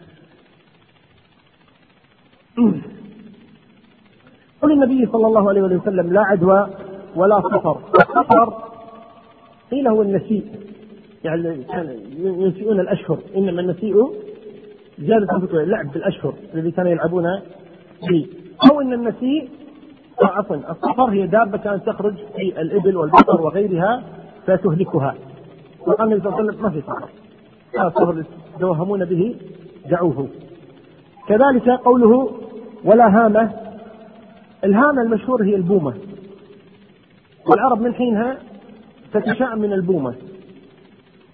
قل 4.62 4.72
النبي 4.72 5.06
صلى 5.12 5.26
الله 5.26 5.48
عليه 5.48 5.62
وسلم 5.62 6.12
لا 6.12 6.20
عدوى 6.20 6.70
ولا 7.16 7.40
سفر 7.40 7.80
السفر 8.00 8.64
قيل 9.70 9.88
هو 9.88 10.02
النسيء. 10.02 10.46
يعني 11.24 11.64
ينسئون 12.18 12.80
الأشهر. 12.80 13.18
إنما 13.36 13.60
النسيء 13.60 13.96
زيادة 14.98 15.62
اللعب 15.62 15.92
بالاشهر 15.92 16.34
الذي 16.54 16.70
كانوا 16.70 16.90
يلعبون 16.90 17.40
به 18.08 18.26
أو 18.70 18.80
إن 18.80 18.92
النسيء 18.92 19.48
عفوا 20.22 20.56
الصفر 20.56 21.10
هي 21.10 21.26
دابة 21.26 21.58
كانت 21.58 21.86
تخرج 21.86 22.14
في 22.36 22.60
الإبل 22.60 22.96
والبقر 22.96 23.40
وغيرها 23.40 24.02
فتهلكها. 24.46 25.14
وقال 25.86 26.12
النبي 26.12 26.20
صلى 26.20 26.28
الله 26.28 26.38
عليه 26.38 26.48
وسلم 26.48 26.62
ما 26.62 26.70
في 26.70 26.80
صفر 26.80 27.08
هذا 27.78 27.88
الصفر 27.88 28.24
توهمون 28.60 29.04
به 29.04 29.36
دعوه. 29.90 30.28
كذلك 31.28 31.68
قوله 31.68 32.30
ولا 32.84 33.08
هامة. 33.08 33.50
الهامة 34.64 35.02
المشهورة 35.02 35.44
هي 35.44 35.54
البومة. 35.54 35.94
والعرب 37.46 37.80
من 37.80 37.94
حينها 37.94 38.38
تتشاءم 39.12 39.58
من 39.58 39.72
البومة. 39.72 40.14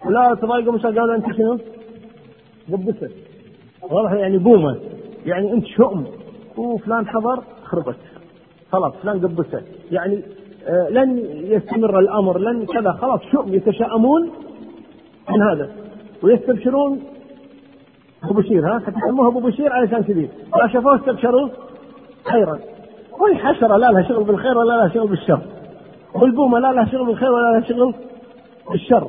ولا 0.06 0.34
تضايقوا 0.34 0.72
مش 0.72 0.82
قالوا 0.82 1.14
أنت 1.14 1.32
شنو؟ 1.32 1.58
ضبسه 2.70 3.10
واضح 3.82 4.12
يعني 4.12 4.38
بومة. 4.38 4.76
يعني 5.26 5.52
أنت 5.52 5.66
شؤم. 5.66 6.04
وفلان 6.56 7.06
حضر 7.06 7.42
خربت. 7.64 7.96
خلاص 8.74 8.92
فلان 9.02 9.20
قبسه. 9.20 9.62
يعني 9.90 10.22
آه 10.68 10.88
لن 10.90 11.18
يستمر 11.28 11.98
الأمر 11.98 12.38
لن 12.38 12.66
كذا 12.66 12.92
خلاص 12.92 13.20
شؤم 13.32 13.54
يتشائمون 13.54 14.30
من 15.30 15.42
هذا. 15.42 15.70
ويستبشرون 16.22 17.02
أبو 18.24 18.34
بشير 18.34 18.66
ها؟ 18.66 18.78
فتسموه 18.78 19.28
أبو 19.28 19.40
بشير 19.40 19.72
علشان 19.72 20.02
كذي 20.02 20.28
لا 20.56 20.68
شافوه 20.68 20.96
استبشروا 20.96 21.48
خيرا. 22.32 22.58
وهي 23.20 23.34
حشرة؟ 23.34 23.76
لا 23.76 23.86
لها 23.86 24.02
شغل 24.02 24.24
بالخير 24.24 24.58
ولا 24.58 24.72
لها 24.72 24.88
شغل 24.88 25.08
بالشر. 25.08 25.40
والبومة 26.14 26.58
لا 26.58 26.72
لها 26.72 26.84
شغل 26.84 27.06
بالخير 27.06 27.32
ولا 27.32 27.58
لها 27.58 27.68
شغل 27.68 27.94
بالشر. 28.70 29.08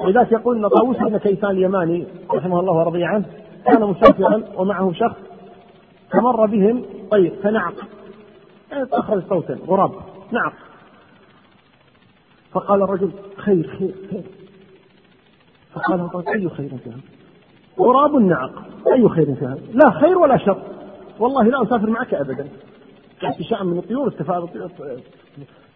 ولذلك 0.00 0.32
يقول 0.32 0.56
إن 0.56 0.68
طاووس 0.68 0.96
بن 0.96 1.16
كيسان 1.16 1.50
اليماني 1.50 2.06
رحمه 2.34 2.60
الله 2.60 2.72
ورضي 2.72 3.04
عنه 3.04 3.24
كان 3.66 3.82
مسافرا 3.82 4.42
ومعه 4.56 4.92
شخص 4.92 5.16
فمر 6.12 6.46
بهم 6.46 6.82
طير 7.10 7.32
فنعق. 7.42 7.74
أخرج 8.82 9.22
صوتا. 9.28 9.58
غراب. 9.66 9.92
نعق 10.32 10.52
فقال 12.52 12.82
الرجل 12.82 13.10
خير 13.36 13.76
خير 13.78 13.94
خير. 14.10 14.22
فقال 15.72 16.10
طيب 16.10 16.28
أي 16.28 16.48
خير 16.48 16.68
في 16.68 16.90
هذا؟ 16.90 17.00
غراب 17.80 18.14
نعق 18.14 18.52
أي 18.92 19.08
خير 19.08 19.34
في 19.34 19.44
هذا؟ 19.44 19.60
لا 19.72 19.90
خير 19.90 20.18
ولا 20.18 20.36
شر. 20.36 20.62
والله 21.18 21.42
لا 21.42 21.62
أسافر 21.62 21.90
معك 21.90 22.14
ابدا. 22.14 22.48
احتشاء 23.24 23.64
من 23.64 23.78
الطيور 23.78 24.08
استفاد 24.08 24.48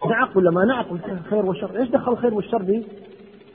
نعق 0.09 0.37
ولا 0.37 0.51
ما 0.51 0.65
نعق؟ 0.65 0.87
خير 1.29 1.45
والشر 1.45 1.79
إيش 1.79 1.89
دخل 1.89 2.11
الخير 2.11 2.33
والشر 2.33 2.61
به؟ 2.61 2.83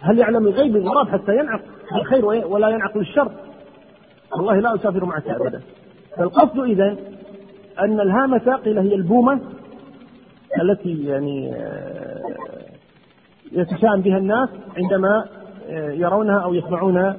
هل 0.00 0.18
يعلم 0.18 0.46
الغيب 0.46 0.76
الغراب 0.76 1.08
حتى 1.08 1.32
ينعق؟ 1.32 1.60
الخير 1.92 2.24
ولا 2.24 2.68
ينعق 2.68 2.98
للشر؟ 2.98 3.30
والله 4.36 4.60
لا 4.60 4.74
أسافر 4.74 5.04
معك 5.04 5.28
أبدا. 5.28 5.62
فالقصد 6.16 6.58
إذا 6.58 6.96
أن 7.80 8.00
الهامة 8.00 8.56
قيل 8.64 8.78
هي 8.78 8.94
البومة 8.94 9.40
التي 10.62 11.04
يعني 11.04 11.54
آه، 11.54 12.22
يتشائم 13.52 14.00
بها 14.00 14.18
الناس 14.18 14.48
عندما 14.76 15.24
آه، 15.68 15.90
يرونها 15.90 16.38
أو 16.38 16.54
يسمعون 16.54 17.14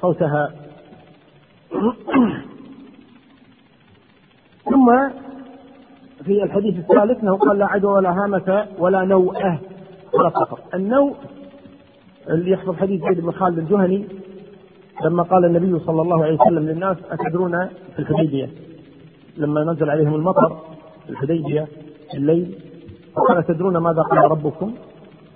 صوتها. 0.00 0.50
ثم 4.70 5.08
في 6.24 6.42
الحديث 6.42 6.78
الثالث 6.78 7.22
إنه 7.22 7.36
قال 7.36 7.58
لا 7.58 7.66
عدوى 7.66 7.92
ولا 7.92 8.10
هامة 8.10 8.66
ولا 8.78 9.04
نوءة 9.04 9.60
ولا 10.14 10.28
فقر. 10.28 10.58
النوء 10.74 11.16
اللي 12.28 12.50
يحفظ 12.50 12.76
حديث 12.76 13.02
زيد 13.02 13.20
بن 13.20 13.30
خالد 13.30 13.58
الجهني 13.58 14.04
لما 15.04 15.22
قال 15.22 15.44
النبي 15.44 15.78
صلى 15.78 16.02
الله 16.02 16.24
عليه 16.24 16.40
وسلم 16.40 16.68
للناس 16.68 16.96
أتدرون 17.10 17.66
في 17.66 17.98
الحديبية؟ 17.98 18.48
لما 19.36 19.64
نزل 19.64 19.90
عليهم 19.90 20.14
المطر 20.14 20.56
في 21.04 21.10
الحديبية 21.10 21.68
الليل 22.14 22.54
فقال 23.16 23.44
تدرون 23.46 23.76
ماذا 23.76 24.02
قال 24.02 24.30
ربكم 24.30 24.72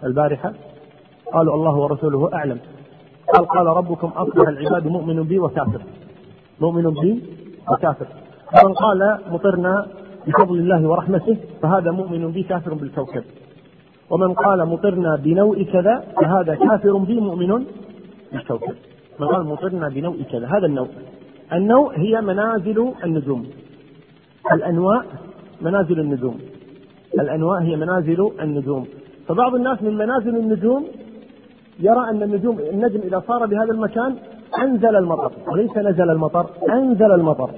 البارحة؟ 0.04 0.52
قالوا 1.32 1.54
الله 1.54 1.76
ورسوله 1.76 2.34
أعلم. 2.34 2.58
قال 3.34 3.46
قال 3.46 3.66
ربكم 3.66 4.08
أصبح 4.08 4.48
العباد 4.48 4.86
مؤمن 4.86 5.22
بي 5.22 5.38
وكافر. 5.38 5.80
مؤمن 6.60 6.90
بي 6.90 7.22
وكافر. 7.72 8.06
فمن 8.52 8.72
قال 8.74 9.18
مطرنا 9.30 9.86
بفضل 10.26 10.58
الله 10.58 10.88
ورحمته 10.88 11.36
فهذا 11.62 11.90
مؤمن 11.90 12.32
بي 12.32 12.42
كافر 12.42 12.74
بالكوكب. 12.74 13.24
ومن 14.10 14.34
قال 14.34 14.68
مطرنا 14.68 15.16
بنوء 15.16 15.62
كذا 15.62 16.04
فهذا 16.20 16.54
كافر 16.54 16.96
بي 16.96 17.20
مؤمن 17.20 17.64
بالكوكب. 18.32 18.74
من 19.20 19.26
قال 19.26 19.46
مطرنا 19.46 19.88
بنوء 19.88 20.22
كذا. 20.22 20.46
هذا 20.46 20.66
النوء. 20.66 20.88
النوء 21.52 21.98
هي 21.98 22.20
منازل 22.20 22.92
النجوم. 23.04 23.46
الأنواء 24.52 25.04
منازل 25.60 26.00
النجوم. 26.00 26.38
الأنواء 27.20 27.62
هي 27.62 27.76
منازل 27.76 28.30
النجوم. 28.40 28.86
فبعض 29.28 29.54
الناس 29.54 29.82
من 29.82 29.96
منازل 29.96 30.36
النجوم 30.36 30.86
يرى 31.80 32.10
أن 32.10 32.22
النجوم 32.22 32.58
النجم 32.58 33.00
إذا 33.00 33.22
صار 33.28 33.46
بهذا 33.46 33.72
المكان 33.72 34.16
أنزل 34.62 34.96
المطر 34.96 35.32
وليس 35.52 35.76
نزل 35.76 36.10
المطر 36.10 36.46
أنزل 36.72 37.12
المطر. 37.12 37.50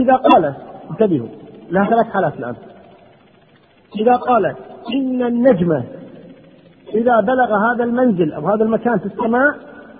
إذا 0.00 0.14
قال 0.14 0.54
انتبهوا 0.90 1.28
لها 1.70 1.84
ثلاث 1.84 2.06
حالات 2.06 2.38
الآن. 2.38 2.54
إذا 4.00 4.16
قال 4.16 4.46
إن 4.94 5.22
النجم 5.22 5.82
إذا 6.94 7.20
بلغ 7.20 7.56
هذا 7.56 7.84
المنزل 7.84 8.32
أو 8.32 8.48
هذا 8.48 8.64
المكان 8.64 8.98
في 8.98 9.06
السماء 9.06 9.54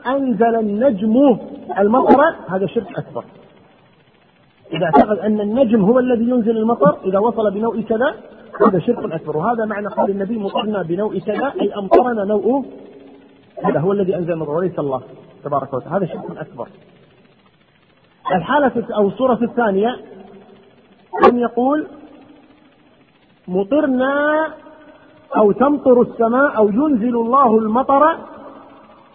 أنزل 0.06 0.56
النجم 0.56 1.38
المطر 1.78 2.20
هذا 2.48 2.66
شرك 2.66 2.98
أكبر. 2.98 3.24
إذا 4.72 4.84
اعتقد 4.84 5.18
أن 5.18 5.40
النجم 5.40 5.84
هو 5.84 5.98
الذي 5.98 6.30
ينزل 6.30 6.56
المطر 6.56 6.96
إذا 7.04 7.18
وصل 7.18 7.50
بنوء 7.50 7.80
كذا 7.80 8.14
هذا 8.66 8.78
شرك 8.78 9.12
أكبر. 9.12 9.36
وهذا 9.36 9.64
معنى 9.64 9.86
قول 9.86 10.10
النبي 10.10 10.38
مطرنا 10.38 10.82
بنوء 10.82 11.18
كذا 11.18 11.52
أي 11.60 11.74
أمطرنا 11.74 12.24
نوء 12.24 12.64
هذا 13.64 13.80
هو 13.80 13.92
الذي 13.92 14.16
أنزل 14.16 14.32
المطر 14.32 14.50
وليس 14.50 14.78
الله 14.78 15.02
تبارك 15.44 15.74
وتعالى. 15.74 16.06
هذا 16.06 16.12
شرك 16.12 16.38
أكبر. 16.38 16.68
الحالة 18.32 18.86
أو 18.96 19.08
الصورة 19.08 19.38
الثانية 19.42 19.96
أن 21.28 21.38
يقول 21.38 21.86
مطرنا 23.48 24.46
أو 25.36 25.52
تمطر 25.52 26.02
السماء 26.02 26.56
أو 26.56 26.68
ينزل 26.68 27.16
الله 27.16 27.58
المطر 27.58 28.16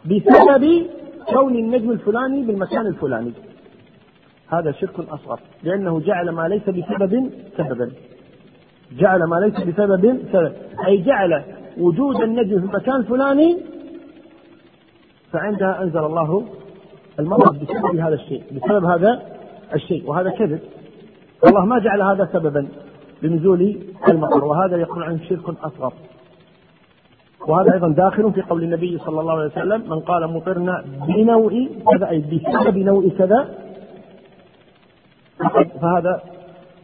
بسبب 0.06 0.88
كون 1.34 1.56
النجم 1.56 1.92
الفلاني 1.92 2.44
بالمكان 2.44 2.88
الفلاني. 2.88 3.34
هذا 4.50 4.72
شرك 4.72 5.00
أصغر 5.00 5.40
لأنه 5.64 6.00
جعل 6.00 6.30
ما 6.30 6.48
ليس 6.48 6.70
بسبب 6.70 7.30
سببا. 7.58 7.92
جعل 8.98 9.24
ما 9.24 9.36
ليس 9.36 9.60
بسبب 9.60 10.20
سبب. 10.34 10.54
أي 10.88 11.02
جعل 11.02 11.44
وجود 11.78 12.22
النجم 12.22 12.60
في 12.60 12.66
المكان 12.66 12.96
الفلاني 12.96 13.58
فعندها 15.32 15.84
أنزل 15.84 16.00
الله 16.00 16.46
المطر 17.20 17.52
بسبب 17.52 18.00
هذا 18.00 18.16
الشيء 18.16 18.44
بسبب 18.52 18.86
هذا 18.86 19.22
الشيء 19.74 20.10
وهذا 20.10 20.30
كذب. 20.30 20.60
الله 21.48 21.66
ما 21.66 21.80
جعل 21.80 22.02
هذا 22.02 22.30
سببا 22.34 22.68
لنزول 23.22 23.78
المطر 24.08 24.46
وهذا 24.46 24.78
يقول 24.78 25.04
عنه 25.04 25.20
شرك 25.30 25.50
أصغر. 25.64 25.94
وهذا 27.48 27.74
أيضا 27.74 27.88
داخل 27.88 28.34
في 28.34 28.42
قول 28.42 28.64
النبي 28.64 28.98
صلى 28.98 29.22
الله 29.22 29.34
عليه 29.34 29.52
وسلم 29.52 29.90
من 29.90 30.00
قال 30.00 30.34
مطرنا 30.34 30.86
بنوء 31.08 31.70
كذا 31.92 32.10
أي 32.10 32.20
بسبب 32.20 32.78
نوء 32.78 33.10
كذا 33.10 33.65
فهذا 35.82 36.22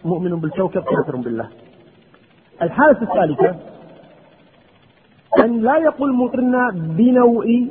مؤمن 0.06 0.36
بالكوكب 0.40 0.82
كافر 0.84 1.16
بالله. 1.16 1.48
الحالة 2.62 3.02
الثالثة 3.02 3.56
أن 5.40 5.62
لا 5.62 5.78
يقول 5.78 6.14
مطرنا 6.14 6.70
بنوء 6.74 7.68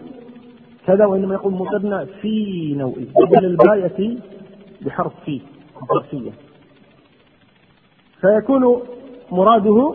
كذا 0.87 1.07
وإنما 1.07 1.35
يقول 1.35 1.53
مطرنا 1.53 2.05
في 2.23 2.75
نوء 2.79 3.07
بدل 3.17 3.45
الباية 3.45 4.19
بحرف 4.83 5.13
في 5.25 5.41
ظرفية 5.95 6.31
فيكون 8.21 8.83
مراده 9.31 9.95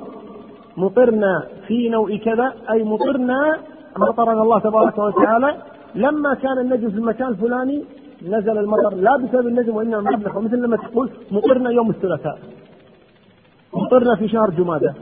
مطرنا 0.78 1.48
في 1.68 1.90
نوء 1.90 2.18
كذا 2.18 2.54
أي 2.72 2.84
مطرنا 2.84 3.60
مطرنا 3.98 4.42
الله 4.42 4.60
تبارك 4.60 4.98
وتعالى 4.98 5.58
لما 5.96 6.34
كان 6.34 6.58
النجم 6.60 6.90
في 6.92 6.98
المكان 6.98 7.28
الفلاني 7.28 7.84
نزل 8.24 8.57
المطر 8.57 8.95
لا 8.95 9.18
بسبب 9.18 9.47
النجم 9.47 9.76
وإنما 9.76 10.11
مبلغ 10.11 10.38
ومثل 10.38 10.55
لما 10.55 10.78
تقول 10.78 11.09
مطرنا 11.32 11.70
يوم 11.70 11.89
الثلاثاء. 11.89 12.39
مطرنا 13.74 14.16
في 14.16 14.28
شهر 14.28 14.49
جمادة. 14.49 14.93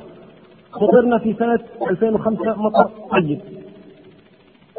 مطرنا 0.82 1.18
في 1.18 1.34
سنة 1.34 1.60
2005 1.90 2.56
مطر 2.62 2.90
طيب. 3.12 3.40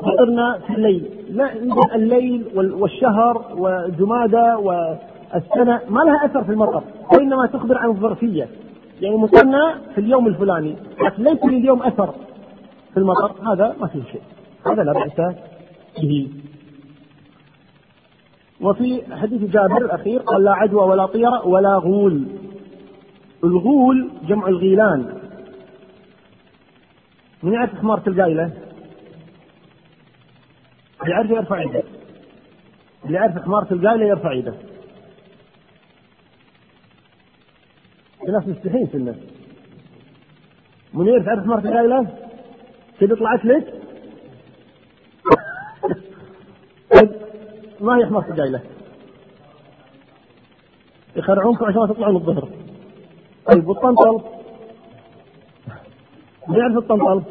مطرنا 0.02 0.58
في 0.66 0.74
الليل. 0.74 1.10
لا 1.30 1.52
الليل 1.94 2.44
والشهر 2.54 3.44
وجمادة 3.56 4.58
والسنة 4.58 5.80
ما 5.88 6.00
لها 6.00 6.24
أثر 6.24 6.44
في 6.44 6.50
المطر 6.52 6.82
وإنما 7.12 7.46
تخبر 7.46 7.78
عن 7.78 7.88
الظرفية. 7.88 8.48
يعني 9.00 9.16
مطرنا 9.16 9.74
في 9.94 10.00
اليوم 10.00 10.26
الفلاني 10.26 10.74
لكن 11.02 11.22
ليس 11.22 11.44
لليوم 11.44 11.82
أثر 11.82 12.14
في 12.94 12.96
المطر. 13.00 13.52
هذا 13.52 13.76
ما 13.80 13.86
فيه 13.86 14.02
شيء. 14.12 14.22
هذا 14.66 14.82
لا 14.82 14.92
بأس 14.92 15.34
به. 16.02 16.28
وفي 18.64 19.02
حديث 19.16 19.42
جابر 19.50 19.76
الأخير 19.84 20.20
قال 20.20 20.44
لا 20.44 20.52
عدوى 20.52 20.84
ولا 20.84 21.06
طيرة 21.06 21.46
ولا 21.46 21.74
غول 21.74 22.26
الغول 23.44 24.10
جمع 24.28 24.48
الغيلان 24.48 25.20
من 27.42 27.52
يعرف 27.52 27.74
حمارة 27.78 28.08
القايلة؟ 28.08 28.44
اللي 31.02 31.12
يعرف 31.12 31.30
يرفع 31.30 31.62
يده 31.62 31.82
اللي 33.04 33.16
يعرف 33.16 33.42
حمارة 33.42 33.74
القايلة 33.74 34.04
يرفع 34.06 34.32
يده 34.32 34.54
في 38.24 38.32
ناس 38.32 38.48
مستحيل 38.48 38.86
في 38.86 38.96
الناس 38.96 39.16
منير 40.94 41.24
تعرف 41.24 41.44
حمارة 41.44 41.68
القايلة؟ 41.68 42.06
كذا 43.00 43.14
طلعت 43.14 43.44
لك؟ 43.44 43.83
ما 47.84 47.98
هي 47.98 48.06
حمارة 48.06 48.32
القايلة؟ 48.32 48.62
يخرعونكم 51.16 51.64
عشان 51.64 51.88
تطلعون 51.88 52.16
الظهر. 52.16 52.48
طيب 53.46 53.68
والطنطل؟ 53.68 54.20
يعرف 56.48 56.76
الطنطل؟ 56.76 57.22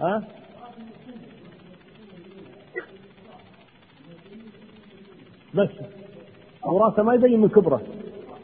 ها؟ 0.00 0.24
بس. 5.54 5.68
وراسه 6.64 7.02
ما 7.02 7.14
يبين 7.14 7.40
من 7.40 7.48
كبره. 7.48 7.82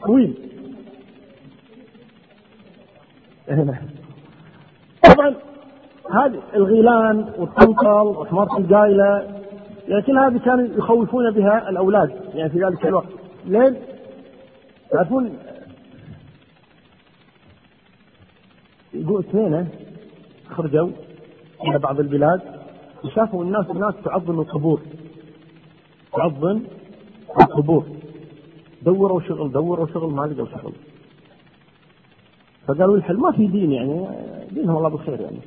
طويل. 0.05 0.51
طبعا 5.03 5.50
هذه 6.09 6.41
الغيلان 6.55 7.33
والطنطل 7.37 8.07
وحمارة 8.07 8.57
القايلة 8.57 9.41
يعني 9.87 10.01
كل 10.01 10.17
هذه 10.17 10.37
كانوا 10.37 10.77
يخوفون 10.77 11.31
بها 11.31 11.69
الأولاد 11.69 12.11
يعني 12.33 12.49
في 12.49 12.63
ذلك 12.63 12.85
الوقت. 12.85 13.07
لين 13.45 13.75
تعرفون 14.91 15.37
يقول 18.93 19.19
اثنين 19.19 19.67
خرجوا 20.49 20.89
إلى 21.67 21.79
بعض 21.79 21.99
البلاد 21.99 22.41
وشافوا 23.03 23.43
الناس 23.43 23.65
هناك 23.65 23.95
تعظم 24.05 24.39
القبور. 24.39 24.81
تعظم 26.13 26.61
القبور. 27.39 27.85
دوروا 28.81 29.21
شغل 29.21 29.51
دوروا 29.51 29.87
شغل 29.87 30.11
ما 30.11 30.21
لقوا 30.21 30.45
شغل. 30.45 30.73
فقالوا 32.67 32.95
الحل 32.95 33.17
ما 33.17 33.31
في 33.31 33.47
دين 33.47 33.71
يعني 33.71 34.07
دينهم 34.51 34.77
الله 34.77 34.89
بالخير 34.89 35.21
يعني. 35.21 35.39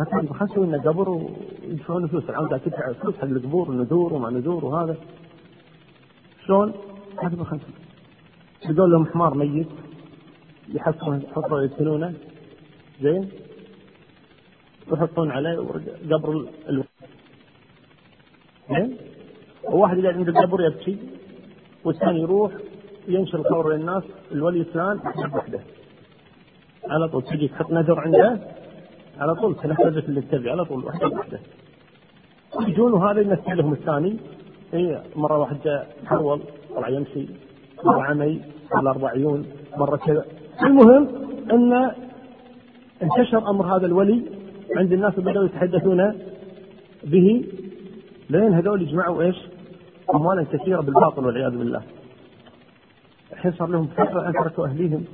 فكان 0.00 0.28
خشوا 0.28 0.64
إنه 0.64 0.82
قبر 0.82 1.08
ويدفعون 1.10 2.06
فلوس. 2.06 2.30
العودة 2.30 2.58
تدفع 2.58 2.92
فلوس 2.92 3.14
حق 3.16 3.24
القبور 3.24 3.70
النذور 3.70 4.12
وما 4.12 4.30
نذور 4.30 4.64
وهذا. 4.64 4.96
شلون؟ 6.46 6.72
هذا 7.22 7.44
خمسة 7.44 7.64
يقول 8.64 8.90
لهم 8.90 9.06
حمار 9.06 9.34
ميت. 9.34 9.68
يحطون 10.68 11.22
يحطون 11.22 11.64
يدفنونه 11.64 12.14
زين؟ 13.00 13.28
ويحطون 14.90 15.30
عليه 15.30 15.56
قبر 16.10 16.48
الوحيد 16.68 16.90
زين؟ 18.70 18.96
وواحد 19.64 19.98
يقعد 19.98 20.14
عند 20.14 20.28
القبر 20.28 20.60
يبكي 20.66 20.98
والثاني 21.84 22.20
يروح 22.20 22.52
ينشر 23.08 23.38
الخبر 23.38 23.72
للناس 23.72 24.02
الولي 24.32 24.64
فلان 24.64 25.00
وحده. 25.34 25.60
على 26.88 27.08
طول 27.08 27.22
تجي 27.22 27.48
تحط 27.48 27.70
نذر 27.70 28.00
عنده. 28.00 28.59
على 29.20 29.34
طول 29.34 29.56
تنفذت 29.56 30.08
اللي 30.08 30.20
تبي 30.20 30.50
على 30.50 30.64
طول 30.64 30.84
وحده 30.84 31.08
وحده 31.08 31.40
يجون 32.60 32.92
وهذا 32.92 33.20
يمثل 33.20 33.56
لهم 33.56 33.72
الثاني 33.72 34.16
هي 34.72 35.02
مرة 35.16 35.38
واحد 35.38 35.56
جاء 35.64 35.96
حول 36.06 36.40
طلع 36.74 36.88
يمشي 36.88 37.26
مرة 37.84 38.02
عمي 38.02 38.42
ولا 38.76 38.90
أربع 38.90 39.08
عيون 39.08 39.46
مرة 39.76 39.96
كذا 39.96 40.24
المهم 40.62 41.08
أن 41.50 41.90
انتشر 43.02 43.50
أمر 43.50 43.76
هذا 43.76 43.86
الولي 43.86 44.22
عند 44.76 44.92
الناس 44.92 45.14
بداوا 45.18 45.44
يتحدثون 45.44 46.14
به 47.04 47.44
لين 48.30 48.52
هذول 48.54 48.82
يجمعوا 48.82 49.22
إيش؟ 49.22 49.36
اموالا 50.14 50.46
كثيرة 50.52 50.80
بالباطل 50.80 51.26
والعياذ 51.26 51.50
بالله. 51.50 51.82
الحين 53.32 53.52
صار 53.52 53.68
لهم 53.68 53.86
فترة 53.86 54.28
أن 54.28 54.32
تركوا 54.32 54.66
أهليهم 54.66 55.04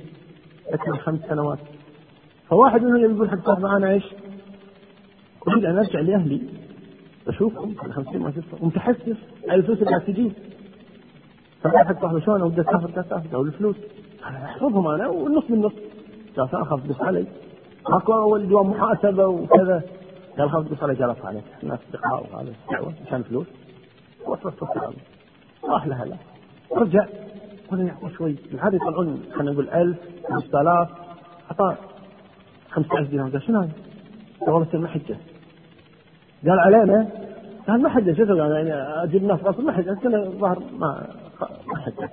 أكثر 0.67 0.97
خمس 0.97 1.19
سنوات. 1.29 1.59
فواحد 2.49 2.83
منهم 2.83 3.15
يقول 3.15 3.29
حق 3.29 3.45
صاحبه 3.45 3.77
أنا 3.77 3.89
إيش؟ 3.89 4.03
أريد 5.47 5.65
أن 5.65 5.77
أرجع 5.77 5.99
لأهلي. 5.99 6.41
أشوفهم 7.27 7.73
في 7.73 7.91
50 7.91 8.21
ما 8.21 8.31
تسوى 8.31 8.59
ومتحسس 8.61 9.17
على 9.49 9.55
الفلوس 9.55 9.81
اللي 9.81 9.99
تجي 9.99 10.31
فقال 11.61 11.87
حق 11.87 12.01
صاحبه 12.01 12.19
شلون 12.19 12.41
ودي 12.41 12.61
اسافر 12.61 12.89
اسافر 12.99 13.35
أو 13.35 13.41
الفلوس. 13.41 13.75
أحفظهم 14.23 14.87
أنا 14.87 15.07
والنص 15.07 15.43
بالنص 15.49 15.73
قال 16.37 16.61
اخاف 16.61 16.87
بس 16.87 17.01
علي. 17.01 17.25
اكو 17.87 18.13
اول 18.13 18.47
ديوان 18.47 18.67
محاسبه 18.67 19.27
وكذا. 19.27 19.83
قال 20.37 20.51
خلاص 20.51 20.65
بس 20.65 20.83
جلس 20.83 21.25
عليك 21.25 21.43
الناس 21.63 21.79
أصدقاء 21.87 22.29
وهذا 22.33 22.53
دعوه 22.71 22.93
عشان 23.07 23.23
فلوس 23.23 23.47
وصلت 24.25 24.63
الكلام 24.63 24.93
راح 25.63 25.87
لها 25.87 26.05
لا. 26.05 26.15
رجع. 26.71 27.05
قلنا 27.71 27.83
يعطوا 27.87 28.09
شوي. 28.09 28.35
العاده 28.53 28.75
يطلعون 28.75 29.23
خلينا 29.35 29.51
نقول 29.51 29.69
1000 29.69 29.97
5000 30.29 30.89
اعطاه 31.51 31.77
15000 32.83 33.09
دينار. 33.09 33.29
قال 33.29 33.41
شنو 33.43 33.59
هذا؟ 33.59 33.69
قال 34.41 34.49
والله 34.49 34.67
ما 34.73 34.87
حجه 34.87 35.17
قال 36.47 36.59
علينا؟ 36.59 37.07
قال 37.67 37.81
ما 37.81 37.89
حجه 37.89 38.13
شو 38.13 38.25
قال 38.25 38.51
يعني 38.51 38.73
أجيب 39.03 39.23
ناس 39.23 39.39
غصب 39.43 39.63
ما 39.63 39.71
حجه 39.71 39.93
كنا 40.03 40.23
ظهر 40.23 40.59
ما 40.79 41.07
ما 41.67 41.77
حجه 41.77 42.09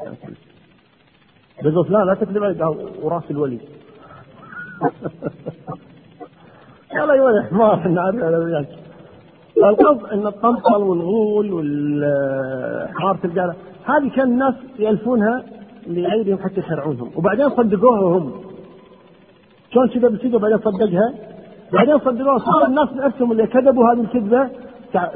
قال 1.62 1.84
فلان 1.84 2.06
لا 2.06 2.14
تكذب 2.14 2.44
علي. 2.44 2.62
قال 2.62 2.76
وراس 3.02 3.30
الولي. 3.30 3.58
قال 6.98 7.10
أيوه 7.10 7.36
يا 7.36 7.42
حمار 7.42 7.74
إحنا 7.74 8.00
على 8.02 8.36
وياك 8.36 8.68
القصد 9.56 10.04
إن 10.12 10.26
الطنطل 10.26 10.82
والغول 10.82 11.52
والحمارة 11.52 13.18
القالة 13.24 13.54
هذه 13.84 14.10
كان 14.16 14.28
الناس 14.28 14.54
يألفونها 14.78 15.44
لغيرهم 15.86 16.38
حتى 16.38 16.60
يشرعونهم 16.60 17.10
وبعدين 17.16 17.50
صدقوها 17.50 18.18
هم. 18.18 18.53
شلون 19.75 19.89
كذا 19.89 20.09
بكذا 20.09 20.39
بعدين 20.39 20.59
صدقها؟ 20.59 21.14
بعدين 21.72 21.99
صدقوها 21.99 22.39
صار 22.39 22.66
الناس 22.66 22.89
نفسهم 22.93 23.33
اللي 23.33 23.47
كذبوا 23.47 23.85
هذه 23.93 24.01
الكذبة 24.01 24.49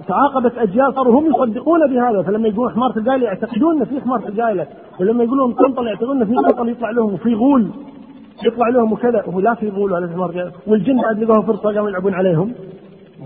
تعاقبت 0.09 0.59
أجيال 0.59 0.95
صاروا 0.95 1.21
هم 1.21 1.27
يصدقون 1.27 1.81
بهذا. 1.91 2.23
فلما 2.23 2.49
يقولون 2.49 2.73
حمارة 2.73 2.99
القايلة 2.99 3.25
يعتقدون 3.27 3.79
إن 3.79 3.85
في 3.85 4.01
حمارة 4.01 4.29
القايلة 4.29 4.67
ولما 5.01 5.25
يقولون 5.25 5.53
طنطل 5.53 5.87
يعتقدون 5.87 6.23
إن 6.23 6.27
في 6.27 6.35
طنطل 6.35 6.69
يطلع 6.69 6.91
لهم 6.91 7.15
وفي 7.15 7.35
غول 7.35 7.71
يطلع 8.47 8.69
لهم 8.69 8.93
وكذا. 8.93 9.25
وهو 9.27 9.41
لا 9.41 9.55
في 9.55 9.69
غول 9.69 9.93
ولا 9.93 10.09
حمار 10.13 10.53
والجن 10.67 11.03
بعد 11.03 11.23
لقوها 11.23 11.47
فرصة 11.47 11.75
قاموا 11.75 11.89
يلعبون 11.89 12.15
عليهم. 12.15 12.53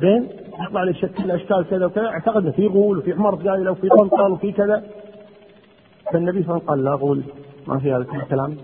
زين؟ 0.00 0.28
يطلع 0.66 0.84
لك 0.84 0.96
شكل 0.96 1.30
أشكال 1.30 1.64
كذا 1.70 1.86
وكذا 1.86 2.06
اعتقد 2.06 2.50
في 2.50 2.66
غول 2.66 2.98
وفي 2.98 3.14
حمار 3.14 3.34
قايلة 3.34 3.70
وفي 3.70 3.88
طنطل 3.88 4.32
وفي 4.32 4.52
كذا. 4.52 4.82
فالنبي 6.12 6.42
صلى 6.42 6.50
الله 6.50 6.52
عليه 6.52 6.62
وسلم 6.62 6.68
قال 6.68 6.84
لا 6.84 6.94
غول 6.94 7.22
ما 7.68 7.78
في 7.78 7.92
هذا 7.92 8.06
الكلام 8.22 8.56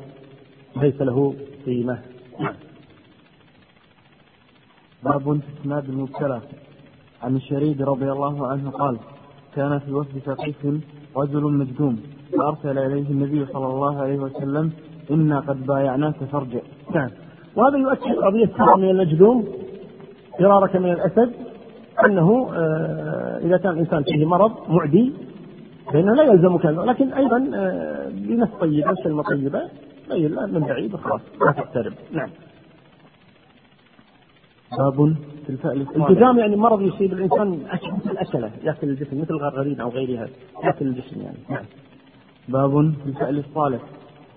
ليس 0.83 1.03
له 1.03 1.35
قيمة. 1.67 1.99
نعم 2.41 2.55
باب 5.05 5.41
في 5.41 5.61
اسناد 5.61 5.89
المبتلى 5.89 6.41
عن 7.23 7.37
الشريد 7.37 7.83
رضي 7.83 8.13
الله 8.13 8.47
عنه 8.47 8.71
قال 8.71 8.97
كان 9.57 9.79
في 9.79 9.93
وفد 9.93 10.19
ثقيف 10.19 10.57
رجل 11.17 11.43
مجدوم 11.43 12.01
فأرسل 12.39 12.79
إليه 12.79 13.11
النبي 13.11 13.47
صلى 13.47 13.67
الله 13.67 14.03
عليه 14.03 14.19
وسلم 14.19 14.73
إنا 15.11 15.41
قد 15.41 15.67
بايعناك 15.67 16.25
فارجع. 16.33 16.61
نعم. 16.95 17.11
وهذا 17.57 17.79
يؤكد 17.79 18.15
قضية 18.17 18.77
من 18.77 18.91
المجدوم 18.91 19.45
فرارك 20.39 20.77
من 20.77 20.93
الأسد 20.93 21.33
أنه 22.07 22.51
آه، 22.55 23.39
إذا 23.39 23.57
كان 23.57 23.73
الإنسان 23.73 24.03
فيه 24.03 24.25
مرض 24.25 24.53
معدي 24.69 25.13
فإنه 25.93 26.15
لا 26.15 26.23
يلزم 26.23 26.57
كذا 26.57 26.83
لكن 26.83 27.13
أيضا 27.13 27.51
آه، 27.55 28.09
بنفس 28.09 28.53
طيبة 28.61 28.95
كلمه 29.05 29.23
طيبة 29.23 29.63
بين 30.09 30.31
من 30.33 30.61
بعيد 30.61 30.95
وخلاص 30.95 31.21
لا 31.47 31.53
تقترب 31.53 31.93
نعم. 32.13 32.31
باب 34.79 35.15
الجذام 35.97 36.39
يعني 36.39 36.57
مرض 36.57 36.83
يصيب 36.83 37.13
الإنسان 37.13 37.67
مثل 38.05 38.17
اكله 38.17 38.51
يأكل 38.63 38.89
الجسم 38.89 39.21
مثل 39.21 39.35
الغرغرين 39.35 39.81
أو 39.81 39.89
غيرها 39.89 40.29
يأكل 40.65 40.87
الجسم 40.87 41.21
يعني. 41.21 41.39
نعم. 41.49 41.65
باب 42.49 42.95
في 43.03 43.07
الفأل 43.07 43.39
الصالح 43.39 43.81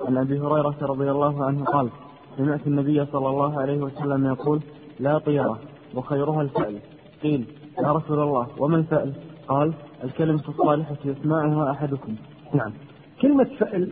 عن 0.08 0.18
أبي 0.18 0.40
هريرة 0.40 0.76
رضي 0.82 1.12
الله 1.12 1.46
عنه 1.46 1.64
قال 1.64 1.90
سمعت 2.38 2.68
النبي 2.68 3.06
صلى 3.06 3.30
الله 3.30 3.62
عليه 3.62 3.78
وسلم 3.82 4.26
يقول 4.26 4.62
لا 5.00 5.18
طيره 5.18 5.60
وخيرها 5.96 6.42
الفأل. 6.42 6.80
قيل 7.24 7.46
يا 7.80 7.92
رسول 7.92 8.20
الله 8.20 8.48
وما 8.58 8.78
الفأل؟ 8.78 9.14
قال 9.48 9.74
الكلمة 10.04 10.44
الصالحة 10.50 10.98
يسمعها 11.06 11.72
أحدكم. 11.72 12.16
نعم. 12.54 12.74
كلمة 13.22 13.48
فأل 13.60 13.92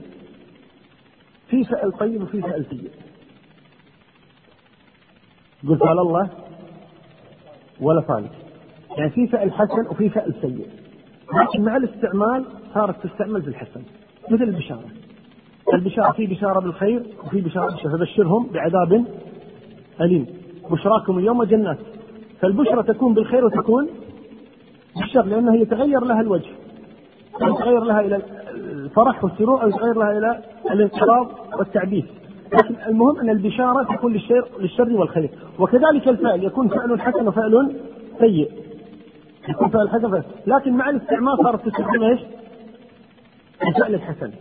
في 1.49 1.63
فأل 1.63 1.91
طيب 1.91 2.21
وفي 2.21 2.41
فأل 2.41 2.65
سيء 2.69 2.91
قلت 5.69 5.85
على 5.85 6.01
الله 6.01 6.29
ولا 7.81 8.01
فالك. 8.01 8.31
يعني 8.97 9.09
في 9.09 9.27
فأل 9.27 9.53
حسن 9.53 9.87
وفي 9.89 10.09
فأل 10.09 10.33
سيء. 10.41 10.67
لكن 11.41 11.61
مع 11.61 11.77
الاستعمال 11.77 12.45
صارت 12.73 13.07
تستعمل 13.07 13.41
في 13.41 13.47
الحسن 13.47 13.81
مثل 14.31 14.43
البشارة. 14.43 14.85
البشارة 15.73 16.11
في 16.11 16.25
بشارة 16.27 16.59
بالخير 16.59 17.03
وفي 17.25 17.41
بشارة 17.41 17.71
بالشر 17.71 17.89
فبشرهم 17.97 18.47
بعذاب 18.47 19.05
أليم. 20.01 20.25
بشراكم 20.71 21.19
اليوم 21.19 21.43
جنات. 21.43 21.79
فالبشرى 22.41 22.83
تكون 22.83 23.13
بالخير 23.13 23.45
وتكون 23.45 23.89
بالشر 24.95 25.25
لأنه 25.25 25.55
يتغير 25.55 26.05
لها 26.05 26.21
الوجه. 26.21 26.51
يتغير 27.41 27.83
لها 27.83 28.01
إلى 28.01 28.21
الفرح 28.51 29.23
والسرور 29.23 29.63
أو 29.63 29.69
يتغير 29.69 29.93
لها 29.99 30.17
إلى 30.17 30.43
الانقراض 30.71 31.27
والتعبيث 31.59 32.05
لكن 32.53 32.75
المهم 32.87 33.19
أن 33.19 33.29
البشارة 33.29 33.95
تكون 33.95 34.13
للشر, 34.13 34.47
للشر 34.59 34.93
والخير. 34.93 35.29
وكذلك 35.59 36.07
الفعل 36.07 36.43
يكون 36.43 36.67
فعل 36.67 37.01
حسن 37.01 37.27
وفعل 37.27 37.75
سيء. 38.19 38.51
يكون 39.49 39.69
فعل 39.69 39.89
حسن 39.89 40.11
فعل. 40.11 40.23
لكن 40.47 40.73
مع 40.73 40.89
الاستعمال 40.89 41.37
صارت 41.43 41.65
تستخدم 41.65 42.03
إيش؟ 42.03 42.19
الفعل 43.67 43.93
الحسن. 43.93 44.31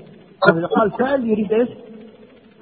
إذا 0.52 0.66
قال 0.66 0.90
فعل 0.90 1.26
يريد 1.26 1.52
إيش؟ 1.52 1.68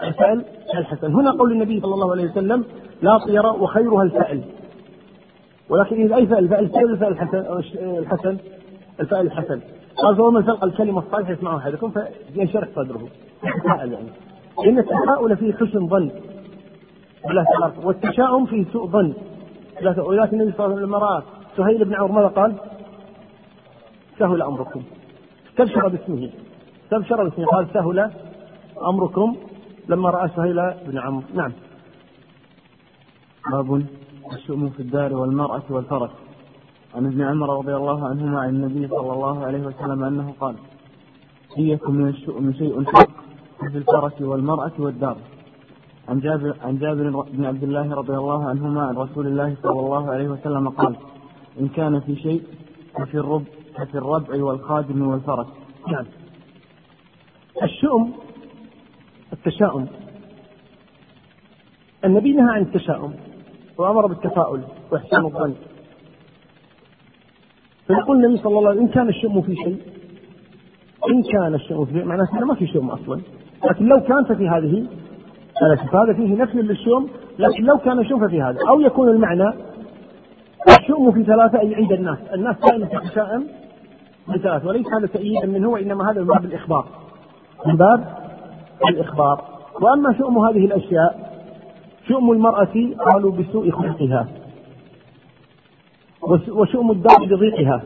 الفعل 0.03 0.45
الحسن. 0.75 1.15
هنا 1.15 1.31
قول 1.31 1.53
النبي 1.53 1.81
صلى 1.81 1.95
الله 1.95 2.11
عليه 2.11 2.31
وسلم 2.31 2.65
لا 3.03 3.19
طير 3.19 3.47
وخيرها 3.47 4.03
الفعل. 4.03 4.43
ولكن 5.69 6.03
إذا 6.03 6.17
أي 6.17 6.27
فعل؟ 6.27 6.49
فعل 6.49 6.65
الفعل 6.65 7.13
الحسن 7.13 7.39
الحسن 7.99 8.37
الفعل 9.01 9.27
الحسن. 9.27 9.61
قال 10.03 10.17
فهو 10.17 10.31
من 10.31 10.45
تلقى 10.45 10.67
الكلمة 10.67 10.99
الصالحة 10.99 11.33
يسمعها 11.33 11.59
أحدكم 11.59 11.93
فينشرح 12.35 12.69
صدره. 12.77 13.09
يتفاءل 13.45 13.93
يعني. 13.93 14.09
إن 14.67 14.79
التفاؤل 14.79 15.37
فيه 15.37 15.53
حسن 15.53 15.89
ظن. 15.89 16.11
والتشاؤم 17.85 18.47
فيه 18.47 18.65
سوء 18.73 18.87
ظن. 18.87 19.15
ولكن 19.99 20.41
النبي 20.41 20.57
صلى 20.57 20.67
الله 20.67 20.77
عليه 20.77 20.87
وسلم 20.87 20.95
رأى 20.95 21.23
سهيل 21.57 21.85
بن 21.85 21.95
عمرو 21.95 22.13
ماذا 22.13 22.27
قال؟ 22.27 22.55
سهل 24.19 24.43
أمركم. 24.43 24.83
استبشر 25.51 25.89
باسمه. 25.89 26.31
استبشر 26.85 27.25
باسمه. 27.25 27.47
قال 27.47 27.67
سهل 27.75 28.11
أمركم 28.87 29.37
لما 29.89 30.11
رأى 30.11 30.29
سهيل 30.37 30.75
بن 30.87 30.99
عمرو 30.99 31.23
نعم. 31.35 31.53
باب 33.53 33.83
الشؤم 34.33 34.69
في 34.69 34.81
الدار 34.81 35.15
والمرأة 35.15 35.63
والفرس. 35.71 36.11
عن 36.95 37.07
ابن 37.07 37.23
عمر 37.23 37.59
رضي 37.59 37.75
الله 37.75 38.09
عنهما 38.09 38.41
عن 38.41 38.49
النبي 38.49 38.89
صلى 38.89 39.13
الله 39.13 39.45
عليه 39.45 39.63
وسلم 39.67 40.05
أنه 40.05 40.35
قال 40.41 40.57
إيكم 41.59 41.95
من 41.95 42.09
الشؤم 42.09 42.53
شيء 42.53 42.85
حق 42.85 43.11
في 43.71 43.79
الفرس 43.79 44.23
والمرأة 44.23 44.73
والدار. 44.79 45.17
عن 46.09 46.21
جابر 46.21 46.57
عن 46.63 46.79
جابر 46.79 47.11
بن 47.11 47.45
عبد 47.45 47.63
الله 47.63 47.95
رضي 47.95 48.17
الله 48.17 48.49
عنهما 48.49 48.83
عن 48.87 48.95
رسول 48.95 49.27
الله 49.27 49.57
صلى 49.63 49.81
الله 49.81 50.11
عليه 50.11 50.29
وسلم 50.29 50.69
قال 50.69 50.97
إن 51.61 51.69
كان 51.69 52.01
في 52.01 52.17
شيء 52.17 52.43
ففي 52.99 53.15
الربع 53.15 53.45
ففي 53.77 53.95
الربع 53.95 54.45
والخادم 54.45 55.09
والفرس. 55.09 55.47
نعم. 55.89 56.05
الشؤم 57.63 58.13
التشاؤم. 59.33 59.87
النبي 62.05 62.33
نهى 62.33 62.55
عن 62.55 62.63
التشاؤم 62.63 63.15
وأمر 63.79 64.07
بالتفاؤل 64.07 64.63
وإحسان 64.93 65.25
الظن. 65.25 65.55
فيقول 67.87 68.25
النبي 68.25 68.43
صلى 68.43 68.59
الله 68.59 68.71
عليه 68.71 68.81
وسلم 68.81 68.89
إن 68.89 68.93
كان 68.93 69.09
الشؤم 69.09 69.43
في 69.43 69.55
شيء 69.55 69.77
إن 71.11 71.23
كان 71.23 71.55
الشؤم 71.55 71.85
في 71.85 71.93
شيء 71.93 72.05
معناه 72.05 72.27
إنه 72.35 72.47
ما 72.47 72.55
في 72.55 72.67
شؤم 72.67 72.91
أصلا. 72.91 73.21
لكن 73.65 73.87
لو 73.87 74.01
كان 74.01 74.25
ففي 74.25 74.49
هذه 74.49 74.87
فهذا 75.93 76.13
فيه 76.13 76.37
نفي 76.43 76.59
للشؤم 76.59 77.09
لكن 77.39 77.65
لو 77.65 77.79
كان 77.79 77.99
الشؤم 77.99 78.27
ففي 78.27 78.43
هذا 78.43 78.59
أو 78.69 78.81
يكون 78.81 79.09
المعنى 79.09 79.53
الشؤم 80.79 81.13
في 81.13 81.25
ثلاثة 81.25 81.61
أي 81.61 81.75
عند 81.75 81.93
الناس. 81.93 82.19
الناس 82.35 82.57
دائما 82.71 82.87
تتشائم 82.87 83.47
بثلاث 84.29 84.65
وليس 84.67 84.87
هذا 84.99 85.07
تأييدا 85.07 85.47
منه 85.47 85.69
وإنما 85.69 86.11
هذا 86.11 86.21
من 86.21 86.27
باب 86.27 86.45
الإخبار. 86.45 86.87
من 87.67 87.77
باب 87.77 88.05
الإخبار. 88.89 89.45
وأما 89.83 90.19
شؤم 90.19 90.39
هذه 90.39 90.65
الأشياء 90.65 91.27
شؤم 92.09 92.33
المرأة 92.33 92.75
قالوا 93.07 93.33
بسوء 93.33 93.71
خلقها. 93.71 94.27
وشؤم 96.49 96.91
الدار 96.91 97.25
بضيقها. 97.27 97.83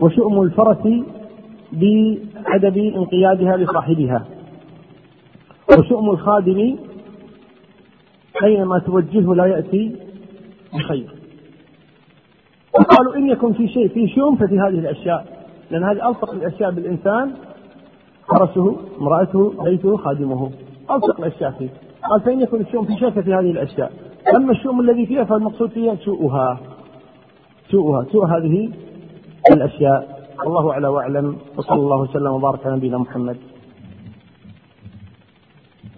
وشؤم 0.00 0.42
الفرس 0.42 1.02
بعدم 1.72 2.92
انقيادها 2.96 3.56
لصاحبها. 3.56 4.26
وشؤم 5.78 6.10
الخادم 6.10 6.76
أينما 8.44 8.78
توجهه 8.78 9.34
لا 9.34 9.46
يأتي 9.46 9.96
بخير. 10.74 11.14
وقالوا 12.74 13.16
إن 13.16 13.28
يكن 13.28 13.52
في 13.52 13.68
شيء 13.68 13.88
في 13.88 14.08
شؤم 14.08 14.36
ففي 14.36 14.58
هذه 14.58 14.78
الأشياء. 14.78 15.46
لأن 15.70 15.84
هذه 15.84 16.08
ألصق 16.08 16.30
الأشياء 16.34 16.70
بالإنسان 16.70 17.34
فرسه 18.28 18.76
امرأته 19.00 19.64
بيته 19.64 19.96
خادمه. 19.96 20.50
ألصق 20.90 21.20
الأشياء 21.20 21.50
فيه. 21.50 21.68
قال 22.10 22.20
فإن 22.20 22.40
يكون 22.40 22.60
الشؤم 22.60 22.84
في 22.84 22.96
شركة 23.00 23.20
في 23.20 23.34
هذه 23.34 23.50
الأشياء. 23.50 24.07
أما 24.36 24.52
الشؤم 24.52 24.80
الذي 24.80 25.06
فيها 25.06 25.24
فالمقصود 25.24 25.70
فيها 25.70 25.94
سوءها. 25.94 26.60
سوءها. 27.70 28.06
سوء 28.12 28.26
هذه 28.26 28.72
الأشياء. 29.50 30.18
الله 30.46 30.70
أعلى 30.72 30.88
وأعلم. 30.88 31.38
وصلى 31.56 31.76
الله 31.76 31.96
وسلم 31.96 32.26
وبارك 32.26 32.66
على 32.66 32.76
نبينا 32.76 32.98
محمد. 32.98 33.36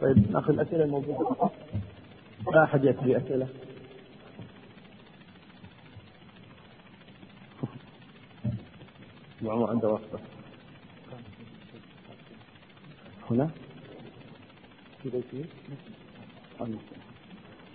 طيب 0.01 0.33
نأخذ 0.33 0.53
الأسئلة 0.53 0.85
الموجودة. 0.85 1.51
لا 2.55 2.65
أحد 2.65 2.85
يأتي 2.85 3.05
بأسئلة 3.05 3.49
عمر 9.45 9.71
عنده 9.71 9.89
واسطة. 9.89 10.19
هنا؟ 13.31 13.51
في 15.03 15.11
بيته 15.11 15.45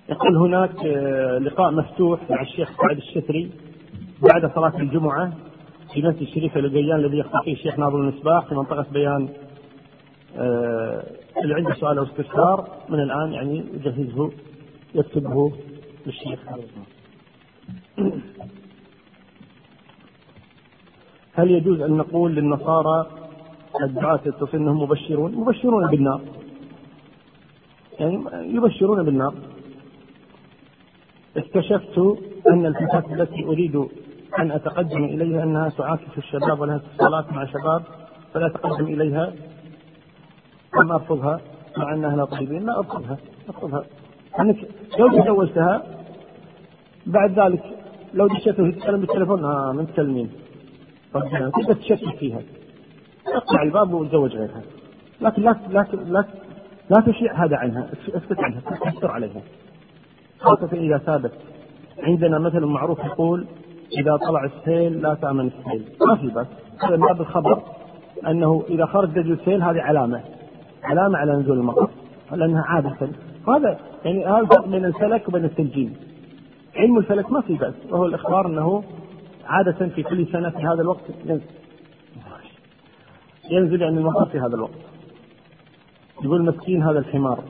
يقول 0.09 0.37
هناك 0.37 0.85
آه، 0.85 1.37
لقاء 1.37 1.71
مفتوح 1.71 2.19
مع 2.29 2.41
الشيخ 2.41 2.69
سعد 2.81 2.97
الشثري 2.97 3.51
بعد 4.21 4.51
صلاة 4.55 4.79
الجمعة 4.79 5.33
في 5.93 6.01
مسجد 6.01 6.21
الشريف 6.21 6.57
القيان 6.57 6.99
الذي 6.99 7.17
يخطب 7.17 7.43
فيه 7.43 7.53
الشيخ 7.53 7.79
ناظر 7.79 7.97
المصباح 7.97 8.45
في 8.45 8.55
منطقة 8.55 8.85
بيان 8.91 9.29
آه، 10.37 11.03
اللي 11.43 11.55
عنده 11.55 11.73
سؤال 11.73 11.97
أو 11.97 12.03
استفسار 12.03 12.67
من 12.89 12.99
الآن 12.99 13.33
يعني 13.33 13.63
يجهزه 13.73 14.31
يكتبه 14.95 15.51
للشيخ 16.05 16.39
هل 21.33 21.51
يجوز 21.51 21.81
أن 21.81 21.91
نقول 21.91 22.35
للنصارى 22.35 23.05
الدعاة 23.83 24.19
يتصل 24.25 24.57
أنهم 24.57 24.81
مبشرون؟ 24.81 25.35
مبشرون 25.35 25.87
بالنار. 25.87 26.21
يعني 27.99 28.23
يبشرون 28.55 29.03
بالنار. 29.03 29.33
اكتشفت 31.37 31.97
أن 32.51 32.65
الفتاة 32.65 33.13
التي 33.13 33.45
أريد 33.45 33.75
أن 34.39 34.51
أتقدم 34.51 35.03
إليها 35.03 35.43
أنها 35.43 35.69
تعاكس 35.69 36.17
الشباب 36.17 36.59
ولها 36.59 36.75
اتصالات 36.75 37.33
مع 37.33 37.45
شباب 37.45 37.83
فلا 38.33 38.47
أتقدم 38.47 38.85
إليها 38.85 39.33
أم 40.81 40.91
أرفضها 40.91 41.41
مع 41.77 41.93
أنها 41.93 42.15
لا 42.15 42.25
طيبين 42.25 42.65
لا 42.65 42.77
أرفضها 42.77 43.17
أرفضها. 43.49 43.85
أنك 44.39 44.57
لو 44.99 45.21
تزوجتها 45.23 45.83
بعد 47.05 47.39
ذلك 47.39 47.63
لو 48.13 48.27
دشته 48.27 48.71
تتكلم 48.71 48.99
بالتليفون 48.99 49.45
آه 49.45 49.71
من 49.71 49.87
تكلمين. 49.87 50.29
ربنا 51.15 51.49
تقدر 51.49 51.73
تشكك 51.73 52.15
فيها. 52.15 52.41
أقطع 53.27 53.63
الباب 53.63 53.93
وتزوج 53.93 54.31
غيرها. 54.35 54.61
لكن 55.21 55.41
لا 55.41 55.55
لا 55.69 55.85
لا 55.93 56.25
لا 56.89 57.01
تشيع 57.07 57.45
هذا 57.45 57.57
عنها 57.57 57.89
اسكت 58.15 58.39
عنها 58.39 58.61
تستر 58.91 59.11
عليها. 59.11 59.41
خاصة 60.39 60.69
إذا 60.73 60.97
ثابت. 60.97 61.31
عندنا 61.99 62.39
مثل 62.39 62.65
معروف 62.65 62.99
يقول 62.99 63.45
إذا 63.97 64.17
طلع 64.27 64.45
السيل 64.45 65.01
لا 65.01 65.13
تأمن 65.13 65.47
السيل. 65.47 65.85
ما 66.07 66.15
في 66.15 66.27
بس. 66.27 66.47
هذا 66.83 66.95
من 66.95 67.07
باب 67.07 67.21
الخبر 67.21 67.61
أنه 68.27 68.63
إذا 68.69 68.85
خرج 68.85 69.09
دجل 69.09 69.31
السيل 69.31 69.63
هذه 69.63 69.81
علامة. 69.81 70.21
علامة 70.83 71.17
على 71.17 71.35
نزول 71.35 71.57
المطر 71.57 71.89
لأنها 72.31 72.63
عادة. 72.63 73.09
هذا 73.47 73.79
يعني 74.05 74.25
هذا 74.25 74.39
الفرق 74.39 74.67
بين 74.67 74.85
الفلك 74.85 75.27
وبين 75.29 75.45
التنجيم 75.45 75.95
علم 76.75 76.97
الفلك 76.97 77.31
ما 77.31 77.41
في 77.41 77.53
بأس 77.53 77.73
وهو 77.91 78.05
الإخبار 78.05 78.47
أنه 78.47 78.83
عادة 79.45 79.87
في 79.87 80.03
كل 80.03 80.27
سنة 80.27 80.49
في 80.49 80.57
هذا 80.57 80.81
الوقت 80.81 81.03
ينزل. 81.25 81.45
ينزل 83.51 83.81
يعني 83.81 83.97
المطر 83.97 84.25
في 84.25 84.39
هذا 84.39 84.55
الوقت. 84.55 84.79
يقول 86.23 86.45
مسكين 86.45 86.83
هذا 86.83 86.99
الحمار. 86.99 87.43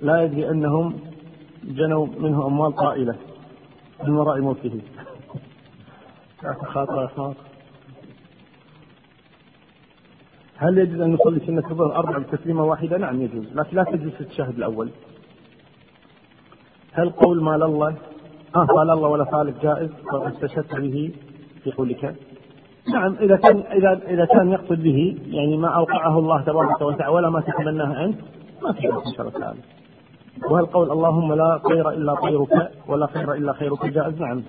لا 0.00 0.22
يدري 0.22 0.50
أنهم 0.50 0.94
جنوا 1.66 2.06
منه 2.06 2.46
أموال 2.46 2.72
طائلة 2.74 3.16
من 4.04 4.10
وراء 4.10 4.40
موته 4.40 4.80
خاطر 6.64 7.34
هل 10.56 10.78
يجوز 10.78 11.00
أن 11.00 11.12
نصلي 11.12 11.40
سنة 11.46 11.70
الظهر 11.70 11.96
أربع 11.96 12.18
بتسليمة 12.18 12.64
واحدة؟ 12.64 12.98
نعم 12.98 13.22
يجوز، 13.22 13.44
لكن 13.54 13.76
لا 13.76 13.84
تجلس 13.84 14.14
في 14.14 14.20
التشهد 14.20 14.56
الأول. 14.56 14.90
هل 16.92 17.10
قول 17.10 17.42
مال 17.42 17.62
الله 17.62 17.96
آه 18.56 18.64
قال 18.64 18.90
الله 18.90 19.08
ولا 19.08 19.24
خالق 19.24 19.62
جائز 19.62 19.90
واستشهدت 20.12 20.74
به 20.76 21.12
في 21.64 21.70
قولك؟ 21.70 22.16
نعم 22.88 23.16
إذا 23.20 23.36
كان 23.36 23.58
إذا 23.58 24.00
إذا 24.08 24.24
كان 24.24 24.52
يقصد 24.52 24.82
به 24.82 25.18
يعني 25.26 25.56
ما 25.56 25.68
أوقعه 25.68 26.18
الله 26.18 26.40
تبارك 26.40 26.80
وتعالى 26.80 27.14
ولا 27.14 27.30
ما 27.30 27.40
تتمناه 27.40 28.04
أنت 28.04 28.20
ما 28.62 28.72
في 28.72 28.88
إن 28.88 29.12
شاء 29.16 29.28
الله 29.28 29.40
تعالى. 29.40 29.58
وهل 30.44 30.66
قول 30.66 30.90
اللهم 30.92 31.32
لا 31.32 31.60
خير 31.68 31.90
إلا 31.90 32.14
طيرك 32.14 32.70
ولا 32.88 33.06
خير 33.06 33.32
إلا 33.34 33.52
خيرك 33.52 33.86
جائز؟ 33.86 34.20
نعم. 34.20 34.42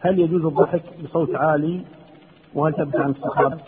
هل 0.00 0.18
يجوز 0.18 0.44
الضحك 0.44 0.82
بصوت 1.04 1.34
عالي 1.34 1.84
وهل 2.54 2.74
ثبت 2.74 2.96
عن 2.96 3.10
الصحابة؟ 3.10 3.58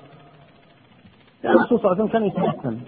يعني 1.44 1.56
الرسول 1.56 1.80
صلى 1.80 1.92
الله 1.92 2.02
عليه 2.02 2.04
وسلم 2.04 2.08
كان 2.08 2.24
يتبسم 2.24 2.80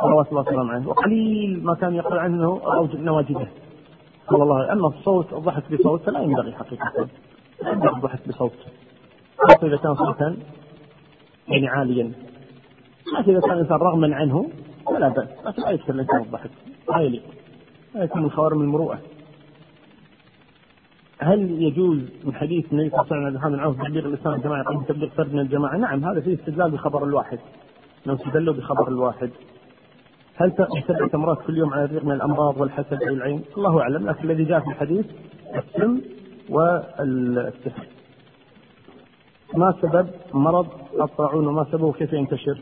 صلوات 0.00 0.28
الله 0.28 0.40
وسلامه 0.40 0.72
عليه 0.72 0.86
وقليل 0.86 1.64
ما 1.64 1.74
كان 1.74 1.94
يقول 1.94 2.18
عنه 2.18 2.60
نواجده 2.94 3.46
صلى 4.30 4.42
الله 4.42 4.58
عليه 4.58 4.72
أما 4.72 4.88
الصوت 4.88 5.32
الضحك 5.32 5.72
بصوت 5.72 6.02
فلا 6.02 6.20
ينبغي 6.20 6.52
حقيقة 6.52 7.08
لا 7.62 7.70
ينبغي 7.70 7.96
الضحك 7.96 8.28
بصوت 8.28 8.52
خاصة 9.38 9.66
إذا 9.66 9.76
كان 9.76 9.94
صوتا 9.94 10.36
يعني 11.48 11.68
عاليا 11.68 12.12
لكن 13.18 13.30
إذا 13.32 13.40
كان 13.40 13.52
الإنسان 13.52 13.76
رغما 13.76 14.16
عنه 14.16 14.50
فلا 14.90 15.08
بأس 15.08 15.28
لكن 15.46 15.62
لا 15.62 15.70
يكثر 15.70 15.94
الإنسان 15.94 16.22
الضحك 16.22 16.50
لا 16.88 17.00
يليق 17.00 17.22
لا 17.94 18.04
يكون 18.04 18.22
من 18.22 18.30
خوارم 18.30 18.60
المروءة 18.60 18.98
هل 21.22 21.62
يجوز 21.62 21.98
من 22.24 22.34
حديث 22.34 22.72
النبي 22.72 22.90
صلى 22.90 23.00
الله 23.00 23.16
عليه 23.16 23.38
وسلم 23.38 23.60
عن 23.60 23.76
تبليغ 23.76 24.06
الإسلام 24.06 24.34
الجماعه 24.34 24.62
يقول 24.62 24.84
تبليغ 24.84 25.08
فرد 25.08 25.34
من 25.34 25.40
الجماعة؟ 25.40 25.76
نعم 25.76 26.04
هذا 26.04 26.20
فيه 26.20 26.34
استدلال 26.34 26.70
بخبر 26.70 27.04
الواحد. 27.04 27.38
لو 28.06 28.14
استدلوا 28.14 28.54
بخبر 28.54 28.88
الواحد. 28.88 29.30
هل 30.36 30.52
سبع 30.88 31.08
تمرات 31.12 31.38
كل 31.46 31.58
يوم 31.58 31.74
على 31.74 31.84
الريق 31.84 32.04
من 32.04 32.12
الأمراض 32.12 32.60
والحسد 32.60 33.02
أو 33.02 33.14
العين؟ 33.14 33.42
الله 33.56 33.80
أعلم 33.80 34.08
لكن 34.08 34.30
الذي 34.30 34.44
جاء 34.44 34.60
في 34.60 34.66
الحديث 34.66 35.06
السم 35.54 36.00
والسحر. 36.48 37.86
ما 39.54 39.74
سبب 39.82 40.08
مرض 40.34 40.66
الطاعون 41.00 41.46
وما 41.46 41.64
سببه 41.72 41.92
كيف 41.92 42.12
ينتشر؟ 42.12 42.58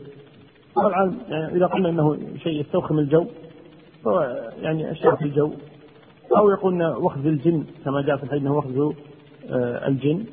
طبعا 0.75 1.17
يعني 1.29 1.55
إذا 1.55 1.65
قلنا 1.65 1.89
إنه 1.89 2.17
شيء 2.43 2.61
يستوخم 2.61 2.99
الجو 2.99 3.25
فهو 4.05 4.49
يعني 4.61 4.91
اشياء 4.91 5.15
في 5.15 5.25
الجو 5.25 5.51
أو 6.37 6.49
يقولون 6.49 6.81
وخز 6.81 7.25
الجن 7.25 7.63
كما 7.85 8.01
جاء 8.01 8.17
في 8.17 8.23
الحديث 8.23 8.41
أنه 8.41 8.57
وخز 8.57 8.93
آه، 9.49 9.87
الجن. 9.87 10.25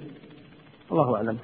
الله 0.93 1.17
أعلم. 1.17 1.39